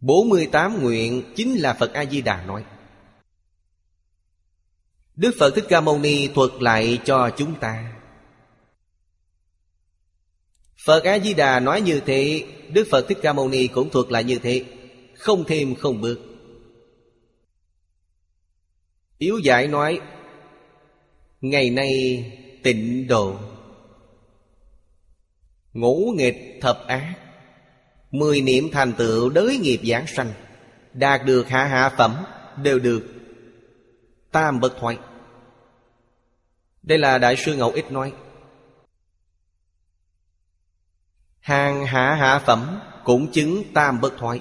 [0.00, 2.64] 48 nguyện chính là Phật A-di-đà nói.
[5.16, 7.94] Đức Phật Thích Ca Mâu Ni thuật lại cho chúng ta.
[10.84, 14.38] Phật A-di-đà nói như thế, Đức Phật Thích Ca Mâu Ni cũng thuật lại như
[14.38, 14.64] thế.
[15.14, 16.20] Không thêm, không bước.
[19.18, 20.00] Yếu giải nói,
[21.40, 22.24] Ngày nay
[22.62, 23.36] tịnh độ.
[25.72, 27.14] Ngũ nghịch thập ác.
[28.10, 30.32] Mười niệm thành tựu đới nghiệp giảng sanh.
[30.92, 32.24] Đạt được hạ hạ phẩm,
[32.62, 33.06] Đều được
[34.32, 34.98] Tam bậc thoại
[36.82, 38.12] Đây là Đại sư Ngẫu Ích nói.
[41.40, 44.40] Hàng hạ hạ phẩm Cũng chứng tam bất thoại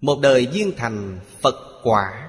[0.00, 2.28] Một đời duyên thành Phật quả.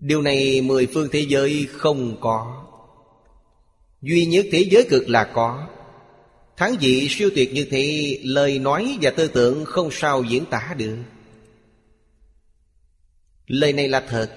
[0.00, 2.64] Điều này mười phương thế giới không có.
[4.02, 5.68] Duy nhất thế giới cực là có.
[6.56, 10.74] Thắng dị siêu tuyệt như thế, Lời nói và tư tưởng không sao diễn tả
[10.78, 10.98] được.
[13.46, 14.30] Lời này là thật.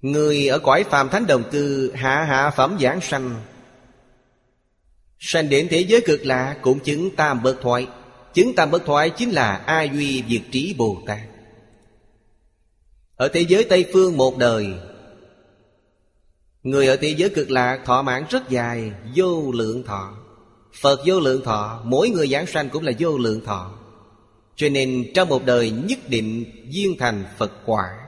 [0.00, 3.42] Người ở cõi phàm thánh đồng cư, Hạ hạ phẩm giảng sanh.
[5.18, 7.86] Sanh đến thế giới cực lạ Cũng chứng tam bất thoại
[8.34, 11.20] Chứng tam bất thoại chính là A Duy Diệt Trí Bồ Tát.
[13.16, 14.66] Ở thế giới Tây Phương một đời
[16.62, 20.12] Người ở thế giới cực lạc, thọ mạng rất dài, Vô lượng thọ.
[20.80, 23.78] Phật vô lượng thọ, Mỗi người giảng sanh cũng là vô lượng thọ.
[24.56, 27.98] Cho nên trong một đời nhất định duyên thành Phật quả.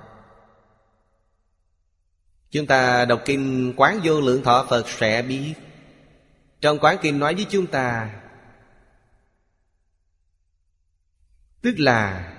[2.51, 5.55] Chúng ta đọc kinh Quán vô lượng thọ, Phật sẽ biết.
[6.61, 8.11] Trong quán kinh nói với chúng ta,
[11.63, 12.31] Tức là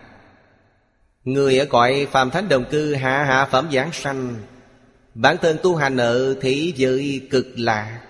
[1.23, 4.35] Người ở cõi phàm thánh đồng cư hạ hạ phẩm giảng sanh
[5.15, 8.01] Bản thân tu hành ở thế giới cực lạ.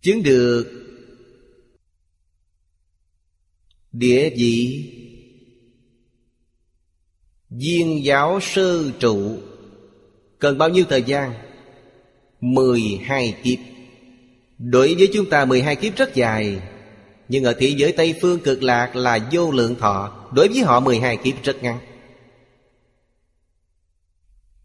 [0.00, 0.66] Chứng được
[3.92, 4.84] Địa vị
[7.50, 9.38] Viên giáo sơ trụ
[10.38, 11.34] Cần bao nhiêu thời gian?
[12.40, 13.58] mười hai kiếp.
[14.58, 16.60] Đối với chúng ta, mười hai kiếp rất dài,
[17.28, 20.28] Nhưng ở thế giới Tây Phương cực lạc là vô lượng thọ.
[20.32, 21.78] Đối với họ, mười hai kiếp rất ngắn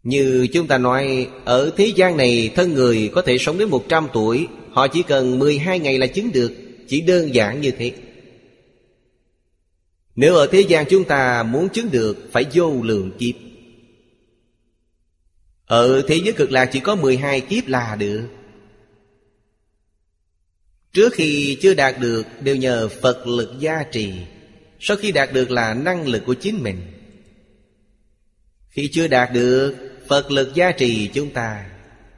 [0.04, 4.08] như chúng ta nói, Ở thế gian này thân người có thể sống đến 100
[4.12, 6.52] tuổi, Họ chỉ cần 12 ngày là chứng được,
[6.88, 7.92] Chỉ đơn giản như thế.
[10.16, 13.34] Nếu ở thế gian chúng ta muốn chứng được, Phải vô lượng kiếp.
[15.66, 18.26] Ở thế giới cực lạc chỉ có 12 kiếp là được.
[20.92, 24.12] Trước khi chưa đạt được, Đều nhờ Phật lực gia trì.
[24.80, 26.76] Sau khi đạt được là năng lực của chính mình.
[28.68, 31.70] Khi chưa đạt được Phật lực gia trì chúng ta.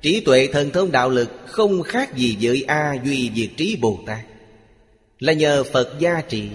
[0.02, 4.00] Trí tuệ thần thông đạo lực Không khác gì với A Duy Diệt Trí Bồ
[4.06, 4.24] Tát.
[5.18, 6.48] Là nhờ Phật gia trì.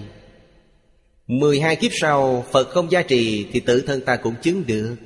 [1.26, 4.96] Mười hai kiếp sau, Phật không gia trì Thì tự thân ta cũng chứng được.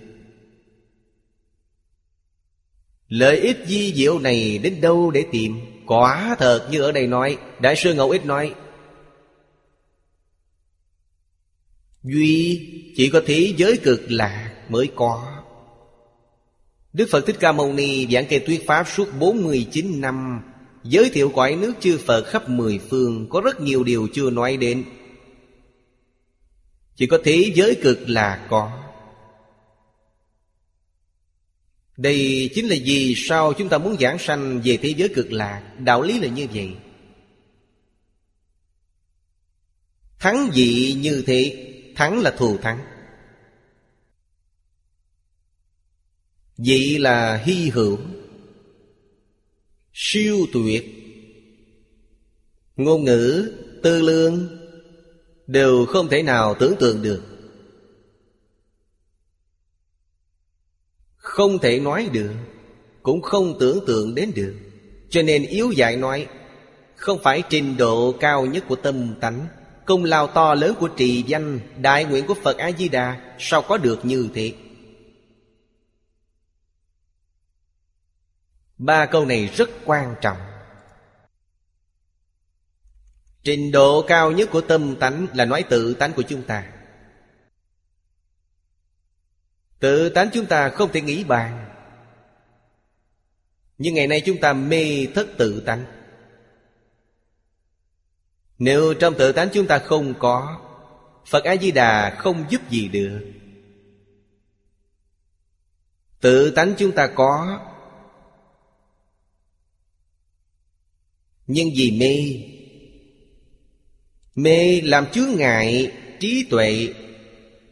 [3.08, 5.60] Lợi ích di diệu này đến đâu để tìm?
[5.86, 8.54] Quả thật như ở đây nói, Đại sư Ngẫu Ích nói,
[12.02, 12.60] Duy
[12.96, 15.35] chỉ có thế giới cực lạc mới có.
[16.96, 20.42] Đức Phật Thích Ca Mâu Ni giảng kệ thuyết Pháp suốt 49 năm,
[20.84, 24.56] Giới thiệu cõi nước chư Phật khắp mười phương, Có rất nhiều điều chưa nói
[24.56, 24.84] đến.
[26.94, 28.82] Chỉ có thế giới cực là có.
[31.96, 35.62] Đây chính là vì sao chúng ta muốn giảng sanh về thế giới cực lạc.
[35.78, 36.70] Đạo lý là như vậy.
[40.18, 42.95] Thắng dị như thế, Thắng là thù thắng.
[46.58, 47.98] Vậy là hy hữu.
[49.92, 50.84] Siêu tuyệt.
[52.76, 53.52] Ngôn ngữ,
[53.82, 54.48] tư lương
[55.46, 57.22] Đều không thể nào tưởng tượng được.
[61.16, 62.32] Không thể nói được
[63.02, 64.54] Cũng không tưởng tượng đến được.
[65.10, 66.26] Cho nên yếu dạy nói
[66.96, 69.46] Không phải trình độ cao nhất của tâm tánh
[69.86, 74.04] Công lao to lớn của trì danh Đại nguyện của Phật A-di-đà Sao có được
[74.04, 74.52] như thế?
[78.78, 80.36] Ba câu này rất quan trọng.
[83.42, 86.72] Trình độ cao nhất của tâm tánh là nói tự tánh của chúng ta.
[89.78, 91.68] Tự tánh chúng ta không thể nghĩ bàn.
[93.78, 95.84] Nhưng ngày nay chúng ta mê thất tự tánh.
[98.58, 100.60] Nếu trong tự tánh chúng ta không có,
[101.26, 103.32] Phật A-di-đà không giúp gì được.
[106.20, 107.60] Tự tánh chúng ta có
[111.46, 112.42] Nhưng vì mê
[114.34, 116.94] Mê làm chướng ngại trí tuệ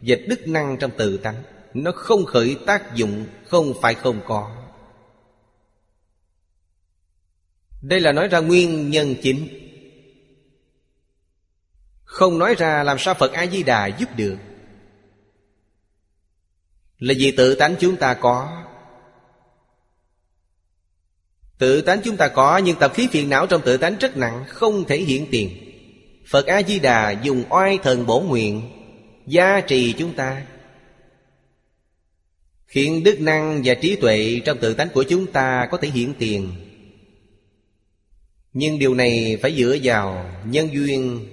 [0.01, 1.43] Và đức năng trong tự tánh.
[1.75, 4.65] Nó không khởi tác dụng, Không phải không có.
[7.83, 9.49] Đây là nói ra nguyên nhân chính.
[12.05, 14.37] Không nói ra làm sao Phật A-di-đà giúp được.
[16.99, 18.64] Là vì tự tánh chúng ta có.
[21.59, 24.45] Tự tánh chúng ta có, Nhưng tập khí phiền não trong tự tánh rất nặng,
[24.49, 25.51] Không thể hiện tiền.
[26.27, 28.63] Phật A-di-đà dùng oai thần bổ nguyện,
[29.27, 30.43] Gia trì chúng ta.
[32.67, 36.15] Khiến đức năng và trí tuệ Trong tự tánh của chúng ta có thể hiện
[36.19, 36.49] tiền.
[38.53, 41.27] Nhưng điều này phải dựa vào nhân duyên.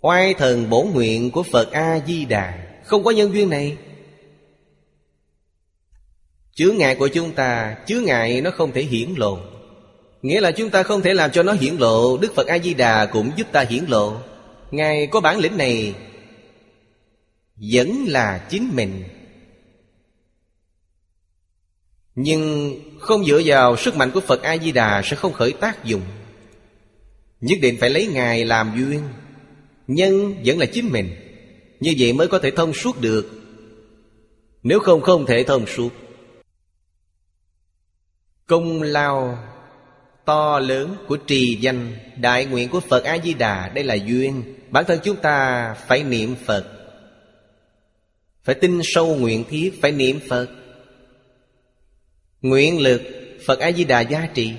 [0.00, 2.58] Oai thần bổ nguyện của Phật A-di-đà.
[2.84, 3.76] Không có nhân duyên này.
[6.58, 9.38] Chướng ngại của chúng ta, Chướng ngại nó không thể hiển lộ.
[10.22, 13.30] Nghĩa là chúng ta không thể làm cho nó hiển lộ, Đức Phật A-di-đà cũng
[13.36, 14.16] giúp ta hiển lộ.
[14.70, 15.94] Ngài có bản lĩnh này,
[17.72, 19.04] Vẫn là chính mình.
[22.14, 26.02] Nhưng không dựa vào sức mạnh của Phật A-di-đà Sẽ không khởi tác dụng.
[27.40, 29.02] Nhất định phải lấy Ngài làm duyên.
[29.86, 31.10] Nhân vẫn là chính mình.
[31.80, 33.30] Như vậy mới có thể thông suốt được.
[34.62, 35.92] Nếu không không thể thông suốt.
[38.48, 39.38] Công lao
[40.24, 44.54] to lớn của trì danh Đại nguyện của Phật A-di-đà, Đây là duyên.
[44.70, 46.66] Bản thân chúng ta phải niệm Phật,
[48.42, 50.48] Phải tin sâu nguyện thiết Phải niệm Phật.
[52.42, 53.02] Nguyện lực
[53.46, 54.52] Phật A-di-đà gia trị.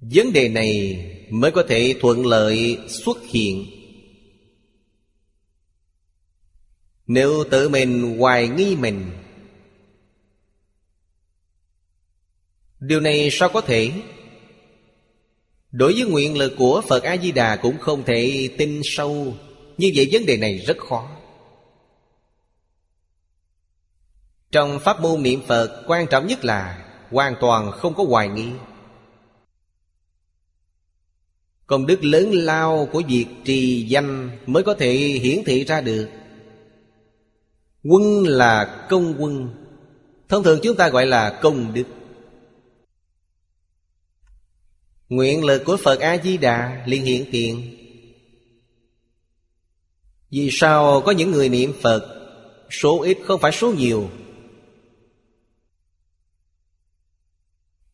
[0.00, 0.96] Vấn đề này
[1.30, 3.66] mới có thể thuận lợi xuất hiện.
[7.06, 9.10] Nếu tự mình hoài nghi mình
[12.82, 13.92] Điều này sao có thể?
[15.70, 19.34] Đối với nguyện lực của Phật A-di-đà Cũng không thể tin sâu.
[19.78, 21.10] Như vậy vấn đề này rất khó.
[24.50, 28.48] Trong pháp môn niệm Phật, Quan trọng nhất là Hoàn toàn không có hoài nghi.
[31.66, 36.08] Công đức lớn lao của việc trì danh Mới có thể hiển thị ra được.
[37.84, 39.48] Quân là công quân.
[40.28, 41.84] Thông thường chúng ta gọi là công đức.
[45.12, 47.76] Nguyện lực của Phật A-di-đà liền hiện tiền.
[50.30, 52.18] Vì sao có những người niệm Phật,
[52.70, 54.10] Số ít không phải số nhiều?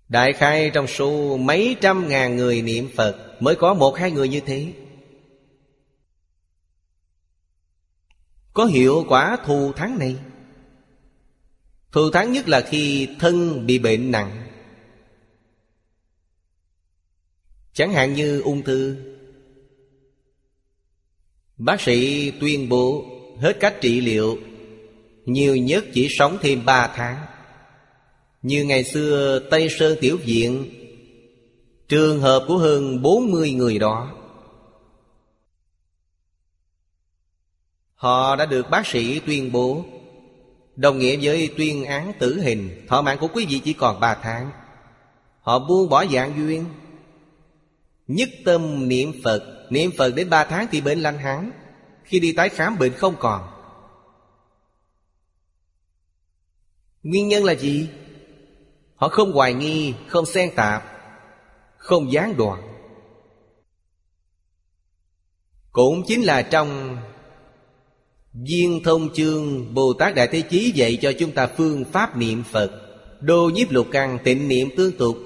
[0.08, 4.28] Đại khai trong số mấy trăm ngàn người niệm Phật Mới có một hai người
[4.28, 4.72] như thế.
[8.54, 10.16] Có hiệu quả thù thắng này.
[11.92, 14.47] Thù thắng nhất là khi thân bị bệnh nặng.
[17.78, 18.96] Chẳng hạn như ung thư.
[21.56, 23.04] Bác sĩ tuyên bố
[23.40, 24.38] hết cách trị liệu,
[25.24, 27.26] Nhiều nhất chỉ sống thêm ba tháng.
[28.42, 30.70] Như ngày xưa Tây Sơn Tiểu Viện,
[31.88, 34.12] Trường hợp của hơn 40 người đó.
[37.94, 39.84] Họ đã được bác sĩ tuyên bố.
[40.76, 44.14] Đồng nghĩa với tuyên án tử hình, Thọ mạng của quý vị chỉ còn ba
[44.22, 44.50] tháng.
[45.40, 46.64] Họ buông bỏ dạng duyên.
[48.08, 49.66] Nhất tâm niệm Phật.
[49.70, 51.50] Niệm Phật đến ba tháng thì bệnh lành hẳn.
[52.04, 53.48] Khi đi tái khám bệnh không còn.
[57.02, 57.88] Nguyên nhân là gì?
[58.94, 60.84] Họ không hoài nghi, không xen tạp
[61.76, 62.62] Không gián đoạn.
[65.72, 66.98] Cũng chính là trong
[68.32, 72.42] Viên thông chương Bồ Tát Đại Thế Chí dạy cho chúng ta phương pháp niệm
[72.42, 72.70] Phật.
[73.20, 75.16] Đô nhiếp lục căn tịnh niệm tương tục.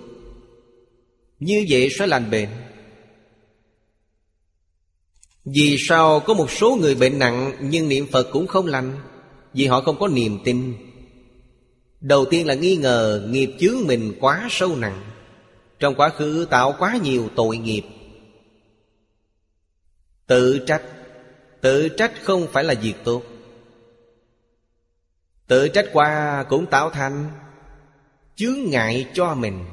[1.39, 2.49] Như vậy sẽ lành bệnh.
[5.45, 9.01] Vì sao có một số người bệnh nặng Nhưng niệm Phật cũng không lành?
[9.55, 10.75] Vì họ không có niềm tin.
[12.01, 15.05] Đầu tiên là nghi ngờ nghiệp chướng mình quá sâu nặng.
[15.79, 17.83] Trong quá khứ tạo quá nhiều tội nghiệp.
[20.27, 20.83] Tự trách.
[21.61, 23.23] Tự trách không phải là việc tốt.
[25.47, 27.31] Tự trách qua cũng tạo thành.
[28.37, 29.65] Chướng ngại cho mình.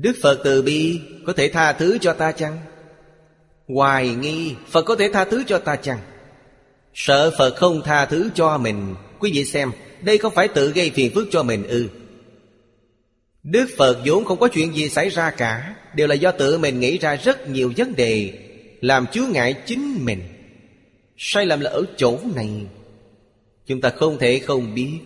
[0.00, 2.58] Đức Phật từ bi có thể tha thứ cho ta chăng?
[3.68, 5.98] Hoài nghi, Phật có thể tha thứ cho ta chăng?
[6.94, 8.94] Sợ Phật không tha thứ cho mình.
[9.18, 9.70] Quý vị xem,
[10.00, 11.88] Đây không phải tự gây phiền phức cho mình ư?
[13.42, 15.74] Đức Phật vốn không có chuyện gì xảy ra cả.
[15.94, 18.32] Đều là do tự mình nghĩ ra rất nhiều vấn đề,
[18.80, 20.20] Làm chứa ngại chính mình.
[21.16, 22.50] Sai lầm là ở chỗ này.
[23.66, 24.98] Chúng ta không thể không biết.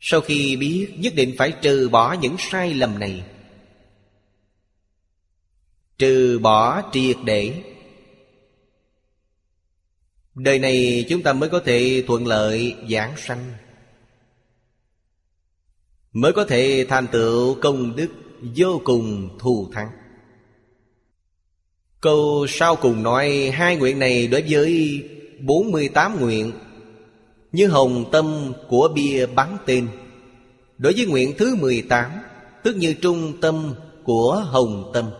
[0.00, 3.22] Sau khi biết, Nhất định phải trừ bỏ những sai lầm này.
[6.02, 7.62] Trừ bỏ triệt để.
[10.34, 13.52] Đời này chúng ta mới có thể thuận lợi giảng sanh,
[16.12, 18.08] Mới có thể thành tựu công đức
[18.56, 19.88] vô cùng thù thắng.
[22.00, 25.02] Câu sau cùng nói, hai nguyện này đối với
[25.40, 26.52] 48 nguyện
[27.52, 29.88] Như hồng tâm của bia bắn tên.
[30.78, 32.10] Đối với nguyện thứ 18
[32.64, 33.74] Tức như trung tâm
[34.04, 35.10] của hồng tâm.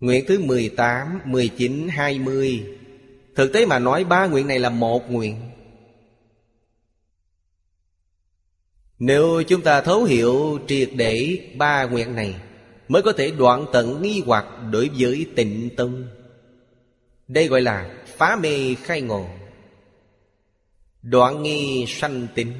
[0.00, 2.66] Nguyện thứ 18, 19, 20
[3.34, 5.36] Thực tế mà nói ba nguyện này là một nguyện.
[8.98, 12.34] Nếu chúng ta thấu hiểu triệt để ba nguyện này
[12.88, 16.04] Mới có thể đoạn tận nghi hoặc đối với tịnh tâm.
[17.28, 19.26] Đây gọi là phá mê khai ngộ.
[21.02, 22.52] Đoạn nghi sanh tính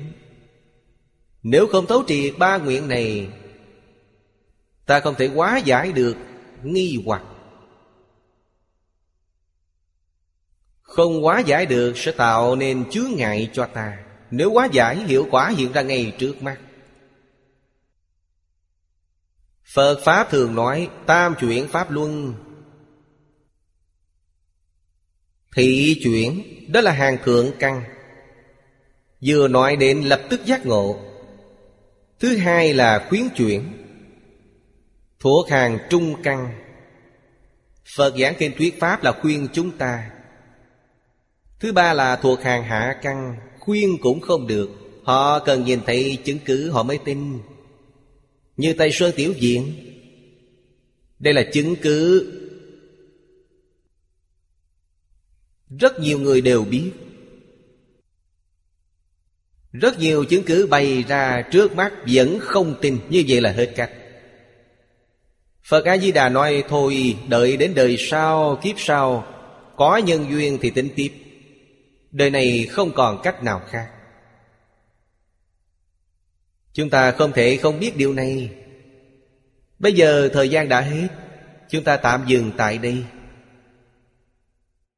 [1.42, 3.28] Nếu không thấu triệt ba nguyện này
[4.86, 6.16] Ta không thể hóa giải được
[6.62, 7.22] nghi hoặc.
[10.90, 13.98] Không quá giải được sẽ tạo nên chướng ngại cho ta.
[14.30, 16.58] Nếu quá giải, hiệu quả hiện ra ngay trước mắt.
[19.74, 22.34] Phật Pháp thường nói, Tam chuyển Pháp Luân.
[25.56, 26.42] Thị chuyển,
[26.72, 27.82] Đó là hàng thượng căn.
[29.20, 31.00] Vừa nói đến lập tức giác ngộ.
[32.20, 33.62] Thứ hai là khuyến chuyển.
[35.20, 36.52] Thuộc hàng trung căn.
[37.96, 40.10] Phật giảng kinh thuyết Pháp là khuyên chúng ta.
[41.60, 44.70] Thứ ba là thuộc hàng hạ căn, Khuyên cũng không được.
[45.02, 47.38] Họ cần nhìn thấy chứng cứ, họ mới tin.
[48.56, 49.74] Như Tây Sơn Tiểu Diện
[51.18, 52.32] Đây là chứng cứ.
[55.78, 56.90] Rất nhiều người đều biết.
[59.72, 62.98] Rất nhiều chứng cứ bày ra trước mắt Vẫn không tin.
[63.08, 63.90] Như vậy là hết cách.
[65.64, 69.26] Phật A-di-đà nói, Thôi đợi đến đời sau, Kiếp sau,
[69.76, 71.12] Có nhân duyên thì tính tiếp.
[72.10, 73.90] Đời này không còn cách nào khác.
[76.72, 78.50] Chúng ta không thể không biết điều này.
[79.78, 81.08] Bây giờ thời gian đã hết.
[81.68, 83.04] Chúng ta tạm dừng tại đây.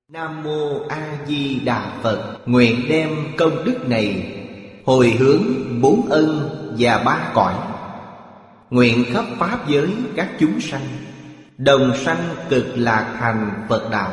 [0.09, 2.39] Nam Mô A Di Đà Phật.
[2.47, 4.39] Nguyện đem công đức này
[4.85, 5.43] Hồi hướng
[5.81, 7.55] bốn ân và ba cõi.
[8.71, 10.87] Nguyện khắp Pháp giới các chúng sanh,
[11.59, 14.13] Đồng sanh cực lạc thành Phật Đạo.